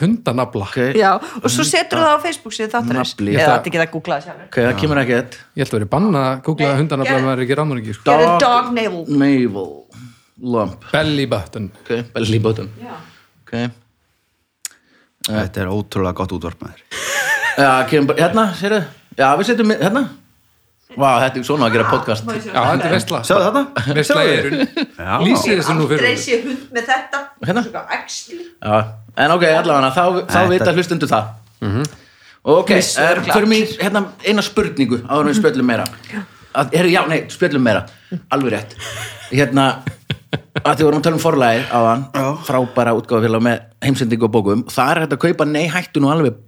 hundanafla? 0.00 0.66
ok, 0.68 0.78
Já, 0.98 1.10
og 1.42 1.48
svo 1.50 1.64
setur 1.66 1.98
það 2.04 2.12
á 2.14 2.18
Facebook 2.26 2.54
síðu 2.54 2.70
þáttarins. 2.74 3.14
Nafli. 3.14 3.32
Eða 3.34 3.40
Ég 3.40 3.48
þetta 3.52 3.70
ekki 3.72 3.80
það 3.82 3.90
googlaði 3.96 4.26
sjálfur. 4.28 4.46
Ok, 4.48 4.58
það 4.68 4.78
kemur 4.82 5.00
ekki 5.02 5.16
eitt 5.18 5.38
Ég 5.58 5.62
held 5.64 5.68
að 5.72 5.78
vera 5.78 5.90
banna 5.96 6.22
að 6.28 6.42
googla 6.48 6.70
gerðu- 7.08 7.18
en 7.18 7.26
maður 7.28 7.38
er 7.38 7.44
ekki 7.48 7.58
ekki, 7.82 7.94
sko. 7.98 8.04
Gerðu 8.12 8.38
dog 8.44 8.72
navel. 8.78 9.04
navel. 9.24 9.66
Lump. 10.38 10.84
Belly 10.92 11.26
button. 11.26 11.70
ok, 11.82 11.90
belly 12.14 12.38
button. 12.38 12.68
Já. 12.78 12.94
ok, 13.42 13.70
Þetta 15.28 15.60
er 15.60 15.66
ótrúlega 15.68 16.14
gott 16.14 16.32
útvarp 16.32 16.62
með 16.62 16.78
þér 16.78 16.84
já, 17.58 17.70
kemur 17.90 18.06
bara, 18.12 18.22
hérna, 18.22 18.44
sérðu? 18.54 18.78
Já, 19.18 19.26
við 19.36 19.48
setjum, 19.50 19.72
hérna 19.82 20.02
vá, 20.98 21.08
þetta 21.24 21.40
er 21.40 21.46
svona 21.48 21.68
að 21.68 21.76
gera 21.76 21.86
podcast. 21.92 22.26
Já, 22.28 22.62
þetta 22.68 22.88
er 22.88 22.94
veistla. 22.96 23.20
Sjáðu 23.28 23.44
þarna? 23.48 23.62
Veistla 23.98 24.24
í 24.24 24.32
eirun. 24.34 24.62
Já. 24.98 25.12
Lýsið 25.24 25.54
þessu 25.60 25.76
nú 25.78 25.86
fyrir. 25.90 26.04
Aldrei 26.08 26.22
sé 26.24 26.38
hund 26.44 26.64
með 26.76 26.88
þetta. 26.92 27.20
Hérna? 27.48 27.62
Svo 27.68 27.82
æxli. 27.98 28.38
Já, 28.64 28.78
en 29.24 29.34
ok, 29.36 29.44
allavega, 29.60 29.92
þá, 29.94 30.02
þá 30.18 30.38
Þetta- 30.38 30.48
vita 30.54 30.74
hlustundu 30.78 31.10
það. 31.10 31.30
Ok, 32.48 32.70
Vissu 32.78 33.00
er, 33.02 33.16
örugglega 33.18 33.34
förum 33.36 33.52
í 33.52 33.60
hérna, 33.82 34.00
eina 34.24 34.42
spurningu 34.46 35.00
áður 35.04 35.26
en 35.26 35.30
við 35.32 35.38
spjöllum 35.40 35.66
meira. 35.68 35.84
Að, 36.58 36.70
herri, 36.78 36.92
já, 36.94 37.00
nei, 37.10 37.18
spjöllum 37.32 37.64
meira. 37.66 37.82
Alveg 38.32 38.54
rétt. 38.54 38.76
Hérna, 39.34 39.64
að 40.62 40.78
þið 40.78 40.84
vorum 40.86 41.00
að 41.02 41.04
tala 41.08 41.18
um 41.18 41.22
forlæði 41.22 41.64
á 41.68 41.78
hann 41.84 42.04
Já. 42.14 42.28
frábæra 42.46 42.94
útgáfafélag 42.96 43.42
með 43.44 43.58
heimsendingu 43.84 44.28
og 44.28 44.32
bókum 44.34 44.62
og 44.66 44.72
það 44.72 44.90
er 44.94 45.00
hægt 45.02 45.16
að 45.16 45.20
kaupa 45.26 45.46
nei 45.48 45.66
hættu 45.72 46.00
nú 46.02 46.10
alveg 46.12 46.38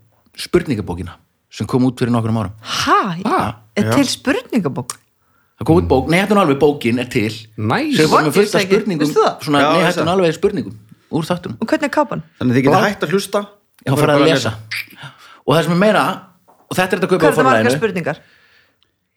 spurningabókina 0.41 1.15
sem 1.53 1.67
kom 1.69 1.85
út 1.89 1.99
fyrir 2.01 2.13
nokkrum 2.15 2.39
árum. 2.41 2.53
Ha, 2.63 2.99
Ah, 3.27 3.51
er 3.85 3.97
til 3.99 4.09
spurningabók. 4.11 4.97
Það 5.61 5.69
kom 5.69 5.77
út 5.81 5.89
bók, 5.91 6.07
nei 6.09 6.21
hættu 6.23 6.37
nú 6.37 6.41
alveg 6.41 6.59
bókin 6.61 7.01
er 7.03 7.09
til. 7.13 7.33
Nice. 7.57 7.97
sem 7.99 8.09
var 8.09 8.23
What? 8.23 8.29
með 8.31 8.37
fullt 8.39 8.55
af 8.55 8.63
spurningum 8.65 9.11
svona 9.13 9.61
Já, 9.61 9.69
nei 9.73 9.81
ég 9.81 9.87
hættu 9.89 10.01
sé 10.01 10.07
nú 10.07 10.15
alveg 10.15 10.37
spurningum 10.39 10.77
úr 11.11 11.27
þáttunum. 11.27 11.57
Og 11.61 11.67
hvernig 11.69 11.89
er 11.89 11.95
kápan? 11.95 12.23
Þannig 12.41 12.57
þið 12.57 12.65
getur 12.67 12.87
hægt 12.87 13.05
að 13.05 13.15
hlusta. 13.15 13.43
Var 13.87 13.97
farið 14.01 14.15
að 14.15 14.27
lesa. 14.31 14.53
og 15.47 15.55
það 15.57 15.63
sem 15.67 15.73
er 15.73 15.81
meira 15.81 16.05
og 16.71 16.77
þetta 16.77 16.87
er 16.87 17.01
þetta 17.01 17.07
að 17.07 17.11
kaupa 17.11 17.21
Hvað 17.21 17.29
á 17.29 17.31
er 17.31 17.37
það 17.37 17.45
margar 17.45 17.61
forlæðinu 17.61 17.79
spurningar? 17.79 18.21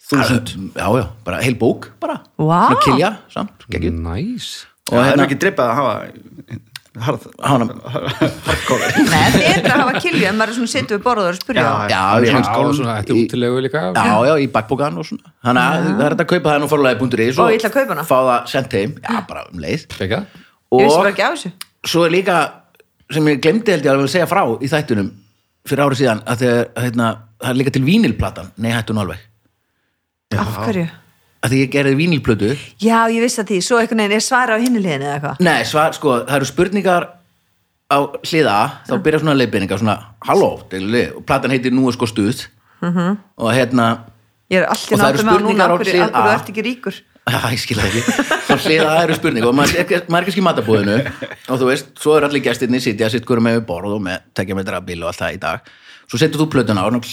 Þúsund. 0.04 0.54
Já, 0.76 0.88
já, 0.99 1.06
bara 1.23 1.41
heil 1.41 1.56
bók 1.56 1.89
bara. 2.02 2.19
Vá. 2.36 2.60
Svona 2.67 2.84
kilja, 2.84 3.12
samt, 3.32 3.65
geggjum. 3.71 4.02
Nice. 4.04 4.65
Og 4.91 4.97
það 4.97 5.04
er 5.04 5.10
hérna- 5.13 5.28
ekki 5.30 5.39
drippað 5.39 5.69
að 5.69 5.76
hafa 5.80 6.60
hardcore. 7.01 8.89
Nei, 9.13 9.27
betra 9.34 9.73
að 9.73 9.82
hafa 9.82 10.01
kilju 10.03 10.27
en 10.29 10.38
maður 10.38 10.51
er 10.53 10.58
svona 10.60 10.71
sittu 10.73 10.97
við 10.97 11.03
borður 11.08 11.29
og 11.32 11.39
spurja 11.39 11.63
Já, 11.63 11.71
já, 11.89 12.01
þetta 12.21 12.53
er 12.93 13.10
í- 13.10 13.23
útilegu 13.25 13.63
líka. 13.65 13.82
já, 13.97 14.13
já, 14.29 14.34
í 14.43 14.47
bakbókan 14.53 14.99
og 15.01 15.08
svona. 15.10 15.34
Þannig 15.47 15.63
að 15.63 15.88
það 15.88 16.03
er 16.06 16.15
þetta 16.15 16.25
að 16.27 16.32
kaupa 16.34 16.53
það 16.53 16.62
nú 16.63 16.69
forlæði.is 16.73 17.39
Ó, 17.41 17.45
ég 17.49 17.58
ætla 17.60 17.71
að 17.71 17.77
kaupa 17.79 17.93
hana. 17.95 18.06
fá 18.06 18.15
það 18.29 18.47
sendt 18.53 18.77
heim, 18.77 18.93
já, 19.01 19.15
bara 19.32 19.45
um 19.51 19.60
leið. 19.65 19.86
Fekka? 19.97 20.21
Ég 20.73 20.86
vissi 20.86 20.93
og 20.93 21.01
bara 21.03 21.13
ekki 21.15 21.25
á 21.25 21.29
þessu. 21.34 21.53
svo 21.93 22.06
er 22.08 22.13
líka 22.13 22.38
sem 23.13 23.27
ég 23.34 23.41
glemdi 23.43 23.71
held 23.75 23.86
ég 23.89 23.93
að 23.93 24.08
segja 24.13 24.29
frá 24.29 24.43
í 24.62 24.69
þættunum 24.71 25.10
fyrir 25.67 25.84
árið 25.86 25.99
síðan 26.03 26.21
að 26.29 26.45
hérna, 26.77 27.10
það 27.41 27.49
er 27.53 27.60
líka 27.62 27.73
til 27.75 27.84
vínilplatan. 27.88 28.51
Nei, 28.58 28.71
hættu 28.73 28.93
nú 28.95 29.01
alveg. 29.03 29.21
Af 30.34 30.56
hverju? 30.65 30.88
Að 31.43 31.51
því 31.51 31.58
ég 31.63 31.71
gerði 31.73 31.95
vínilplötu. 31.99 32.51
Já, 32.79 32.99
ég 33.12 33.19
vissi 33.25 33.41
að 33.43 33.49
því, 33.51 33.58
svo 33.67 33.79
einhvern 33.82 33.99
veginn 34.03 34.15
er 34.17 34.23
svara 34.23 34.56
á 34.56 34.63
hinnuleginu 34.63 35.03
eða 35.10 35.15
eitthvað? 35.19 35.41
Nei, 35.43 35.63
svar, 35.67 35.93
sko, 35.97 36.13
það 36.23 36.36
eru 36.39 36.47
spurningar 36.49 37.08
á 37.93 37.97
hliða, 38.23 38.58
þá 38.88 38.93
byrja 39.06 39.19
svona 39.21 39.36
leiðbyrningar 39.38 39.82
svona, 39.84 39.97
halló, 40.25 40.51
deilili 40.71 41.03
og 41.17 41.25
platan 41.27 41.51
heitir 41.53 41.75
nú 41.75 41.88
er 41.91 41.97
sko 41.97 42.08
stuð 42.10 42.45
Mhm. 42.84 43.17
og 43.38 43.51
hérna 43.53 43.88
Ég 44.51 44.60
er 44.62 44.67
Og 44.69 44.75
það 44.99 45.10
eru 45.13 45.23
spurningar 45.23 45.69
á 45.69 45.73
af 45.73 45.79
hverju 45.79 45.93
hlið 45.93 46.01
af 46.03 46.12
hverju 46.12 46.19
A. 46.19 46.23
þú 46.23 46.34
ert 46.39 46.49
ekki 46.51 46.63
ríkur? 46.67 46.95
Já, 47.34 47.39
ég 47.53 47.60
skil 47.63 47.77
það 47.79 47.86
ekki. 47.88 48.01
Svo 48.47 48.56
hliða 48.67 48.88
það 48.91 49.03
eru 49.03 49.13
spurning 49.15 49.45
og 49.47 49.53
maður, 49.56 49.79
er- 49.79 50.08
maður 50.12 50.19
er 50.19 50.25
kannski 50.27 50.41
í 50.41 50.47
matabúðinu 50.47 50.97
og 51.49 51.60
þú 51.62 51.69
veist, 51.69 51.88
svo 52.03 52.17
er 52.17 52.23
allir 52.27 52.43
gestirni 52.43 52.82
sitja 52.84 53.10
sitt 53.10 53.25
hverju 53.25 53.41
með 53.45 53.62
borð 53.65 53.95
og 53.95 54.01
með 54.03 54.19
tekja 54.36 54.56
með 54.60 54.67
drafbíl 54.67 54.99
og 55.03 55.08
allt 55.13 55.21
það 55.23 55.34
í 55.38 55.39
dag. 55.39 55.60
Svo 56.12 56.19
setur 56.19 56.43
þú 56.43 56.49
plötuna 56.51 56.84
á 56.84 56.88
og, 56.91 57.08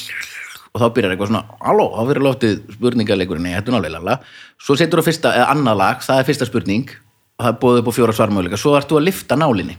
og 0.71 0.83
þá 0.83 0.87
byrjar 0.95 1.15
eitthvað 1.15 1.31
svona 1.33 1.59
halló, 1.67 1.87
þá 1.97 2.03
verður 2.11 2.27
loftið 2.29 2.59
spurningaleikurinn 2.77 3.49
í 3.51 3.55
hættun 3.57 3.79
alveg 3.79 3.95
lala 3.97 4.19
svo 4.61 4.77
setur 4.79 5.01
þú 5.01 5.07
fyrsta, 5.09 5.33
eða 5.35 5.49
annað 5.55 5.81
lag, 5.81 6.03
það 6.05 6.21
er 6.21 6.29
fyrsta 6.29 6.49
spurning 6.49 6.93
og 7.41 7.47
það 7.47 7.51
er 7.51 7.61
búið 7.63 7.81
upp 7.81 7.89
á 7.91 7.97
fjóra 7.97 8.15
svarmöguleika. 8.17 8.61
Svo 8.61 8.75
ert 8.77 8.91
þú 8.91 9.01
að 9.01 9.07
lifta 9.09 9.39
nálinni. 9.41 9.79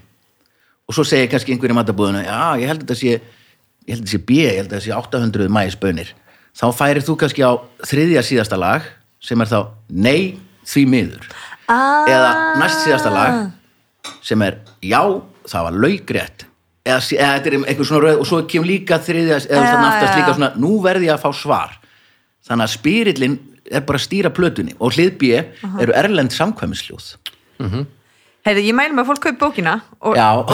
Og 0.89 0.97
svo 0.97 1.05
segir 1.07 1.29
kannski 1.31 1.53
einhver 1.53 1.71
í 1.71 1.77
matabúðinu 1.77 2.23
já, 2.25 2.39
ég 2.59 2.71
held 2.71 2.81
að 2.81 2.87
þetta 2.87 2.99
sé, 2.99 3.13
ég 3.85 3.93
held 3.93 4.01
að 4.01 4.07
þetta 4.07 4.13
sé 4.15 4.21
B 4.25 4.39
ég 4.41 4.57
held 4.57 4.67
að 4.67 4.75
þetta 4.75 4.85
sé 4.87 4.95
800 4.97 5.53
mæsbönir 5.55 6.13
þá 6.57 6.65
færir 6.75 7.05
þú 7.07 7.15
kannski 7.21 7.45
á 7.47 7.51
þriðja 7.87 8.23
síðasta 8.27 8.59
lag 8.59 8.87
sem 9.23 9.39
er 9.39 9.51
þá 9.51 9.59
nei 9.87 10.39
því 10.67 10.85
miður. 10.89 11.29
Ah. 11.71 12.03
eða 12.09 12.31
næst 12.59 12.81
síðasta 12.83 13.11
lag 13.13 13.37
sem 14.25 14.41
er 14.43 14.57
já, 14.83 14.99
það 15.47 15.67
var 15.67 15.77
laugrétt 15.85 16.47
eða, 16.85 16.99
sí- 17.05 17.17
eða 17.19 17.37
þetta 17.37 17.51
er 17.51 17.57
einhver 17.61 17.85
svona 17.89 18.03
röð 18.07 18.19
og 18.23 18.27
svo 18.29 18.41
kemur 18.49 18.67
líka 18.71 18.99
þriðja 18.99 19.37
eða 19.47 19.63
þannig 19.69 19.87
aftast 19.91 20.13
já. 20.13 20.17
líka 20.21 20.35
svona 20.37 20.51
nú 20.57 20.71
verði 20.83 21.09
ég 21.09 21.15
að 21.17 21.23
fá 21.25 21.31
svar. 21.37 21.77
Þannig 22.47 22.65
að 22.67 22.73
spyrillin 22.77 23.39
er 23.71 23.81
bara 23.87 23.99
að 24.01 24.05
stýra 24.07 24.31
plötunni 24.33 24.73
og 24.79 24.95
hlið 24.97 25.11
B 25.21 25.23
eru 25.79 25.93
erlend 25.93 26.31
samkvæmisljóð 26.35 27.11
Heyrðu, 28.41 28.61
ég 28.65 28.73
mæli 28.73 28.95
með 28.97 29.03
að 29.03 29.09
fólk 29.11 29.21
kaupi 29.21 29.37
bókina 29.37 29.73
og, 30.01 30.15
já, 30.17 30.29
og 30.33 30.45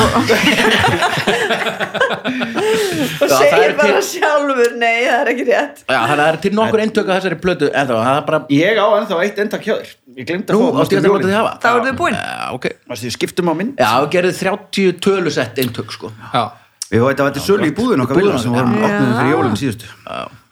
Já, 2.28 3.28
það 3.32 3.32
segir 3.40 3.74
bara 3.78 3.94
til- 3.94 4.08
sjálfur 4.10 4.74
nei, 4.82 5.06
það 5.08 5.20
er 5.22 5.30
ekki 5.32 5.46
rétt. 5.48 5.78
Já, 5.88 5.96
þannig 5.96 6.12
að 6.12 6.20
það 6.24 6.32
er 6.34 6.40
til 6.44 6.52
nokkur 6.58 6.84
eintök 6.84 7.08
af 7.08 7.16
þessari 7.22 7.38
plötu 7.46 7.70
en 7.72 7.88
þá, 7.88 7.94
það 7.96 8.12
er 8.18 8.26
bara 8.28 8.40
Ég 8.58 8.82
á 8.84 8.88
ennþá 8.98 9.20
eitt 9.24 9.40
endak 9.46 9.64
hjá 9.68 9.74
þér. 9.78 9.90
Ég 10.18 10.28
glemd 10.28 10.52
að 10.52 10.54
nú, 10.58 10.62
fá 10.68 10.68
að 10.68 10.90
það 11.32 11.48
Þá 11.64 11.70
eru 11.72 11.86
þau 11.88 11.98
búin. 12.02 12.16
Já, 12.20 12.52
ok. 12.58 12.66
Varstu, 12.92 13.08
ég 13.08 13.16
skiptum 13.16 13.52
á 13.52 13.54
mynd? 13.62 13.74
Já, 13.80 13.92
við 14.04 14.10
gerðum 14.18 14.36
30 14.42 15.00
tölusett 15.08 15.62
eintök 15.64 15.96
sko. 15.96 16.12
Já, 16.34 16.44
Við 16.88 17.02
veit 17.04 17.20
að 17.20 17.26
þetta 17.28 17.40
er 17.42 17.44
sölu 17.44 17.66
í 17.68 17.72
búðin 17.76 18.00
okkar 18.06 18.16
vilja 18.16 18.38
sem 18.40 18.54
vorum 18.56 18.76
opnið 18.80 19.10
fyrir 19.18 19.34
jólinn 19.34 19.58
síðustu. 19.60 19.90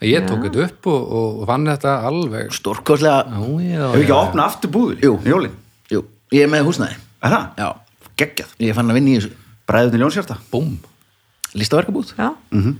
Ég 0.03 0.25
tók 0.27 0.41
þetta 0.43 0.65
upp 0.65 0.89
og, 0.91 1.05
og 1.15 1.45
vann 1.47 1.63
þetta 1.69 1.93
alveg. 2.09 2.49
Já, 2.51 3.13
Hefur 3.31 4.01
ekki 4.01 4.09
já. 4.09 4.15
að 4.17 4.19
opna 4.19 4.47
aftur 4.49 4.73
búðin 4.73 4.99
Jú. 5.05 5.13
í 5.23 5.31
jólinn 5.31 5.55
jú, 5.93 6.01
ég 6.35 6.43
er 6.43 6.51
með 6.51 6.67
húsnæði 6.67 6.97
Er 7.25 7.33
það? 7.33 7.45
já, 7.57 7.69
geggjað. 8.21 8.51
Ég 8.67 8.77
fann 8.77 8.91
að 8.91 8.99
vinna 8.99 9.13
í 9.13 9.17
þessu 9.19 9.31
Bræðunni 9.65 10.01
Ljónshjarta 10.03 10.37
Búm 10.51 10.75
listaverkabúð? 11.55 12.11
Já, 12.19 12.27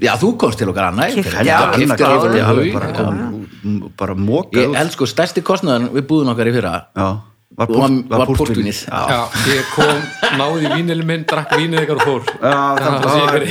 Já, 0.04 0.12
þú 0.20 0.32
komst 0.40 0.60
til 0.60 0.68
okkar 0.72 0.90
annað 0.92 1.16
Keypti. 1.16 1.48
Já, 1.48 1.60
hau. 2.44 2.60
bara, 2.76 2.90
bara 3.98 4.18
mókað 4.20 4.60
Ég 4.66 4.76
held 4.76 4.92
sko 4.96 5.08
stærsti 5.10 5.44
kostnaðan 5.46 5.90
við 5.96 6.08
búðum 6.10 6.34
okkar 6.34 6.52
í 6.52 6.56
fyrra 6.58 6.74
Já, 6.92 7.08
var, 7.56 7.70
var, 7.70 7.88
púrt- 7.88 8.10
var 8.12 8.28
púrtvínið 8.32 8.80
Já, 8.90 9.20
ég 9.52 9.70
kom, 9.76 10.04
náði 10.40 10.72
vínilin 10.76 11.08
minn, 11.08 11.26
drakk 11.30 11.56
vínið 11.56 11.86
ykkar 11.86 12.02
og 12.02 12.08
fór. 12.10 12.34
Já, 12.36 12.60
það, 12.82 12.98
það 13.06 13.22
var, 13.22 13.48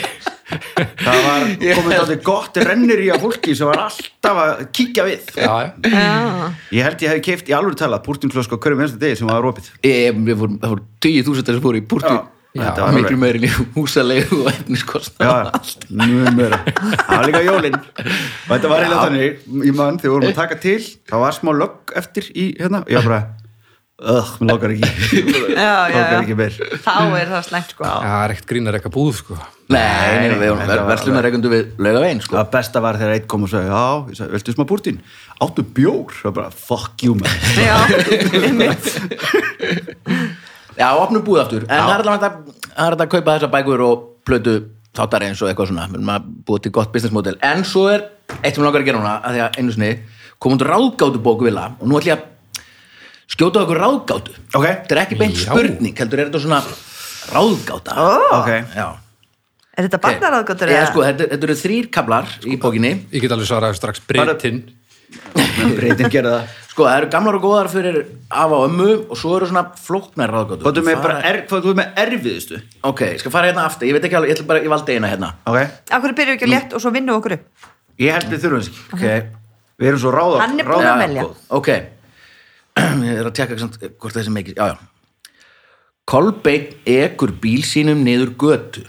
það 1.00 1.22
var 1.24 1.46
komið 1.78 1.94
þetta 1.96 2.18
gott 2.28 2.61
rennir 2.68 3.00
í 3.00 3.09
að 3.14 3.24
fólki 3.24 3.57
sem 3.57 3.70
var 3.70 3.82
alltaf 3.86 4.42
að 4.44 4.62
kíkja 4.76 5.09
við. 5.09 5.32
Já, 5.40 5.55
já, 5.64 5.72
já, 5.88 6.52
Ég 6.76 6.88
held 6.90 7.07
ég 7.07 7.14
hef 7.14 7.24
keift 7.30 7.50
í 7.50 7.57
alveg 7.57 7.80
talað 7.80 8.05
púrtinflösku 8.07 8.59
á 8.59 8.62
hverjum 8.62 8.84
einstu 8.84 9.00
degi 9.00 9.20
sem 9.22 9.30
var 9.32 9.48
opið. 9.50 9.72
Ég, 9.88 10.20
við 10.28 10.40
fórum, 10.44 10.61
það 10.62 10.74
fóru 10.76 10.86
20.000 11.09 11.52
sem 11.55 11.64
fóru 11.64 11.80
í 11.80 11.84
Já, 12.55 12.68
þetta 12.68 12.78
Já, 12.78 12.84
var 12.86 12.94
miklu 12.94 13.16
meirinn 13.18 13.44
í 13.48 13.52
húsalegu 13.74 14.36
og 14.44 14.50
efniskostnað. 14.52 15.48
Já, 15.50 15.72
mjög 15.90 16.28
meira. 16.36 16.61
Það 16.68 17.09
var 17.11 17.24
líka 17.26 17.40
jólin. 17.48 17.78
Og 17.80 18.52
þetta 18.52 18.70
var 18.70 18.84
eiginlega 18.84 19.07
þannig 19.09 19.64
í 19.66 19.72
mann 19.74 19.98
þegar 19.98 20.05
við 20.05 20.14
vorum 20.14 20.28
að 20.28 20.36
taka 20.38 20.59
til 20.62 20.76
það 21.11 21.24
var 21.24 21.34
smá 21.34 21.50
lögg 21.59 21.96
eftir 21.98 22.28
í 22.30 22.44
hérna. 22.61 22.84
Ég 22.86 23.00
var 23.00 23.09
bara 23.11 23.43
Ögh, 23.95 24.30
mér 24.42 24.51
lókar 24.51 24.72
ekki. 24.74 24.88
Já, 25.55 25.86
já, 25.86 25.95
Lókar 25.95 26.22
ekki 26.24 26.34
meir. 26.34 26.55
Þá 26.82 26.95
er 27.14 27.28
það 27.30 27.45
slæmt 27.47 27.68
sko. 27.70 27.84
Það 27.86 28.22
er 28.24 28.32
ekkert 28.34 28.49
grínar 28.51 28.74
eitthvað 28.74 28.95
búð 28.97 29.12
sko. 29.20 29.36
Nei, 29.70 29.78
nei, 30.18 30.34
við 30.40 31.47
við 31.53 31.68
laugavegin 31.78 32.22
sko. 32.24 32.34
Það 32.40 32.51
besta 32.57 32.82
var 32.82 32.99
þegar 32.99 33.14
einn 33.14 33.28
kom 33.30 33.47
og 33.47 33.53
sagði 33.53 33.70
Já, 33.70 34.16
sagði, 34.18 34.32
veltu 34.34 34.55
smá 34.57 34.66
púrtin 34.68 34.99
Áttu 35.47 35.64
bjór, 35.78 36.11
það 36.18 36.26
var 36.26 36.34
bara, 36.40 36.51
fuck 36.51 37.07
you 37.07 37.14
man. 37.14 37.38
Já, 37.55 37.78
einmitt. 38.51 38.90
Já, 40.74 40.88
opnum 40.99 41.22
búð 41.30 41.45
aftur. 41.45 41.68
En 41.70 41.86
það 41.86 41.95
er 41.95 42.12
alltaf 42.16 42.28
að, 42.28 42.53
það 42.66 42.84
er 42.88 42.99
hægt 42.99 43.07
að 43.07 43.14
kaupa 43.14 43.38
þessa 43.38 43.53
bækur 43.55 43.86
og 43.86 44.05
plötu 44.26 44.59
þáttar 44.99 45.28
eins 45.30 45.38
og 45.47 45.53
eitthvað 45.53 45.70
svona. 45.70 45.88
Að 46.18 46.28
búa 46.51 46.66
til 46.66 46.74
gott 46.74 46.90
business 46.90 47.14
model. 47.14 47.38
En 47.47 47.62
svo 47.62 47.86
er 47.95 48.09
eitt 48.42 48.59
sem 48.59 48.66
langar 48.66 48.82
að 48.82 48.90
gera 48.90 48.99
núna 48.99 49.16
að 49.22 49.38
því 49.38 49.47
að 49.47 49.59
einu 49.62 49.78
sinni 49.78 49.97
komum 50.42 50.59
til 50.59 50.66
ráðgátu 50.74 51.22
bóku 51.22 51.47
vilja 51.47 51.70
og 51.78 51.86
nú 51.86 52.03
ætlum 52.03 52.30
ég 53.25 53.33
að 53.33 53.39
skjóta 53.39 53.62
okkur 53.64 53.81
ráðgátu. 53.81 54.37
Ok. 54.55 54.66
Þetta 54.68 54.95
er 54.95 55.03
ekki 55.05 55.18
beint 55.20 55.39
Já. 55.41 55.49
spurning, 55.49 55.97
heldur 55.99 56.20
er 56.20 56.29
þetta 56.31 56.45
svona 56.45 56.61
ráðgáta. 57.33 57.97
Ok, 58.41 58.53
Já. 58.77 58.87
Er 59.75 59.89
þetta 59.89 59.99
barnaráðgóttur? 59.99 60.70
Eða? 60.70 60.87
sko, 60.93 61.03
þetta, 61.03 61.27
þetta 61.33 61.47
eru 61.49 61.55
þrýr 61.59 61.87
kablar 61.91 62.35
í 62.47 62.57
bókinni. 62.62 62.93
Ég 63.11 63.25
get 63.25 63.33
alveg 63.35 63.49
svaraði 63.49 63.79
strax 63.81 64.05
breytin 64.07 64.61
breytin 65.79 66.11
gera 66.12 66.35
það. 66.35 66.53
Sko, 66.70 66.87
það 66.89 66.97
eru 66.99 67.09
gamlar 67.12 67.37
og 67.39 67.45
góðar 67.45 67.70
fyrir 67.70 67.99
afa 68.31 68.59
og 68.59 68.64
ömmu 68.68 68.89
og 69.03 69.18
svo 69.18 69.35
eru 69.39 69.49
svona 69.51 69.64
flóknar 69.79 70.33
ráðgátur. 70.35 70.62
Hvað 70.64 70.81
er 70.81 70.87
með, 70.89 71.01
bara 71.05 71.18
er, 71.31 71.39
hvað 71.51 71.68
er 71.70 71.79
með 71.81 72.01
erfiðustu. 72.05 72.61
Ok, 72.91 73.03
ég 73.12 73.22
skal 73.22 73.35
fara 73.35 73.51
hérna 73.51 73.66
aftur, 73.68 73.89
ég 73.91 73.97
veit 73.97 74.09
ekki 74.09 74.18
alveg, 74.18 74.33
ég 74.33 74.39
ætla 74.39 74.49
bara, 74.51 74.62
ég 74.64 74.72
valdi 74.75 74.97
eina 74.97 75.11
hérna. 75.11 75.31
Ok, 75.51 75.61
Akkur 75.99 76.16
byrjuðu 76.18 76.39
ekki 76.39 76.49
að 76.49 76.55
létt 76.55 76.75
og 76.75 76.83
svo 76.83 76.95
vinnum 76.95 77.14
við 77.14 77.20
okkur 77.20 77.37
upp? 77.39 77.68
Ég 78.03 78.16
held 78.16 78.31
við 78.33 78.45
þurfum 78.47 78.64
þess 78.64 78.72
ekki. 78.72 78.87
Ok, 78.99 79.43
Við 79.75 79.91
erum 79.91 80.03
svo 80.03 80.14
velja. 81.03 81.27
ok 81.51 81.70
Ég 82.75 83.20
er 83.20 83.29
að 83.29 83.35
tjekka 83.39 83.59
samt, 83.61 83.77
hvort 84.01 84.16
þessi 84.16 84.33
mikið 84.35 84.59
Já, 84.59 84.66
já. 84.72 84.77
Kolbeinn 86.11 86.66
ekur 86.91 87.31
bíl 87.41 87.62
sínum 87.64 88.03
niður 88.05 88.35
götu. 88.41 88.83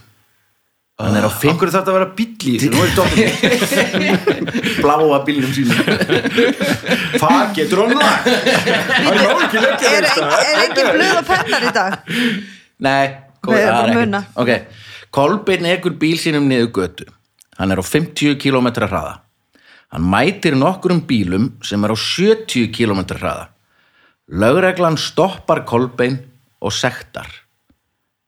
Hann 1.00 1.16
er 1.20 1.26
á 1.28 1.32
fimm 1.32 1.54
Akkur 1.58 1.72
þetta 1.72 1.92
að 1.92 1.96
vera 1.98 2.08
bíll 2.16 2.36
í 2.48 2.56
þessu, 2.56 2.70
nú 2.72 2.80
er 2.84 2.92
dóttir 2.96 4.76
bláa 4.84 5.18
bílnum 5.28 5.52
sínum. 5.56 5.80
Hvað 7.20 7.54
getur 7.58 7.82
hann 7.84 7.96
lag? 8.00 8.28
Hann 9.06 9.20
Er, 9.20 10.08
þetta. 10.08 10.28
er, 10.40 10.62
ekki 10.66 10.86
blöð 10.92 11.18
og 11.20 11.26
pennar 11.30 11.68
í 11.68 11.74
dag? 11.76 11.98
Nei, 12.88 13.06
Við 13.46 13.60
erum 13.60 13.60
það 13.60 13.60
bara 13.60 13.60
er 13.60 13.72
að 13.72 13.82
ekkert. 13.84 14.00
muna. 14.02 14.22
Ok, 14.44 14.52
Kolbeinn 15.16 15.68
ekur 15.72 15.98
bíl 16.02 16.16
sínum 16.20 16.48
niður 16.52 16.72
götu. 16.80 17.08
Hann 17.60 17.72
er 17.76 17.80
á 17.80 17.86
50 17.88 18.40
km 18.44 18.72
hraða. 18.88 19.18
Hann 19.96 20.08
mætir 20.12 20.56
nokkrum 20.60 21.04
bílum 21.08 21.52
sem 21.64 21.84
er 21.88 21.92
á 21.96 21.98
70 22.00 22.72
km 22.76 23.04
hraða 23.16 23.46
Lögreglan 24.32 24.98
stoppar 24.98 25.64
Kolbeinn 25.70 26.18
og 26.62 26.74
sektar. 26.74 27.28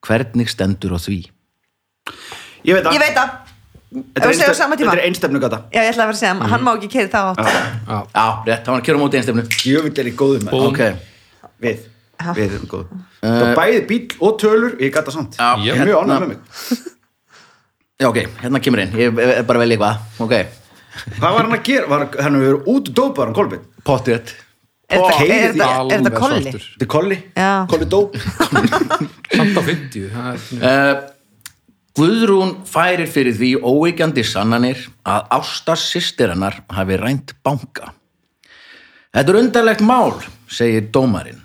Hvernig 0.06 0.50
stendur 0.52 0.94
á 0.94 1.00
því? 1.02 1.18
Ég 2.68 2.78
veit 2.78 2.86
Ég 2.86 2.94
það 2.94 3.00
veit 3.02 3.18
það. 3.18 3.32
Þetta 3.88 4.28
er 4.28 4.34
einstef- 4.34 4.94
er 4.94 5.02
einstefnu 5.08 5.40
gata. 5.40 5.58
Já, 5.72 5.80
ég 5.82 5.94
ætla 5.94 6.04
að 6.04 6.08
vera 6.08 6.16
að 6.16 6.20
segja, 6.20 6.50
hann 6.52 6.64
má 6.64 6.72
ekki 6.76 6.90
keira 6.92 7.08
það 7.08 7.30
átt 7.32 7.38
Já, 7.88 7.98
Já, 8.14 8.26
rétt, 8.46 8.64
það 8.66 8.72
var 8.74 8.82
að 8.82 8.86
kjöra 8.86 8.98
á 9.00 9.02
móti 9.04 9.18
einstefnu. 9.18 9.44
Jöfitt 9.64 10.00
er 10.00 10.06
í 10.06 10.14
góðum 10.20 10.52
Ok, 10.54 10.82
Við, 11.64 11.80
við 12.36 12.54
erum 12.58 12.68
góð. 12.68 12.86
Það 13.24 13.48
er 13.48 13.56
bæði 13.58 13.82
bíl 13.88 14.18
og 14.22 14.38
tölur 14.42 14.76
Ég 14.84 14.92
gata 14.94 15.12
samt. 15.12 15.38
Já, 15.40 15.56
Ég 15.64 15.74
er 15.74 15.86
mjög 15.88 15.96
hérna- 15.98 16.04
ánægð 16.04 16.22
með 16.22 16.28
mig. 16.28 16.40
Já 17.98 18.08
ok, 18.12 18.18
hérna 18.44 18.60
kemur 18.62 18.80
inn. 18.84 18.92
Ég 18.94 19.18
er 19.18 19.44
bara 19.44 19.58
að 19.60 19.64
velja 19.66 19.78
eitthvað. 19.78 19.98
Ok, 20.20 20.36
Hvað 21.18 21.34
var 21.34 21.44
hann 21.46 21.54
að 21.54 21.64
gera? 21.64 21.88
Var, 21.88 22.06
hann 22.22 22.34
hefur 22.36 22.46
verið 22.46 22.68
út 22.76 22.94
dópar 22.94 23.26
hann 23.26 23.34
Kolbeinn. 23.34 23.66
Pottið 23.86 24.34
Er 24.88 25.02
þetta- 25.04 26.12
kolli? 26.16 26.52
Þetta 26.52 26.80
er 26.80 26.88
Kolli 26.88 27.18
Já. 27.36 27.68
Kolli 27.68 27.88
dóp 27.92 28.16
Samt 29.36 29.58
á 29.60 29.62
50 29.68 30.06
það 30.14 30.30
er- 30.32 30.64
uh, 30.64 31.02
Guðrún 31.98 32.52
færir 32.70 33.10
fyrir 33.10 33.34
því 33.36 33.50
óeikjandi 33.66 34.24
sannanir 34.24 34.84
að 35.04 35.32
Ásta 35.34 35.74
sýstir 35.82 36.30
hennar 36.30 36.60
hafi 36.70 36.98
rænt 37.02 37.34
banka. 37.44 37.90
Þetta 39.10 39.34
er 39.34 39.40
undarlegt 39.40 39.82
mál, 39.82 40.14
segir 40.46 40.92
dómarinn. 40.94 41.40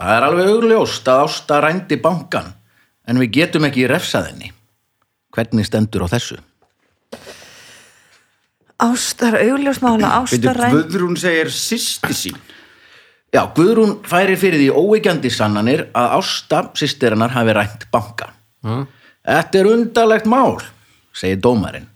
Það 0.00 0.14
er 0.14 0.26
alveg 0.30 0.48
augljóst 0.54 1.10
að 1.12 1.20
Ásta 1.26 1.58
rændi 1.60 1.98
bankan, 2.00 2.48
en 3.04 3.20
við 3.20 3.34
getum 3.36 3.68
ekki 3.68 3.84
refsað 3.92 4.30
henni. 4.30 4.48
Hvernig 5.36 5.68
stendur 5.68 6.06
á 6.08 6.12
þessu? 6.16 6.40
Ástar, 8.80 9.36
augljósmála, 9.44 10.14
ástar 10.22 10.56
ræn 10.56 10.72
Guðrún 10.72 11.20
segir 11.20 11.52
sýsti 11.52 12.16
sín 12.16 12.40
Já, 13.34 13.42
Guðrún 13.56 13.98
færir 14.08 14.38
fyrir 14.40 14.62
því 14.62 14.68
óeikjandi 14.72 15.30
sannanir 15.32 15.84
að 15.96 16.14
Ásta 16.16 16.62
sýstir 16.78 17.12
hennar 17.12 17.34
hafi 17.34 17.54
rænt 17.56 17.86
banka. 17.92 18.30
Já. 18.64 18.78
Þetta 19.28 19.60
er 19.60 19.70
undarlegt 19.74 20.28
mál, 20.30 20.56
segir 21.12 21.40
dómarinn. 21.44 21.88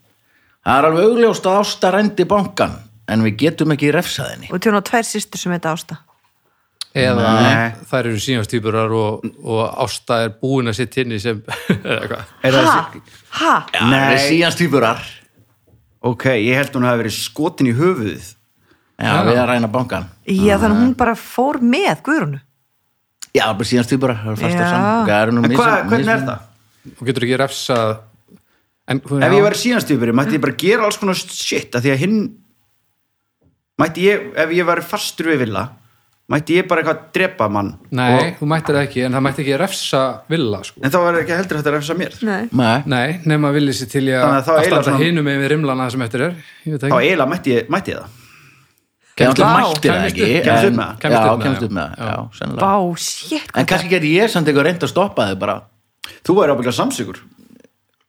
Það 0.62 0.78
er 0.78 0.88
alveg 0.90 1.08
augljóst 1.08 1.48
að 1.48 1.60
Ásta 1.62 1.92
rændi 1.94 2.26
bankan, 2.28 2.76
en 3.08 3.24
við 3.24 3.38
getum 3.46 3.72
ekki 3.74 3.94
refsað 3.96 4.34
henni. 4.34 4.52
Og 4.52 4.60
tjóna 4.62 4.82
tvær 4.84 5.08
sýstur 5.08 5.40
sem 5.40 5.54
heita 5.56 5.72
Ásta 5.72 6.02
eða 6.92 7.30
Nei. 7.40 7.72
þær 7.88 8.08
eru 8.10 8.20
síðanstýpurar 8.20 8.92
og, 8.96 9.24
og 9.48 9.62
Ásta 9.84 10.18
er 10.26 10.34
búin 10.42 10.68
að 10.68 10.78
sitt 10.82 10.98
sem. 11.22 11.42
Er 12.44 12.52
það 12.52 12.68
Ha? 12.68 12.84
Ha? 13.40 13.54
Já, 13.72 13.80
það 13.80 13.96
er 13.96 14.16
Nei. 14.16 14.28
síðans 14.28 14.58
týpurar. 14.60 15.02
Ok, 16.02 16.26
ég 16.42 16.58
held 16.58 16.74
hún 16.76 16.84
hafi 16.84 17.04
verið 17.04 17.16
skotin 17.16 17.70
í 17.70 17.74
höfuðið 17.78 18.26
Já, 19.00 19.12
við 19.26 19.38
að 19.40 19.46
ræna 19.48 19.68
bankan. 19.72 20.04
Já, 20.26 20.56
þannig 20.60 20.76
að 20.76 20.82
hún 20.82 20.94
bara 20.96 21.14
fór 21.18 21.58
með 21.60 22.02
Guðrúnu 22.06 22.40
Já, 23.32 23.46
bara 23.56 23.64
síðans 23.64 23.88
týpurar, 23.88 24.18
það 24.22 24.36
fastar 24.42 24.66
Já. 24.66 24.70
saman. 24.70 25.06
Það 25.08 25.30
nú 25.32 25.42
En 25.44 25.50
misjafn- 25.50 25.62
hvað, 25.62 25.88
hvernig 25.88 26.08
er 26.12 26.24
það? 26.26 26.40
og 27.00 27.06
getur 27.08 27.22
ekki 27.26 27.38
refsað 27.40 27.92
en, 28.92 28.98
Ef 29.00 29.32
ég 29.32 29.42
var 29.42 29.52
síðanstýpuri, 29.56 30.12
mætti 30.18 30.34
ég 30.36 30.40
bara 30.42 30.52
gera 30.58 30.84
alls 30.84 30.98
konar 30.98 31.14
shit, 31.14 31.74
af 31.74 31.82
því 31.82 31.92
að 31.94 32.00
hinn 32.02 32.18
mætti 33.80 34.04
ég, 34.08 34.26
ef 34.36 34.50
ég 34.54 34.66
var 34.68 34.82
fastur 34.84 35.30
við 35.32 35.38
villa, 35.46 35.62
mætti 36.32 36.58
ég 36.60 36.68
bara 36.70 36.82
eitthvað 36.82 37.04
drepa 37.16 37.48
mann 37.50 37.72
Nei, 37.90 38.10
og, 38.12 38.32
þú 38.40 38.48
mættir 38.52 38.76
það 38.78 38.86
ekki, 38.86 39.04
en 39.06 39.16
það 39.16 39.24
mætti 39.26 39.42
ekki 39.44 39.58
refsa 39.62 40.02
villa, 40.32 40.60
sko. 40.66 40.80
en 40.84 40.90
þá 40.94 40.98
var 41.06 41.18
ekki 41.22 41.36
heldur 41.38 41.58
hægt 41.60 41.70
að 41.70 41.76
refsa 41.78 41.96
mér 41.98 42.18
Nei 42.22 42.42
Nei, 42.86 43.20
nema 43.32 43.52
vilja 43.54 43.74
sér 43.80 43.90
til 43.94 44.04
í 44.10 44.12
að 44.18 44.26
að 44.28 44.50
að 44.52 44.84
svona- 44.84 44.98
hinum 45.02 45.24
með 45.30 45.46
rimlana 45.54 45.90
sem 45.90 46.02
eftir 46.02 46.26
er 46.28 46.34
ég 46.66 46.74
veit 46.76 46.82
þá 46.82 46.88
ekki. 46.90 47.00
eiginlega 47.06 47.30
mætti 47.32 47.54
ég, 47.56 47.68
mætti 47.72 47.94
ég 47.94 48.02
það 48.02 48.18
ekki. 50.08 50.22
upp- 50.22 50.46
með 50.78 50.88
Já, 51.12 51.20
upp 51.32 51.72
með 51.76 51.90
já. 51.98 52.08
já. 52.08 52.48
Vá, 52.62 52.72
shit 52.98 53.50
En 53.54 53.66
kannski 53.66 53.88
geti 53.92 54.12
ég 54.16 54.30
samt 54.32 54.48
eitthvað 54.48 54.64
reynd 54.68 54.82
að 54.86 54.92
stoppa 54.92 55.26
þau 55.30 55.38
bara. 55.38 55.56
þú 56.26 56.36
væri 56.38 56.52
ábygglega 56.54 56.76
samsökur, 56.80 57.18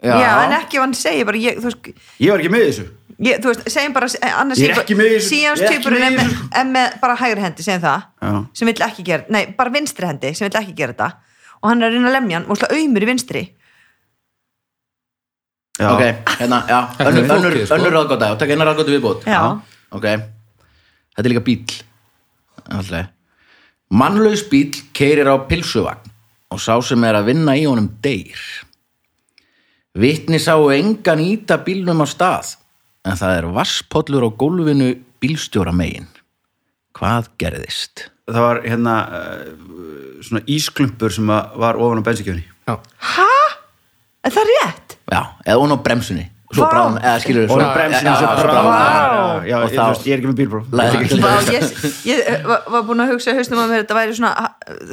Já, 0.04 0.44
en 0.46 0.52
ekki 0.58 0.78
ef 0.78 0.84
hann 0.84 0.94
segir 0.94 1.26
bara 1.26 1.38
ég, 1.38 1.58
þú, 1.62 1.70
veist, 1.70 1.90
ég 2.20 2.32
var 2.32 2.40
ekki 2.44 2.52
með 2.52 2.64
í 2.64 2.70
þessu 2.72 2.86
ég, 3.24 3.38
þú 3.40 3.52
veist, 3.52 3.68
segjum 3.72 3.94
bara 3.94 4.08
eh, 4.20 4.34
annars 4.42 4.60
Ég 4.60 4.70
er 4.74 4.82
ekki 4.82 4.96
með 5.00 5.12
þessu, 5.14 5.30
síðans 5.30 5.62
ég 5.64 5.86
er 5.86 5.96
með 6.18 6.34
er 6.60 6.66
með, 6.72 6.98
bara 7.04 7.16
hægri 7.22 7.42
hendi, 7.46 7.64
segjum 7.64 7.84
það 7.86 8.02
Já. 8.24 8.32
sem 8.60 8.68
vill 8.68 8.84
ekki 8.88 9.04
gera, 9.08 9.24
nei, 9.30 9.44
bara 9.58 9.70
vinstri 9.72 10.10
hendi 10.10 10.34
sem 10.36 10.50
vill 10.50 10.60
ekki 10.62 10.76
gera 10.76 10.94
þetta 10.96 11.10
og 11.64 11.70
hann 11.70 11.82
er 11.84 11.88
að 11.88 11.94
reyna 11.96 12.10
að 12.12 12.16
lemja 12.18 12.40
hann 12.40 12.50
og 12.52 12.60
slá 12.60 12.68
auðmur 12.74 13.06
í 13.06 13.10
vinstri 13.14 13.44
Já. 15.80 15.90
Ok, 15.96 16.04
hérna, 16.38 16.60
já, 16.70 16.80
önnur, 17.02 17.24
önnur, 17.34 17.56
sko. 17.66 17.76
önnur 17.76 17.94
ráðgóta, 17.96 18.28
og 18.36 18.38
taka 18.40 18.54
eina 18.54 18.66
ráðgóta 18.68 18.92
viðbót. 18.94 19.24
Já. 19.26 19.40
Ok, 19.98 20.06
þetta 21.14 21.26
er 21.28 21.32
líka 21.34 21.46
bíl. 21.48 21.64
Alltaf. 22.74 23.10
Mannlaus 23.94 24.44
bíl 24.50 24.72
keirir 24.98 25.30
á 25.30 25.38
pilsuvagn 25.46 26.12
og 26.54 26.62
sá 26.62 26.76
sem 26.86 27.04
er 27.06 27.18
að 27.18 27.32
vinna 27.32 27.56
í 27.58 27.66
honum 27.66 27.90
deyr. 28.02 28.40
Vitni 29.94 30.40
sáu 30.42 30.72
engan 30.74 31.22
íta 31.22 31.60
bílnum 31.62 32.02
á 32.02 32.08
stað, 32.10 32.56
en 33.06 33.18
það 33.20 33.36
er 33.38 33.48
vasspollur 33.54 34.26
á 34.26 34.30
gólfinu 34.34 34.88
bílstjóra 35.22 35.74
megin. 35.76 36.08
Hvað 36.98 37.30
gerðist? 37.42 38.10
það 38.24 38.40
var 38.46 38.60
hérna 38.64 38.92
uh, 39.12 39.48
svona 40.24 40.42
ísklumpur 40.48 41.12
sem 41.12 41.28
að 41.34 41.58
var 41.60 41.76
ofan 41.76 42.00
á 42.00 42.08
bensinkjöfni 42.08 42.46
Já, 42.64 42.78
Er 44.24 44.32
það 44.32 44.48
rétt? 44.48 44.94
já, 45.12 45.20
eða 45.44 45.58
hún 45.60 45.74
á 45.76 45.84
bremsunni 45.84 46.24
svo 46.54 46.68
bráðum, 46.72 46.98
eða 47.02 47.20
skilur 47.24 47.52
og 47.52 47.62
það 47.62 47.72
bremsinu 47.78 48.14
svo 48.20 48.28
bráðum 48.40 48.70
Og 49.34 49.48
ég, 49.50 49.54
þá- 49.54 49.78
þú 49.78 49.88
veist, 49.90 50.08
ég 50.08 50.14
er 50.14 50.20
ekki 50.20 50.30
með 50.30 50.38
Vá, 51.24 51.32
ég, 52.08 52.22
eh, 52.34 52.48
var, 52.48 52.84
búin 52.88 53.04
að 53.04 53.14
hugsa 53.14 53.36
hausnum 53.38 53.62
að 53.64 53.72
mér 53.74 53.84
þetta 53.84 53.98
væri 54.00 54.18
svona 54.18 54.34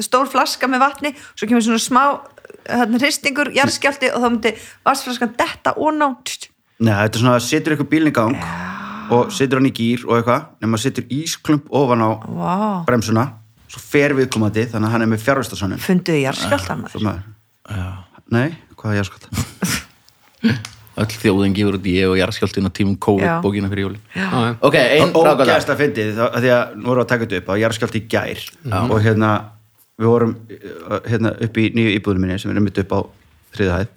stór 0.04 0.30
flaska 0.30 0.70
með 0.70 0.84
vatni 0.84 1.14
svo 1.34 1.48
kemur 1.50 1.64
svona 1.66 1.82
smá 1.82 2.02
hérna, 2.68 3.00
hristingur, 3.00 3.52
jarðskjálti 3.56 4.10
og 4.14 4.22
þá 4.24 4.28
myndi 4.30 4.54
vassflaskan 4.86 5.34
detta 5.38 5.74
og 5.76 5.94
ná 5.96 6.08
Nei, 6.80 6.94
þetta 6.96 7.14
er 7.18 7.20
svona 7.20 7.36
að 7.36 7.44
setur 7.44 7.74
eitthvað 7.74 7.90
bílinn 7.92 8.08
í 8.10 8.16
gang 8.16 8.36
og 9.10 9.32
setur 9.34 9.58
hann 9.60 9.68
í 9.68 9.74
gýr 9.74 10.06
og 10.06 10.16
eitthvað 10.20 10.46
nema 10.64 10.80
setur 10.80 11.04
ísklump 11.12 11.66
ofan 11.76 12.00
á 12.06 12.10
bremsuna 12.88 13.26
svo 13.70 13.82
fer 13.82 14.14
viðkomandi 14.18 14.64
þannig 14.70 14.88
að 14.88 14.94
hann 14.94 15.04
er 15.04 15.10
með 15.12 15.24
fjárvistasönnum 15.26 15.82
funduðu 15.82 16.24
jarðskjáltan 16.24 16.84
maður. 16.86 17.22
Nei, 18.30 18.48
hvað 18.78 18.94
er 18.94 19.00
jáskvæmt? 19.02 19.24
öll 21.00 21.16
þjóðin 21.22 21.54
gefur 21.56 21.76
út 21.78 21.86
ég 21.90 22.08
og 22.10 22.16
jarðskjáltin 22.20 22.68
og 22.68 22.74
tímum 22.76 22.96
COVID 23.00 23.24
Já. 23.26 23.36
bókina 23.44 23.70
fyrir 23.72 23.86
jólin. 23.86 24.02
Já, 24.14 24.26
já. 24.30 24.52
ok, 24.60 24.76
ein 24.80 25.12
ráðgata 25.14 25.46
Ógæðslega 25.46 25.78
fyndið 25.80 26.10
þá- 26.18 26.26
af 26.28 26.42
því 26.44 26.50
að 26.56 26.74
nú 26.76 26.90
erum 26.90 27.00
við 27.00 27.04
að 27.04 27.08
taka 27.12 27.24
þetta 27.26 27.40
upp 27.40 27.48
á 27.50 27.54
jarðskjálti 27.62 28.00
í 28.00 28.08
gær. 28.12 28.44
Og 28.90 29.00
hérna 29.04 29.30
við 30.00 30.06
vorum 30.10 30.34
uh, 30.90 31.00
hérna 31.08 31.32
upp 31.46 31.58
í 31.60 31.64
nýju 31.76 31.96
íbúðinu 31.98 32.20
minni 32.24 32.38
sem 32.40 32.50
erum 32.52 32.64
mitt 32.68 32.78
upp 32.84 32.92
á 32.92 33.00
þriða 33.56 33.78
hæð. 33.80 33.90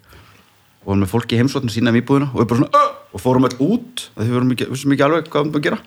Og 0.84 0.90
vorum 0.90 1.04
með 1.04 1.12
fólki 1.14 1.38
heimsóttin 1.40 1.72
sína 1.72 1.92
um 1.94 2.00
íbúðina 2.00 2.28
og 2.34 2.42
við 2.42 2.48
bara 2.50 2.60
svona 2.64 2.82
uh, 2.82 2.90
og 3.14 3.22
fórum 3.22 3.46
öll 3.48 3.56
út 3.64 4.08
af 4.16 4.20
því 4.24 4.28
við 4.28 4.36
vorum 4.38 4.52
ekki, 4.56 4.68
vissum 4.74 4.92
ekki 4.96 5.06
alveg 5.06 5.30
hvað 5.30 5.40
við 5.40 5.52
varum 5.52 5.60
að 5.60 5.64
gera. 5.68 5.78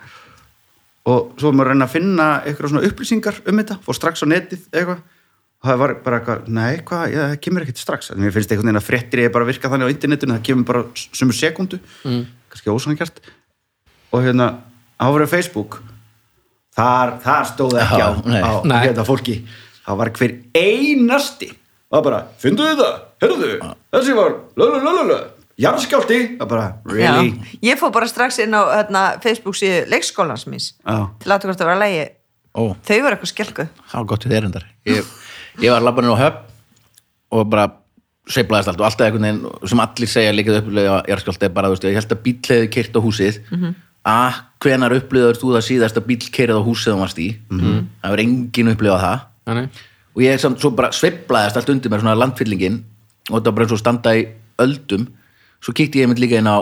Og 1.07 1.19
svo 1.37 1.49
vorum 1.51 1.59
við 1.61 1.65
að 1.65 1.69
reyna 1.71 1.85
að 1.87 1.93
finna 1.93 2.25
eitthvað 2.43 2.71
svona 2.73 2.87
upplýsingar 2.89 3.37
um 3.47 3.61
þetta 3.61 3.77
fór 3.85 3.97
strax 3.99 4.23
á 4.23 4.27
netið 4.27 4.65
eitthvað. 4.73 4.97
og 5.03 5.16
það 5.65 5.81
var 5.81 5.93
bara 6.05 6.19
eitthvað, 6.19 6.47
nei, 6.53 6.79
hvað, 6.85 7.03
já, 7.13 7.21
það 7.23 7.37
kemur 7.47 7.65
ekkert 7.65 7.81
strax. 7.81 8.11
En 8.13 8.21
mér 8.21 8.33
finnst 8.35 8.51
einhvern 8.53 8.69
veginn 8.69 8.81
að 8.81 8.87
fréttir 8.87 9.23
ég 9.23 9.33
bara 9.33 9.47
að 9.47 9.53
virka 9.53 9.71
þannig 9.73 9.89
á 9.89 9.93
internetinu, 9.95 10.37
það 10.37 10.47
kemur 10.49 10.67
bara 10.69 10.83
sumur 10.95 11.37
sekundu 11.37 11.79
mm. 12.05 12.25
kannski 12.53 12.73
ósangjart 12.73 13.21
og 14.13 14.25
hérna, 14.25 14.49
áfrið 15.01 15.31
Facebook 15.33 15.79
þar, 16.77 17.17
þar 17.23 17.47
stóð 17.51 17.79
ekki 17.81 18.01
á, 18.01 18.09
Já, 18.09 18.09
nei. 18.25 18.41
á 18.41 18.51
Nei. 18.63 18.81
hérna 18.85 19.07
fólki. 19.07 19.39
Það 19.87 20.01
var 20.01 20.13
hver 20.19 20.35
einasti 20.57 21.49
það 21.87 22.05
bara, 22.09 22.21
fyndu 22.41 22.67
þið 22.67 22.81
það, 22.81 22.95
hörðu 23.23 23.49
þessi 23.95 24.15
var, 24.17 24.37
lalalala 24.59 25.19
jarðskjálti, 25.57 26.19
það 26.37 26.49
bara, 26.51 26.65
really? 26.91 27.31
Ég 27.65 27.79
fór 27.79 27.93
bara 27.95 28.09
strax 28.09 28.41
inn 28.43 28.53
á 28.53 28.61
hérna, 28.75 29.05
Facebook 29.23 29.57
síðu 29.57 29.85
leikskólans 29.93 30.45
míns 30.51 30.73
Já. 30.83 31.07
til 31.23 31.31
að 31.31 31.47
hvort 31.47 31.61
það 31.61 31.71
var 31.71 31.77
að 31.77 31.83
lægi 31.85 32.03
Ó, 32.57 32.73
þau 32.81 32.99
var 33.05 33.15
eitthvað 33.15 33.31
skelkuð 33.31 33.71
það 35.57 35.67
ég, 35.67 35.73
var 35.73 35.85
labbaninn 35.85 36.15
á 36.15 36.21
höfn 36.21 36.43
og 37.37 37.49
bara 37.51 37.67
sveiflaðist 38.27 38.71
allt 38.71 38.81
og 38.81 38.87
alltaf 38.87 39.07
einhvern 39.07 39.25
veginn 39.27 39.67
sem 39.71 39.81
allir 39.83 40.11
segja 40.11 40.35
líkað 40.35 40.61
upplega 40.61 40.95
jarðskjálti 41.07 41.47
er 41.47 41.53
bara, 41.55 41.69
þú 41.69 41.75
veist, 41.77 41.87
ég 41.87 41.99
held 41.99 42.15
að 42.15 42.23
bíl 42.25 42.35
hefði 42.47 42.71
kyrt 42.75 42.97
á 42.97 43.01
húsið. 43.03 43.37
A, 44.07 44.17
hvenar 44.63 44.95
upplýður 44.95 45.39
þú 45.39 45.53
það 45.55 45.65
síðast 45.67 45.99
að 45.99 46.05
bíl 46.07 46.19
kyrið 46.35 46.59
á 46.59 46.63
húsið 46.63 46.93
þú 46.93 46.99
varst 47.01 47.21
í? 47.23 47.27
Það 48.03 48.13
var 48.13 48.23
engin 48.23 48.71
upplifað 48.71 49.03
það. 49.03 49.23
Já, 49.47 49.53
nei. 49.57 49.67
og 50.15 50.21
ég 50.23 50.39
samt 50.43 50.59
svo 50.63 50.71
bara 50.75 50.91
sveiflaðist 50.95 51.59
allt 51.59 51.71
undir 51.71 51.91
mér 51.91 52.03
svona 52.03 52.17
landfyllingin 52.19 52.77
og 53.29 53.33
þetta 53.37 53.49
var 53.49 53.57
bara 53.57 53.67
eins 53.67 53.75
og 53.75 53.81
standa 53.81 54.15
í 54.15 54.23
öldum. 54.63 55.07
Svo 55.63 55.73
kíkti 55.75 56.03
ég 56.03 56.11
mynd 56.11 56.19
líka 56.19 56.39
inn 56.39 56.47
á 56.51 56.57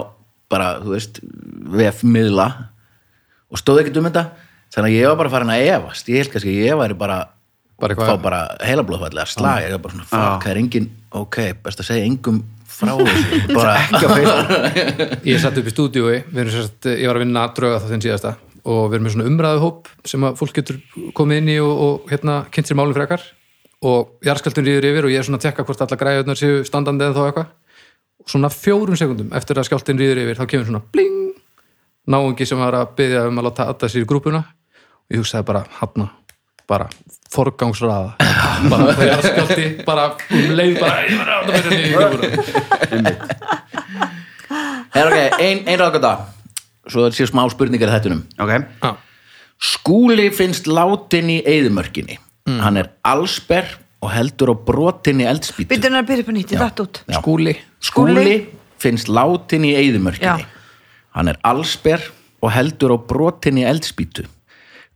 bara, 0.50 0.76
þú 0.82 0.94
veist, 0.94 1.20
vefmiðla 1.76 2.48
og 3.50 3.58
stóð 3.58 3.82
ekkert 3.82 4.02
um 4.02 4.10
þetta. 4.10 4.26
Þannig 4.74 4.90
að 4.92 4.98
ég 4.98 5.10
var 5.10 5.18
bara 5.22 5.32
farin 5.34 5.54
að 5.54 5.66
efast. 5.70 6.10
Ég 6.10 6.22
held 6.22 6.32
kannski 6.34 6.52
að 6.52 6.66
ég 6.66 6.78
væri 6.78 6.98
bara 6.98 7.18
Bara 7.80 7.92
eitthvað- 7.94 8.08
fá 8.16 8.22
bara 8.22 8.40
heilablóðfalli 8.64 9.20
að 9.20 9.32
slag 9.34 9.62
ég 9.66 9.72
var 9.76 9.82
bara 9.84 9.94
svona, 9.94 10.06
fuck, 10.10 10.44
það 10.46 10.50
er 10.54 10.60
engin 10.62 10.86
ok, 11.12 11.38
best 11.64 11.80
að 11.82 11.88
segja 11.90 12.06
engum 12.08 12.38
frá 12.76 12.92
þessu. 12.96 13.40
Bara 13.56 13.74
ekki 13.80 14.00
á 14.04 14.08
Facebook. 14.16 15.12
Ég 15.30 15.40
satt 15.40 15.58
upp 15.60 15.68
í 15.70 15.74
erum 16.42 16.52
sérst, 16.52 16.88
ég 16.90 17.06
var 17.08 17.16
að 17.16 17.22
vinna 17.24 17.44
drauga 17.56 17.78
það 17.80 17.92
þinn 17.94 18.04
síðasta 18.04 18.32
og 18.66 18.80
við 18.90 18.96
erum 18.98 19.06
með 19.06 19.14
svona 19.14 19.28
umræðuhóp 19.30 19.88
sem 20.10 20.24
að 20.26 20.34
fólk 20.40 20.56
getur 20.58 20.80
komið 21.16 21.38
inn 21.42 21.48
í 21.54 21.58
og, 21.62 21.82
og 21.86 22.10
hérna 22.10 22.34
kynnt 22.52 22.68
sér 22.68 22.76
málum 22.80 22.96
frekar. 22.96 23.22
Og 23.86 24.16
jarðskjaldun 24.26 24.66
ríður 24.66 24.88
yfir 24.90 25.06
og 25.08 25.12
ég 25.14 25.20
er 25.22 25.28
svona 25.28 25.38
að 25.40 25.46
tekka 25.46 25.64
hvort 25.68 25.84
alla 25.86 25.98
græðunar 26.00 26.40
séu 26.40 26.64
standandi 26.66 27.06
eða 27.06 27.16
þá 27.16 27.28
eitthvað. 27.30 27.54
Og 28.24 28.32
svona 28.34 28.50
fjórum 28.52 28.98
sekundum 28.98 29.32
eftir 29.36 29.60
að 29.60 29.68
skjáltin 29.70 30.00
ríður 30.00 30.22
yfir 30.24 30.40
þá 30.40 30.44
kemur 30.50 30.68
svona 30.72 30.82
bling 30.96 31.16
náungi 32.12 32.46
sem 32.48 32.58
var 32.60 32.76
að 32.80 32.92
byggja 32.98 33.24
um 33.30 33.40
að 33.40 33.48
láta 33.48 33.66
aðta 33.70 33.88
sér 33.92 34.04
í 34.04 34.08
grúpuna 34.10 34.42
og 34.42 35.14
ég 35.14 35.22
hugsaði 35.22 35.46
bara 35.48 35.64
hafna, 35.80 36.10
bara 36.68 36.88
forgangsraða. 37.32 38.16
Bara 38.70 38.92
er 39.06 39.22
skjálti 39.24 39.66
bara 39.86 40.06
um 40.30 40.52
leið 40.58 40.78
bara 40.80 41.02
ég 41.06 41.18
var 41.20 41.28
að 41.30 41.38
láta 41.46 41.52
mér 41.66 41.74
í 41.76 41.90
grúpuna 41.92 42.28
er 44.96 45.10
ok, 45.10 45.18
ein, 45.42 45.62
ein 45.66 45.78
ráðgata 45.80 46.12
svo 46.86 47.04
það 47.06 47.16
sé 47.18 47.26
smá 47.30 47.42
spurningar 47.52 47.90
þettunum 47.96 48.22
ok, 48.40 48.52
Já. 48.82 48.92
Skúli 49.56 50.28
finnst 50.36 50.66
látin 50.68 51.30
í 51.32 51.38
eyðumörkinni 51.48 52.18
hann 52.62 52.76
er 52.78 52.90
allsber 53.08 53.66
og 54.04 54.12
heldur 54.12 54.52
á 54.52 54.56
brotin 54.68 55.22
í 55.24 55.26
eldspýtu. 55.26 55.72
Skúli. 57.18 57.56
Skúli 57.82 58.20
Skúli. 58.22 58.36
finnst 58.78 59.08
látin 59.10 59.64
í 59.66 59.72
eyðumörkinni 59.74 60.44
Já. 60.44 60.46
hann 61.16 61.32
er 61.32 61.40
allsber 61.42 62.04
og 62.44 62.52
heldur 62.54 62.94
á 62.94 62.98
brotin 63.00 63.58
í 63.58 63.64
eldspýtu. 63.66 64.26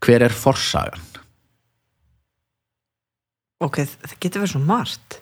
Hver 0.04 0.22
er 0.28 0.32
forsagan? 0.36 1.00
Ok, 3.60 3.76
það 3.84 4.14
getur 4.24 4.40
verið 4.44 4.52
svo 4.54 4.60
margt. 4.64 5.18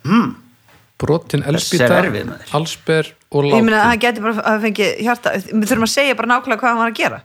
Brotin 0.98 1.42
Þessi 1.44 1.52
elspýta, 1.54 1.88
er 1.94 2.06
erfið, 2.08 2.26
maður. 2.26 2.52
allsber 2.58 3.08
og 3.30 3.44
Ég 3.46 3.62
meina 3.62 3.78
að 3.78 3.84
látin 3.84 3.88
hann 3.92 4.00
getur 4.02 4.24
bara 4.26 4.44
að 4.50 4.64
fengi 4.66 4.86
hjarta 5.06 5.32
Við 5.46 5.66
þurfum 5.70 5.86
að 5.86 5.92
segja 5.92 6.16
bara 6.18 6.30
nákvæmlega 6.32 6.58
hvað 6.62 6.72
hann 6.72 6.80
var 6.82 6.90
að 6.90 6.96
gera. 6.98 7.18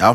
Já, 0.00 0.10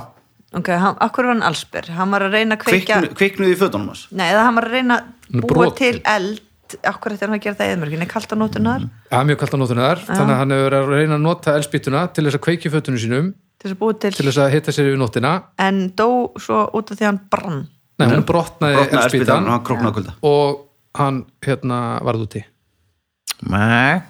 Ok, 0.57 0.69
hann, 0.79 0.97
akkur 1.03 1.27
var 1.27 1.33
hann 1.35 1.45
allsber 1.47 1.87
Hann 1.95 2.11
var 2.15 2.25
að 2.27 2.35
reyna 2.35 2.57
að 2.57 2.65
kveikja 2.65 2.97
Kviknu, 2.99 3.15
kviknuði 3.21 3.55
í 3.55 3.59
fötunum 3.61 3.87
hans. 3.93 4.01
Nei, 4.11 4.25
eða 4.33 4.43
hann 4.47 4.59
var 4.59 4.67
að 4.67 4.75
reyna 4.75 4.97
að 4.99 5.39
búa 5.39 5.51
brotinn. 5.53 5.77
til 5.77 6.01
eld. 6.17 6.43
Akkur 6.83 7.13
eftir 7.15 7.29
hann 7.29 7.37
að 7.37 7.43
gera 7.45 7.55
það 7.61 7.71
eðmörgin 7.77 8.03
Er 8.03 8.11
kalt 8.11 8.31
á 8.31 8.35
nótunar 8.35 8.81
Það 9.07 9.19
er 9.21 9.27
mjög 9.29 9.39
kallt 9.39 9.55
á 9.55 9.59
nótunni 9.63 9.83
þar 9.87 10.01
þannig 10.03 10.33
að 10.35 10.39
hann 10.41 10.51
hefur 10.51 10.65
verið 10.67 10.81
að 10.83 10.91
reyna 10.97 11.15
að 11.15 11.23
nota 11.29 11.53
elspýtuna 11.55 12.01
til 12.11 12.25
þess 12.27 12.35
að 12.39 12.43
kveiki 12.43 12.71
fötunum 12.73 12.99
sínum 12.99 13.29
Til 13.55 13.69
þess 13.69 13.75
að 13.77 13.79
búa 13.85 13.95
til, 14.03 14.11
til 14.17 14.25
þess 14.27 14.41
að 14.43 14.51
hitta 14.57 14.73
sér 14.75 14.89
yfir 14.91 14.99
nóttina. 14.99 15.31
En 15.63 15.79
dó 15.95 16.09
svo 16.35 16.65
út 16.75 16.91
af 16.91 16.99
því 16.99 17.05
að 17.07 17.11
hann 17.13 17.21
brann 17.31 17.61
Nei, 17.97 18.07
hún 18.13 18.25
brotnaði 18.29 18.83
elspýtan 18.85 19.47
og 19.49 19.71
hann 19.73 20.13
og 20.21 20.63
hann 20.97 21.23
hérna 21.45 21.79
varð 22.05 22.27
úti. 22.27 22.43
Nei. 23.49 24.01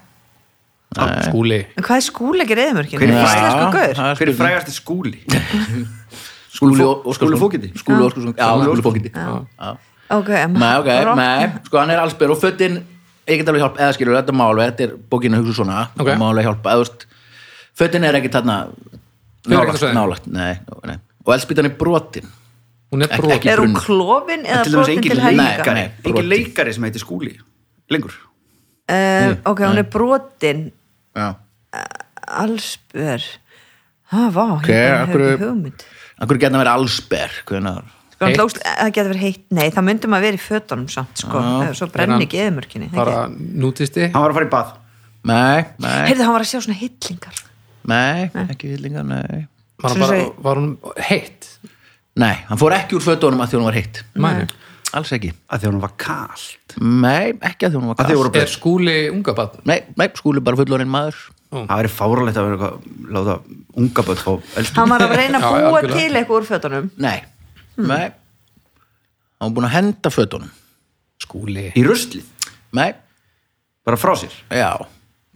Skúli. 1.28 1.60
En 1.78 1.84
hvað 1.84 2.00
er 2.00 2.06
skúleikir 2.06 2.62
eðmörgin? 2.64 3.00
Hver 3.02 3.12
er 3.12 3.26
Íslensku 3.28 3.66
gaur? 3.76 3.92
er 3.92 4.20
hver 4.20 4.32
er 4.32 4.38
frægasti 4.40 4.76
skúli? 4.76 5.20
Skúli 6.58 6.88
Skúli 7.14 7.38
Fókiti? 7.38 7.72
Skúli 7.78 8.06
Óskarsson. 8.08 8.34
Já, 8.38 8.48
Skúli 8.64 8.86
Fókiti 8.86 9.12
Ok, 10.08 10.30
nei, 10.56 11.50
sko 11.68 11.82
hann 11.82 11.92
er 11.92 12.00
allsber 12.00 12.32
og 12.32 12.40
fötin 12.40 12.80
ég 13.28 13.42
get 13.42 13.50
alveg 13.52 13.66
hjálpa, 13.66 13.82
eða 13.84 13.96
skilur 13.98 14.16
þetta 14.16 14.36
má 14.40 14.46
alveg 14.48 14.70
þetta 14.72 14.86
er 14.86 14.94
bókin 15.12 15.36
að 15.36 15.42
hugsa 15.44 15.58
svona, 15.60 15.82
Ok. 16.00 16.08
það 16.08 16.22
má 16.22 16.28
alveg 16.30 16.48
hjálpa 16.48 16.76
fötin 17.78 18.08
er 18.08 18.16
ekki 18.22 18.32
þarna 18.32 18.56
er 18.64 19.52
ekkert 19.52 19.52
nálægt, 19.52 19.82
svæðinu. 19.82 20.00
nálægt, 20.00 20.28
nei, 20.32 20.54
nei. 20.88 20.98
Og 21.26 21.34
elspýtan 21.36 21.68
er 21.68 21.76
brotin 21.76 22.32
hún 22.92 23.04
er 23.04 23.08
Ekki- 23.10 23.18
brotin. 23.22 23.38
ekki- 23.40 23.52
Er 23.52 23.60
hún 23.64 23.74
klofin 23.76 24.46
eða 24.46 24.64
brotin 24.72 25.02
til 25.02 25.18
Nei, 25.18 25.24
helga? 25.26 25.44
nei. 25.44 25.52
leikari 25.58 25.90
brotin. 26.04 26.16
engin 26.16 26.30
leikari 26.30 26.74
sem 26.74 26.84
heitir 26.84 27.04
skúli 27.04 27.34
lengur. 27.90 28.14
Uh, 28.90 29.36
ok, 29.46 29.60
hún 29.68 29.78
er 29.78 29.84
brotin. 29.84 30.72
Já. 31.16 31.36
Allsber. 32.28 33.24
Það 34.12 34.32
var, 34.32 34.52
Ok, 34.62 34.68
ég 34.72 34.90
bara 34.90 35.02
af 35.02 35.08
hef 35.08 35.16
hverju- 35.16 35.34
ekki 35.36 35.44
hugmynd. 35.50 35.84
Akkur 36.24 36.38
geta 36.40 36.58
verið 36.62 36.74
allsber, 36.74 37.32
hvernig 37.46 37.84
Sko, 38.18 38.26
hlóst, 38.34 38.58
það 38.64 38.92
getur 38.96 39.12
verið 39.14 39.22
heitt. 39.22 39.44
Nei, 39.52 39.70
það 39.70 39.84
myndum 39.86 40.14
að 40.18 40.22
vera 40.26 40.38
í 40.38 40.42
fötunum 40.42 40.88
samt 40.90 41.18
sko. 41.22 41.38
Já. 41.38 41.74
Svo 41.78 41.88
brenni 41.94 42.26
ekki 42.26 42.40
eðmörkinni 42.48 42.88
bara 42.92 43.28
nútisti? 43.30 44.08
Hann 44.12 44.24
var 44.24 44.32
að 44.32 44.38
fara 44.40 44.48
í 44.48 44.50
bað. 44.56 44.72
Nei, 45.28 45.66
nei, 45.78 46.08
Heyrðu, 46.10 46.24
hann 46.26 46.34
var 46.34 46.42
að 46.42 46.50
sjá 46.50 46.62
svona 46.64 46.80
hillingar. 46.80 47.36
Nei, 47.86 48.32
ekki 48.48 48.72
villingar, 48.74 49.06
nei. 49.06 49.46
Var, 49.78 49.92
hann 49.92 49.92
Sem 49.92 50.02
bara, 50.02 50.18
segi- 50.18 50.34
var 50.48 50.56
hún 50.56 50.72
heitt 50.98 51.37
Nei, 52.18 52.34
hann 52.50 52.58
fór 52.60 52.74
ekki 52.74 52.98
úr 52.98 53.04
fötunum 53.06 53.42
að 53.44 53.52
því 53.52 53.60
hún 53.60 53.68
var 53.68 53.78
heitt. 53.78 54.00
Mæni. 54.18 54.48
Alls 54.98 55.12
ekki. 55.14 55.34
Að 55.52 55.60
því 55.62 55.68
hann 55.70 55.82
var 55.84 55.92
kalt? 56.02 56.76
Nei, 56.82 57.34
ekki 57.46 57.68
að 57.68 57.74
því 57.74 57.80
hún 57.82 57.90
var 57.92 57.98
Að 58.00 58.06
því 58.08 58.14
kall 58.16 58.22
voru- 58.24 58.42
er 58.42 58.52
skúli 58.54 58.96
unga 59.12 59.34
barn? 59.38 59.60
Nei, 59.68 59.80
nei, 60.00 60.08
skúli 60.18 60.42
bara 60.44 60.58
fullorinn 60.58 60.90
maður. 60.90 61.18
Það 61.52 61.74
væri 61.80 61.92
fáralegt 61.94 62.38
að 62.40 62.48
vera 62.48 62.56
eitthvað 62.58 63.12
láta 63.16 63.36
unga 63.80 64.04
börn 64.08 64.18
fá 64.20 64.32
elspýtu 64.60 64.80
Hann 64.82 64.90
var 64.92 65.04
að 65.06 65.14
reyna 65.16 65.38
að 65.40 65.44
Já, 65.46 65.50
búa 65.52 65.78
algjörlega. 65.78 66.00
til 66.00 66.18
eitthvað 66.20 66.40
úr 66.42 66.48
fötunum. 66.50 66.90
Nei, 66.98 67.20
nei. 67.78 68.08
Hann 69.40 69.48
var 69.48 69.56
búin 69.60 69.68
að 69.70 69.76
henda 69.78 70.10
fötunum. 70.12 70.50
Skúli. 71.24 71.68
Í 71.76 71.84
ruslið, 71.88 72.26
Nei, 72.74 72.90
bara 73.86 73.98
frá 73.98 74.16
sér? 74.20 74.34
Já. 74.52 74.74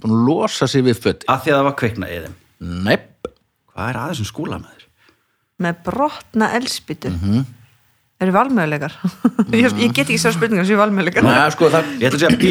Búin 0.02 0.14
að 0.18 0.26
losa 0.28 0.68
sig 0.68 0.84
við 0.84 1.00
föt 1.00 1.24
að 1.30 1.46
því 1.46 1.52
að 1.54 1.58
það 1.60 1.64
var 1.70 1.76
kveikna 1.80 2.10
í 2.12 2.20
þeim? 2.26 2.36
Nei, 2.84 2.98
hvað 3.72 3.90
er 3.94 4.00
aðeins 4.02 4.18
sem 4.24 4.26
skúla 4.32 4.58
með? 4.60 4.81
Með 5.62 5.82
brotna 5.86 6.52
elspýtu 6.58 7.10
mm 7.12 7.18
Mhm. 7.22 7.34
-hmm. 7.40 7.46
eru 8.22 8.32
valmöguleikar? 8.36 8.94
Ég, 9.54 9.72
ég 9.82 9.94
get 9.94 10.08
ekki 10.10 10.18
svo 10.22 10.32
spurningar 10.32 10.66
sem 10.66 10.78
valmöguleikar. 10.78 11.24
Nei, 11.24 11.52
sko 11.52 11.70
það 11.70 11.84
ég 12.00 12.08
ætla 12.12 12.18
að 12.18 12.24
segja 12.26 12.38
B. 12.38 12.44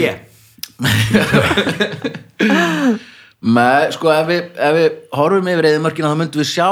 Með, 3.41 3.87
sko, 3.97 4.11
ef 4.13 4.27
við, 4.29 4.41
ef 4.61 4.75
við 4.77 4.97
horfum 5.17 5.47
yfir 5.49 5.65
eðimörkina 5.71 6.11
þá 6.13 6.17
myndum 6.21 6.43
við 6.43 6.49
sjá 6.51 6.67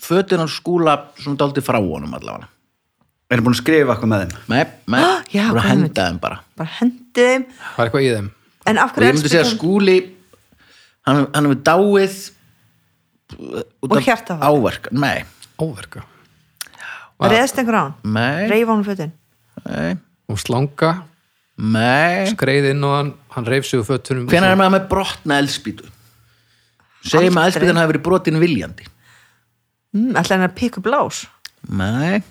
fötin 0.00 0.40
hans 0.40 0.54
skúla 0.56 0.94
svona 1.20 1.36
dálítið 1.42 1.66
frá 1.66 1.76
honum 1.82 2.14
allavega. 2.16 2.48
Er 3.28 3.42
búin 3.42 3.52
að 3.56 3.60
skrifa 3.60 3.92
eitthvað 3.96 4.10
með 4.12 4.22
þeim? 4.22 4.32
með, 4.52 4.66
með, 4.94 5.04
Já, 5.36 5.44
bara 5.52 5.66
henda 5.68 6.06
þeim 6.06 6.18
bara. 6.22 6.38
Bara 6.56 6.70
hendi 6.78 7.26
þeim. 7.26 7.44
Það 7.74 7.82
er 7.82 7.84
eitthvað 7.90 8.06
í 8.06 8.10
þeim. 8.14 8.30
En 8.66 8.78
af 8.80 8.88
og 8.90 8.96
hverju 8.96 9.08
ég 9.10 9.14
myndi 9.18 9.28
segja 9.28 9.42
að 9.42 9.44
elspýtan- 9.44 9.58
skúli 9.58 9.96
hann, 11.06 11.26
hann 11.34 11.44
hefur 11.50 11.60
dáið 11.68 12.16
út 13.36 13.90
Og 13.90 13.96
af 13.98 14.04
hjartaáfall? 14.06 14.46
áverk, 14.56 14.84
nei, 14.92 15.18
Óverka. 15.62 16.02
Reðst 17.22 17.56
einhver 17.60 17.76
á 17.78 17.82
hann, 17.86 17.94
nei, 18.12 18.46
reyf 18.50 18.68
á 18.68 18.72
hann 18.74 18.84
fötin? 18.84 19.12
Nei, 19.64 19.94
Og 20.28 20.40
slanga, 20.42 20.90
nei. 21.56 22.26
Skreið 22.32 22.72
inn 22.74 22.82
og 22.84 22.96
hann 22.98 23.12
Hann 23.36 23.46
reif 23.48 23.66
sig 23.68 23.78
úr 23.80 23.86
fötunum. 23.88 24.26
Hvenær 24.28 24.52
er 24.54 24.58
maður 24.60 24.74
með 24.78 24.88
brotna 24.90 25.38
elspýtu 25.42 25.84
segjum 27.06 27.36
að 27.38 27.44
Aldrei. 27.44 27.46
elspýtan 27.52 27.76
hafi 27.78 27.90
verið 27.92 28.02
brotin 28.08 28.38
viljandi. 28.42 28.86
Mm, 29.94 30.16
ætla 30.18 30.36
hann 30.38 30.46
að 30.48 30.54
pikka 30.58 30.80
upp 30.82 30.88
lás? 30.90 31.20
Nei, 31.70 32.22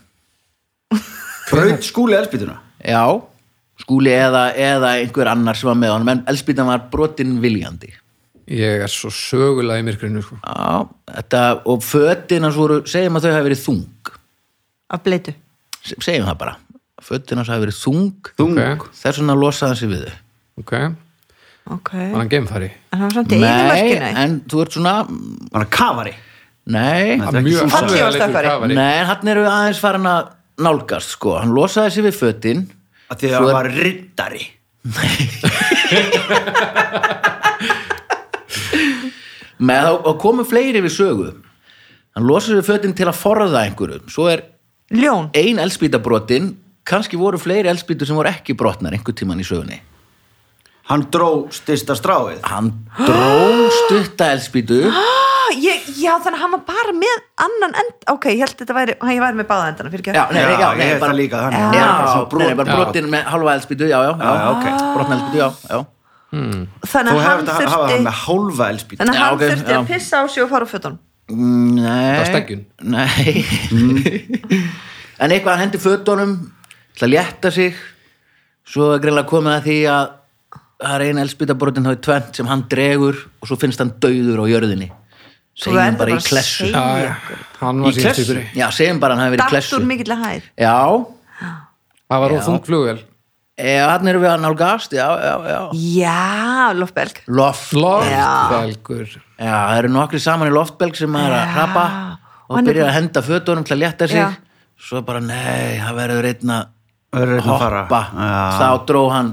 Braut 1.51 1.85
skúli 1.85 2.17
elspýtuna? 2.17 2.57
já. 2.83 3.05
Skúli 3.79 4.11
eða, 4.15 4.49
eða 4.55 4.93
einhver 5.01 5.27
annar 5.27 5.57
sem 5.59 5.67
var 5.67 5.75
með 5.75 5.91
honum 5.95 6.11
en 6.13 6.21
elspýtan 6.31 6.67
var 6.69 6.85
brotin 6.91 7.33
viljandi 7.43 7.89
Ég 8.47 8.81
er 8.85 8.89
svo 8.93 9.09
sögulega 9.09 9.79
í 9.81 9.83
myrkrinu 9.87 10.21
sko. 10.21 10.35
já, 10.45 10.85
þetta, 11.15 11.39
og 11.65 11.81
fötin 11.81 12.43
hans 12.45 12.53
voru 12.59 12.83
segjum 12.85 13.15
að 13.17 13.23
þau 13.25 13.31
hafi 13.33 13.47
verið 13.49 13.61
þung. 13.63 14.11
Af 14.93 15.01
bleitu. 15.07 15.33
Se- 15.81 15.97
segjum 16.05 16.27
það 16.29 16.37
bara. 16.43 16.53
Fötin 17.01 17.37
hans 17.41 17.49
hafi 17.49 17.63
verið 17.65 17.79
þung. 17.79 18.11
Þung? 18.37 18.53
Ok. 18.75 18.83
þess 18.93 19.17
vegna 19.19 19.33
losaði 19.39 19.69
hann 19.71 19.79
sig 19.81 19.89
við 19.89 20.01
þau. 20.05 20.15
Ok, 20.61 20.73
ok, 21.73 21.89
var 21.97 22.19
hann 22.21 22.29
geimfari? 22.29 22.69
En 22.93 22.97
hann 22.99 23.09
var 23.09 23.15
samt 23.17 23.31
í 23.33 23.35
Nei, 23.41 23.97
en 24.23 24.31
þú 24.47 24.55
ert 24.63 24.71
svona 24.77 24.93
Var 25.03 25.59
hann 25.65 25.73
kafari? 25.73 26.13
Nei, 26.65 27.17
er 27.17 27.19
nei, 28.71 28.97
hann 29.05 29.27
eru 29.33 29.43
aðeins 29.49 29.79
farin 29.81 30.05
að 30.09 30.21
nálgast, 30.65 31.09
sko, 31.17 31.29
hann 31.41 31.51
losaði 31.53 31.89
sig 31.97 32.03
við 32.07 32.15
fötin. 32.21 32.61
Að 33.11 33.15
því 33.19 33.25
að 33.27 33.33
hann 33.35 33.49
er- 33.49 33.57
var 33.57 33.67
riddari 33.73 34.45
með 39.59 40.01
og 40.05 40.19
komu 40.21 40.45
fleiri 40.47 40.81
við 40.83 40.95
sögu. 40.97 41.31
Hann 42.15 42.29
sig 42.41 42.55
við 42.55 42.67
fötin 42.69 42.95
til 42.95 43.07
að 43.07 43.17
forða 43.19 43.65
einhverju 43.65 44.01
svo 44.07 44.29
er 44.31 44.45
ljón, 44.91 45.29
ein 45.35 45.59
elspýtabrotin 45.59 46.53
kannski 46.85 47.17
voru 47.17 47.37
fleiri 47.37 47.67
elspýtur 47.67 48.07
sem 48.07 48.15
voru 48.15 48.29
ekki 48.31 48.55
brotnar 48.55 48.93
einhver 48.93 49.13
tíman 49.13 49.39
í 49.39 49.47
sögunni. 49.47 49.81
Hann 50.85 51.07
dró 51.11 51.47
styrsta 51.51 51.95
stráið. 51.97 52.39
Hann 52.45 52.71
dró 52.99 53.69
stutta 53.73 54.31
elspýtu 54.35 54.83
ah, 54.93 55.49
ég, 55.57 55.81
já 55.97 56.13
þannig 56.21 56.37
að 56.37 56.43
hann 56.43 56.53
var 56.55 56.61
bara 56.69 56.93
með 56.93 57.23
annan 57.41 57.75
end, 57.81 57.97
ok, 58.13 58.27
ég 58.31 58.43
held 58.45 58.53
að 58.53 58.61
þetta 58.61 58.75
væri 58.77 58.95
hann 59.01 59.15
ég 59.15 59.23
væri 59.25 59.39
með 59.41 59.47
báða 59.49 59.67
endana, 59.73 59.91
fyrir 59.93 60.05
já, 60.07 60.23
nei, 60.31 60.39
Já, 60.41 60.47
nei, 60.47 60.61
já, 60.61 60.69
ég 60.69 60.77
nei, 60.79 61.01
það 61.01 61.17
líka 61.19 61.41
þannig. 61.43 61.75
já, 61.75 61.85
bara 61.89 62.07
svona 62.13 62.45
nei, 62.45 62.55
bara 62.59 62.69
Já. 62.71 62.77
brotin 62.79 63.09
með 63.11 63.27
halva 63.33 63.53
elspýtu 63.59 63.89
já, 63.89 63.97
já, 64.05 64.13
já, 64.13 64.25
Já, 64.25 64.31
já, 64.39 64.47
ok. 64.55 64.95
brotna 64.95 65.17
elspýtu, 65.19 65.37
já, 65.41 65.49
já 65.69 65.79
þannig 66.33 67.11
Þú 67.11 67.19
að 67.19 67.25
hann 67.25 67.45
þurfti 67.45 67.65
þannig 68.99 69.13
að 69.13 69.15
Já, 69.15 69.23
hann 69.25 69.39
þurfti 69.43 69.75
að 69.75 69.87
pissa 69.91 70.15
á 70.19 70.23
sig 70.27 70.43
og 70.43 70.49
fara 70.51 70.65
á 70.65 70.69
fötunum. 70.69 70.99
Mm, 71.31 71.75
Nei. 71.75 71.85
Það 71.85 72.17
var 72.17 72.27
steggjun. 72.31 72.63
Nei. 72.95 73.21
En 75.15 75.31
eitthvað 75.31 75.51
hann 75.55 75.63
hendi 75.63 75.79
fötunum 75.79 76.33
til 76.97 77.07
að 77.07 77.13
létta 77.15 77.51
sig. 77.55 77.71
Svo 78.67 78.91
er 78.95 78.99
greinlega 79.03 79.29
komið 79.29 79.53
að 79.55 79.65
því 79.69 79.77
að 79.93 80.05
það 80.85 80.93
er 80.97 81.03
eina 81.07 81.23
elspýtabrotin 81.23 81.85
þá 81.87 81.91
er 81.93 82.01
tvent 82.09 82.35
sem 82.41 82.49
hann 82.51 82.63
dregur 82.69 83.15
og 83.39 83.47
svo 83.49 83.55
finnst 83.61 83.79
hann 83.81 83.93
dauður 84.03 84.43
á 84.43 84.45
jörðinni. 84.51 84.89
Segjum 85.55 85.95
bara 86.01 86.11
í 86.11 86.19
klessu. 86.25 86.67
Já, 86.67 86.83
já, 86.99 87.11
hann 87.61 87.79
var 87.85 87.87
Í 87.87 87.95
klessu? 87.95 88.25
síðstýpuri 88.25 88.43
Já, 88.59 88.65
segjum 88.75 88.97
bara 88.99 89.15
hann 89.15 89.23
hafi 89.23 89.37
verið 89.37 89.45
í 89.45 89.49
klessu. 89.53 89.75
Það 92.05 92.19
var 92.21 92.29
Já. 92.35 92.37
á 92.37 92.45
þung 92.45 92.59
flugvel 92.67 92.99
eða 93.57 93.87
hann 93.93 94.07
erum 94.11 94.21
við 94.25 94.31
að 94.33 94.41
nálgast 94.43 94.91
Já, 94.95 95.05
já, 95.23 95.33
já. 95.47 95.59
Já, 95.79 96.73
Lofberg 96.75 97.21
Loft 97.27 97.71
Loftbelgur. 97.73 99.07
Já, 99.39 99.55
það 99.55 99.77
eru 99.79 99.91
nokkri 99.95 100.19
saman 100.23 100.49
í 100.51 100.55
loftbelg 100.55 100.95
sem 100.99 101.15
er 101.19 101.31
að 101.31 101.41
Já. 101.45 101.51
hrapa 101.55 101.85
Og 102.45 102.55
hann 102.59 102.65
er 102.67 102.69
byrja 102.73 102.85
að 102.89 102.95
henda 102.99 103.21
fötunum 103.25 103.63
til 103.65 103.73
að 103.77 103.81
létta 103.85 104.07
sig. 104.11 104.19
Já. 104.21 104.35
svo 104.85 104.99
bara, 105.07 105.19
nei, 105.23 105.79
það 105.81 105.95
verður 105.97 106.27
einn 106.29 106.51
að 106.53 106.65
að 107.15 107.39
hoppa. 107.47 108.01
Já. 108.11 108.59
þá 108.59 108.85
dró 108.85 109.01
hann 109.09 109.31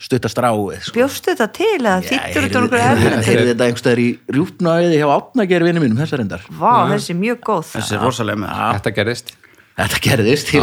stutta 0.00 0.30
stráið 0.32 0.78
sko. 0.86 0.94
bjóstu 0.96 1.34
þetta 1.34 1.48
til 1.52 1.80
eða 1.82 1.96
Já, 2.00 2.06
þýttur 2.06 2.22
heyrði- 2.30 2.46
þetta 2.46 2.62
okkur 2.64 2.80
heyrði- 2.80 3.10
erfitt 3.10 3.28
heyrði 3.28 3.50
þetta 3.50 3.66
einhverstaðar 3.66 4.00
í 4.00 4.08
rjúpnaðið 4.32 4.94
hjá 4.96 5.08
átnagerð 5.18 5.68
vinnu 5.68 5.82
mínum, 5.84 5.98
þessar 6.00 6.22
endar 6.24 6.46
vá, 6.48 6.72
þessi 6.94 7.10
er 7.12 7.18
mjög 7.20 7.40
góð. 7.50 7.66
Þessi 7.74 7.92
er 7.98 8.00
rosalega 8.06 8.40
með. 8.40 8.54
Þetta 8.78 8.94
gerðist. 9.00 9.34
Þetta 9.76 10.00
gerðist 10.06 10.54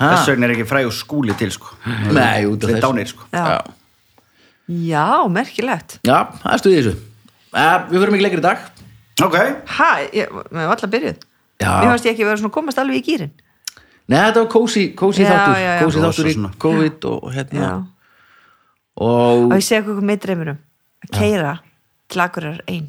að. 0.00 0.14
Þess 0.16 0.30
vegna 0.32 0.46
er 0.48 0.54
ekki 0.56 0.66
frægur 0.70 0.94
skúli 0.96 1.34
til 1.38 1.50
sko. 1.54 1.74
Nei, 2.16 2.46
út 2.48 2.64
af 2.64 2.70
þessu. 2.72 2.82
dánir 2.86 3.10
sko. 3.12 3.26
Já, 3.32 3.44
Já. 3.44 3.58
já 4.90 5.06
merkilegt. 5.28 5.98
Já, 6.06 6.18
það 6.42 6.52
er 6.54 6.62
stuðið 6.64 6.80
þessu. 6.80 6.96
Uh, 7.50 7.76
Við 7.90 7.98
fyrir 8.00 8.14
ekki 8.14 8.24
leikir 8.26 8.40
í 8.40 8.46
dag. 8.46 8.58
Ok, 9.20 9.36
hæ, 9.76 9.90
ég, 10.16 10.30
við 10.32 10.60
erum 10.62 10.72
alltaf 10.72 10.90
byrjuð. 10.94 11.18
Já. 11.60 11.72
mér 11.82 11.90
fannst 11.92 12.06
ég 12.08 12.14
ekki 12.14 12.24
vera 12.24 12.38
svona 12.40 12.54
komast 12.54 12.78
alveg 12.80 13.02
í 13.02 13.04
gýrin 13.04 13.32
Nei, 14.08 14.16
þetta 14.16 14.40
var 14.40 14.46
kósi, 14.48 14.84
Já, 14.96 15.28
þáttur. 15.28 15.58
já, 15.60 15.74
já. 15.76 15.82
Kósi 15.84 16.00
þáttur 16.00 16.28
í. 16.30 16.32
COVID 16.64 17.04
og 17.10 17.26
hérna. 17.34 17.60
Já, 17.60 17.74
Og 19.00 19.44
og 19.50 19.52
ég 19.54 19.62
segi 19.66 19.80
okkur 19.84 20.00
með 20.08 20.22
dreymurum 20.24 20.56
að 21.04 21.12
keira 21.18 21.52
til 22.10 22.20
akkurar 22.24 22.58
ein. 22.66 22.88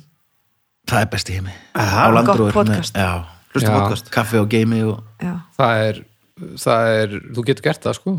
Það 0.89 1.01
er 1.03 1.09
besti 1.12 1.36
heimi. 1.36 1.53
Aha, 1.76 2.07
Á. 2.07 2.47
Já, 2.95 3.62
Já. 3.62 3.70
podcast. 3.76 4.09
Kaffi 4.12 4.38
og 4.39 4.49
geimi 4.49 4.82
og 4.88 5.03
já, 5.22 5.36
Það 5.59 5.84
er, 5.89 6.01
það 6.39 6.91
er, 7.01 7.15
þú 7.36 7.45
getur 7.49 7.67
gert 7.69 7.88
það 7.88 7.97
sko. 7.99 8.13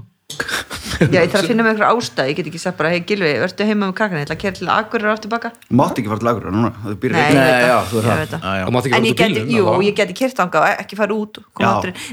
Já 1.02 1.18
ég 1.18 1.32
þarf 1.32 1.42
að 1.42 1.48
finna 1.50 1.64
með 1.66 1.72
einhver 1.74 1.88
ástæð 1.90 2.28
ég 2.30 2.36
get 2.38 2.48
ekki 2.48 2.60
sagt 2.62 2.78
bara, 2.78 2.90
hei 2.94 3.00
Gilvi, 3.04 3.30
verður 3.42 3.68
heima 3.68 3.88
með 3.88 3.94
krakkana 3.98 4.20
ég 4.22 4.26
ætla 4.28 4.36
að 4.36 4.42
keira 4.42 4.56
til 4.58 4.68
akkurar 4.72 5.12
aftur 5.16 5.32
baka. 5.32 5.50
Mátt 5.74 5.98
ekki 5.98 6.08
fara 6.12 6.22
til 6.22 6.28
lagur 6.28 6.46
núna, 6.54 6.70
það 6.84 6.96
býr 7.02 7.14
Nei. 7.16 7.22
Ég 7.22 7.38
veit 7.38 7.52
það. 7.52 7.72
Ég 7.72 8.06
það. 8.06 8.20
veit 8.22 8.32
það. 8.32 8.44
Já, 8.46 8.52
já. 8.60 8.64
og 8.68 8.88
en 8.98 9.08
ég 9.08 9.16
geti, 9.18 9.42
jú, 9.56 9.64
þá- 9.66 9.84
ég 9.88 9.96
geti 9.98 10.16
kert 10.22 10.36
þanga 10.38 10.62
og 10.62 10.82
ekki 10.84 10.98
fara 11.00 11.16
út 11.16 11.40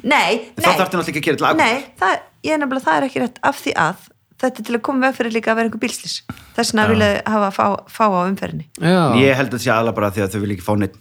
nei, 0.04 0.32
Þá 0.58 0.66
nei, 0.66 0.76
þarftu 0.80 1.00
náttúrulega 1.00 1.12
ekki 1.14 1.22
að 1.22 1.28
gera 1.30 1.40
til 1.40 1.46
lagur 1.48 1.62
nei 1.62 1.76
það, 2.02 2.16
ég 2.50 2.56
er 2.56 2.62
nefnilega, 2.64 2.86
það 2.90 2.98
er 3.00 3.08
ekki 3.10 3.24
rétt 3.24 3.40
af 3.52 3.62
því 3.64 3.76
að 3.86 4.08
þetta 4.40 4.62
er 4.64 4.68
til 4.70 4.76
að 4.80 4.84
koma 4.88 5.08
veg 5.08 5.18
fyrir 5.20 5.36
líka 5.36 5.52
að 5.52 5.60
vera 5.60 5.70
einhver 5.70 5.84
bílslis 5.84 6.16
þess 6.56 6.72
vegna 6.74 6.88
vilja 6.90 7.10
hafa 7.28 7.50
fá, 7.56 7.66
fá 7.92 8.06
á 8.08 8.22
umferðinni. 8.26 8.68
Já, 8.80 9.02
Ég 9.20 9.36
held 9.36 9.52
að 9.52 9.58
það 9.60 9.64
sé 9.66 9.74
aðla 9.76 9.96
bara 9.96 10.12
því 10.16 10.24
að 10.26 10.32
þau 10.36 10.40
vil 10.46 10.54
ekki 10.56 10.66
fá 10.66 10.74
neitt 10.80 10.96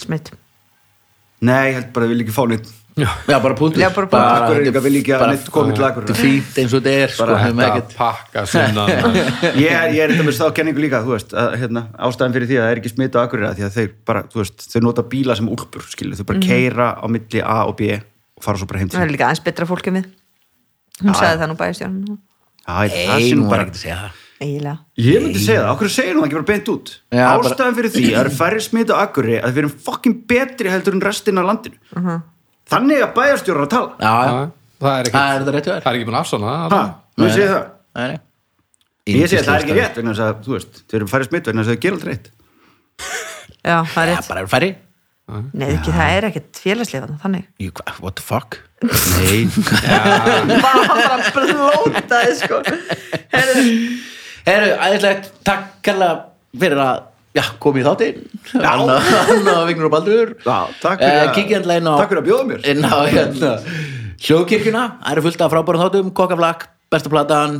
smitt 0.00 0.32
Nei, 1.44 1.68
ég 1.70 1.76
held 1.76 1.90
bara 1.92 2.06
að 2.06 2.08
þau 2.08 2.14
vil 2.14 2.24
ekki 2.24 2.34
fá 2.34 2.44
neitt 2.48 2.70
já. 2.96 3.08
Bara 3.42 3.54
punktur 3.58 3.80
Já, 3.82 3.88
bara 3.94 4.06
punktur. 4.06 4.44
Akureyringar 4.44 4.82
vilja 4.84 5.00
ekki 5.02 5.12
að 5.16 5.22
bara- 5.24 5.32
neitt 5.34 5.50
komi 5.50 5.74
til 5.74 5.84
Akureyrar. 5.84 6.08
Þetta 6.14 6.14
er 6.14 6.28
fínt 6.28 6.58
eins 6.62 6.74
og 6.74 6.82
þetta 6.84 6.92
er 7.04 7.08
sko, 7.14 7.26
Bara 7.26 7.38
Þetta 7.44 7.66
ekkert- 7.68 7.96
pakka 7.98 8.44
sunnan 8.46 8.88
Ég 9.64 9.70
er, 9.70 9.88
ég 9.94 10.00
er 10.04 10.12
þetta 10.14 10.26
með 10.28 10.36
stákenningu 10.38 10.80
líka, 10.84 11.00
þú 11.02 11.14
veist 11.16 11.34
að, 11.34 11.56
hérna, 11.62 11.82
ástæðan 11.98 12.34
fyrir 12.36 12.48
því 12.50 12.58
að 12.58 12.64
það 12.66 12.72
er 12.76 12.80
ekki 12.82 12.92
smita 12.94 13.18
á 13.18 13.22
Akureyra 13.26 13.52
því 13.58 13.64
að 13.66 13.74
þeir 13.78 13.90
bara, 14.06 14.22
þú 14.30 14.42
veist, 14.44 14.66
þau 14.74 14.80
nota 14.86 15.02
bíla 15.14 15.36
sem 15.40 15.48
úlpur 15.50 15.82
skilur, 15.90 16.14
þau 16.20 16.26
bara 16.30 16.38
Mhm. 16.38 16.48
keira 16.48 16.88
á 17.00 17.06
milli 17.10 17.40
A 17.42 17.58
og 17.66 17.76
B 17.76 17.90
og 18.36 18.42
fara 18.42 18.58
svo 18.58 18.66
bara 18.70 18.78
heim 18.78 18.88
til 18.88 18.98
það 19.00 19.06
er 19.08 19.14
líka 19.14 19.26
aðeins 19.30 19.44
betra 19.44 19.66
fólki 19.66 19.90
við 19.94 20.04
hún 21.02 21.10
Já, 21.10 21.18
sagði 21.18 21.38
það 21.42 21.48
nú 21.50 21.56
bæðistjórn 21.58 21.96
Já, 22.64 22.74
það 22.88 23.24
sé 23.26 23.34
nú 23.38 23.48
bara 23.50 23.62
ekkert 23.66 23.74
að 23.74 23.82
segja 23.82 23.98
það 24.04 24.20
eiginlega 24.44 24.78
Ég 24.98 25.22
myndi 25.22 25.40
segja 25.42 25.60
það, 25.62 25.72
okkur 25.74 25.90
segir 25.94 26.14
hún 26.18 26.24
ekki 26.26 26.38
bara 26.38 26.48
beint 26.50 26.68
út 26.74 26.92
Já, 27.10 27.26
bara- 27.26 27.50
Ástæðan 27.50 27.76
fyrir 27.78 27.90
því 27.94 28.04
að 28.04 28.14
það 28.14 28.24
er 28.26 28.30
færri 28.38 28.60
smita 28.64 28.94
á 28.94 28.98
Akureyri 29.06 29.40
að 29.42 29.52
við 29.54 29.58
erum 29.64 29.74
fokkin 29.86 30.14
betri 30.26 30.70
heldur 30.70 30.94
en 30.98 31.00
restin 31.06 31.38
af 31.38 31.46
landinu 31.50 31.78
Mhm. 31.94 32.22
Þannig 32.72 33.02
að 33.04 33.10
bæjarstjórar 33.18 33.66
að 33.66 33.72
tala. 33.74 33.90
Já, 34.00 34.12
já, 34.24 34.44
Það 34.84 34.94
er 35.00 35.08
það 35.08 35.08
ekki 35.08 35.34
er 35.34 35.42
þetta 35.44 35.54
rétt 35.54 35.66
Það 35.68 35.90
er 35.90 35.98
ekki 35.98 36.06
búin 36.08 36.16
að 36.16 36.24
afsana 36.24 36.54
Ha, 36.54 36.68
það 36.70 37.24
nú 37.24 37.28
sé 37.34 37.44
það. 37.50 37.66
Nei, 37.94 38.06
nei. 38.10 38.18
Ég 39.14 39.28
segi 39.28 39.40
að 39.42 39.46
það 39.50 39.54
er 39.58 39.64
ekki 39.66 39.76
rétt 39.78 39.98
vegna 40.00 40.14
þess 40.14 40.24
að, 40.24 40.38
þú 40.46 40.54
veist, 40.56 40.80
þau 40.88 40.96
eru 40.98 41.08
færri 41.12 41.26
smitt 41.28 41.48
vegna 41.50 41.64
þess 41.64 41.70
að 41.70 41.76
þau 41.76 41.82
gera 41.84 41.98
alltaf 41.98 42.08
rétt 42.10 42.30
já, 43.64 43.76
það 43.94 44.00
er 44.04 44.08
rétt. 44.14 44.28
bara 44.28 44.40
eru 44.44 44.50
færri. 44.54 44.70
Nei, 45.54 45.68
ekki, 45.72 45.92
það 45.96 46.14
er 46.18 46.26
ekkert 46.28 46.58
félagslega 46.60 47.14
þannig. 47.22 47.44
Hva- 47.78 47.94
What 48.04 48.16
the 48.20 48.24
fuck? 48.24 48.58
Nei. 48.84 49.46
Bara 50.64 50.82
hann 50.84 50.98
bara 51.00 51.30
blótaði 51.32 52.34
sko. 52.42 52.58
Herðu, 53.34 53.62
Herru, 54.44 54.74
æðislegt, 54.84 55.30
takk 55.48 55.70
kærlega 55.86 56.18
fyrir 56.60 56.82
að 56.84 56.98
Já, 57.34 57.42
komið 57.58 57.82
í 57.82 57.84
þáttinn. 57.88 58.18
Anna, 58.62 58.98
Anna 59.34 59.54
Vignur 59.66 59.88
og 59.88 59.94
Baldur. 59.96 60.34
Eh, 60.38 60.66
fyrir 60.78 61.22
að- 61.24 61.32
Kíkja 61.34 61.56
endla 61.58 61.78
inn 61.80 61.88
á 61.90 61.94
Takk 61.98 62.12
fyrir 62.12 62.22
að 62.22 62.28
bjóða 62.28 62.44
mér. 62.50 62.60
Inn 62.70 62.84
á 62.86 62.98
hérna 63.10 63.50
Hljóðkirkjuna, 64.24 64.82
það 65.02 65.12
eru 65.16 65.22
fullt 65.26 65.40
af 65.42 65.50
frábærum 65.52 65.82
þáttum. 65.82 66.12
Kokkaflak, 66.14 66.68
besta 66.94 67.10
platan. 67.10 67.56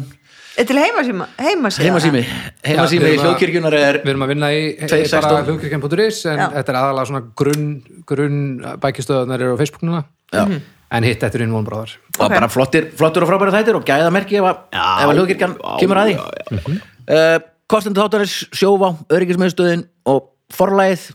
Er 0.56 0.62
til 0.68 0.76
heimasíma 0.78 1.26
heimasíma 1.34 1.82
Heimasími. 1.88 2.20
Heimasími 2.62 3.02
Já, 3.02 3.02
við 3.02 3.02
erum 3.02 3.18
að- 3.18 3.24
hljóðkirkjunar 3.26 3.74
er 3.74 3.96
Við 4.04 4.10
erum 4.12 4.22
að 4.22 4.28
vinna 4.30 4.50
í 4.54 4.60
í 4.78 4.86
216. 4.86 5.20
bara 5.20 5.42
hljóðkirkjan.is 5.48 6.20
en 6.30 6.38
Já. 6.38 6.46
þetta 6.54 6.68
er 6.70 6.78
aðalega 6.78 7.06
svona 7.10 7.22
grunn, 7.34 7.66
grunn 8.06 8.38
bækistöðunar 8.78 9.40
eru 9.42 9.56
á 9.56 9.58
Facebooknuna 9.58 10.04
Já. 10.32 10.60
en 10.94 11.02
hitt 11.02 11.20
eftir 11.26 11.42
inn 11.42 11.50
vonbráðar 11.50 11.96
og 12.20 12.26
Ok. 12.28 12.30
bara 12.38 12.46
flottir, 12.48 12.86
flottur 12.94 13.26
og 13.26 13.28
frábæri 13.32 13.50
þættir 13.50 13.74
og 13.74 13.84
gæðamerki 13.84 14.38
ef 14.38 14.46
að, 14.46 14.56
ef 14.70 15.08
að 15.10 15.18
hljóðkirkjan 15.18 15.56
kemur 15.80 15.98
að 15.98 16.06
því. 16.14 16.80
uh, 17.10 17.38
kostendu 17.70 18.02
þáttarins 18.02 18.36
sjófá, 18.54 18.94
öryggismiðstöðin 19.12 19.86
og 20.10 20.32
forlæð 20.54 21.10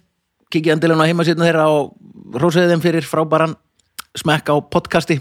kikið 0.53 0.75
endilega 0.75 1.05
á 1.05 1.09
heimasýtna 1.09 1.47
þeirra 1.47 1.67
og 1.73 2.39
rósiði 2.41 2.71
þeim 2.73 2.85
fyrir 2.85 3.05
frábæran 3.07 3.57
smekk 4.17 4.49
á 4.49 4.55
podcasti. 4.65 5.19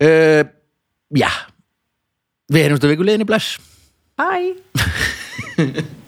Uh, 0.00 0.44
já. 1.16 1.30
Við 2.50 2.66
erum 2.66 2.80
stu 2.80 2.90
vikulegin 2.90 3.24
í 3.24 3.28
bless. 3.28 3.56
Bye 4.20 5.88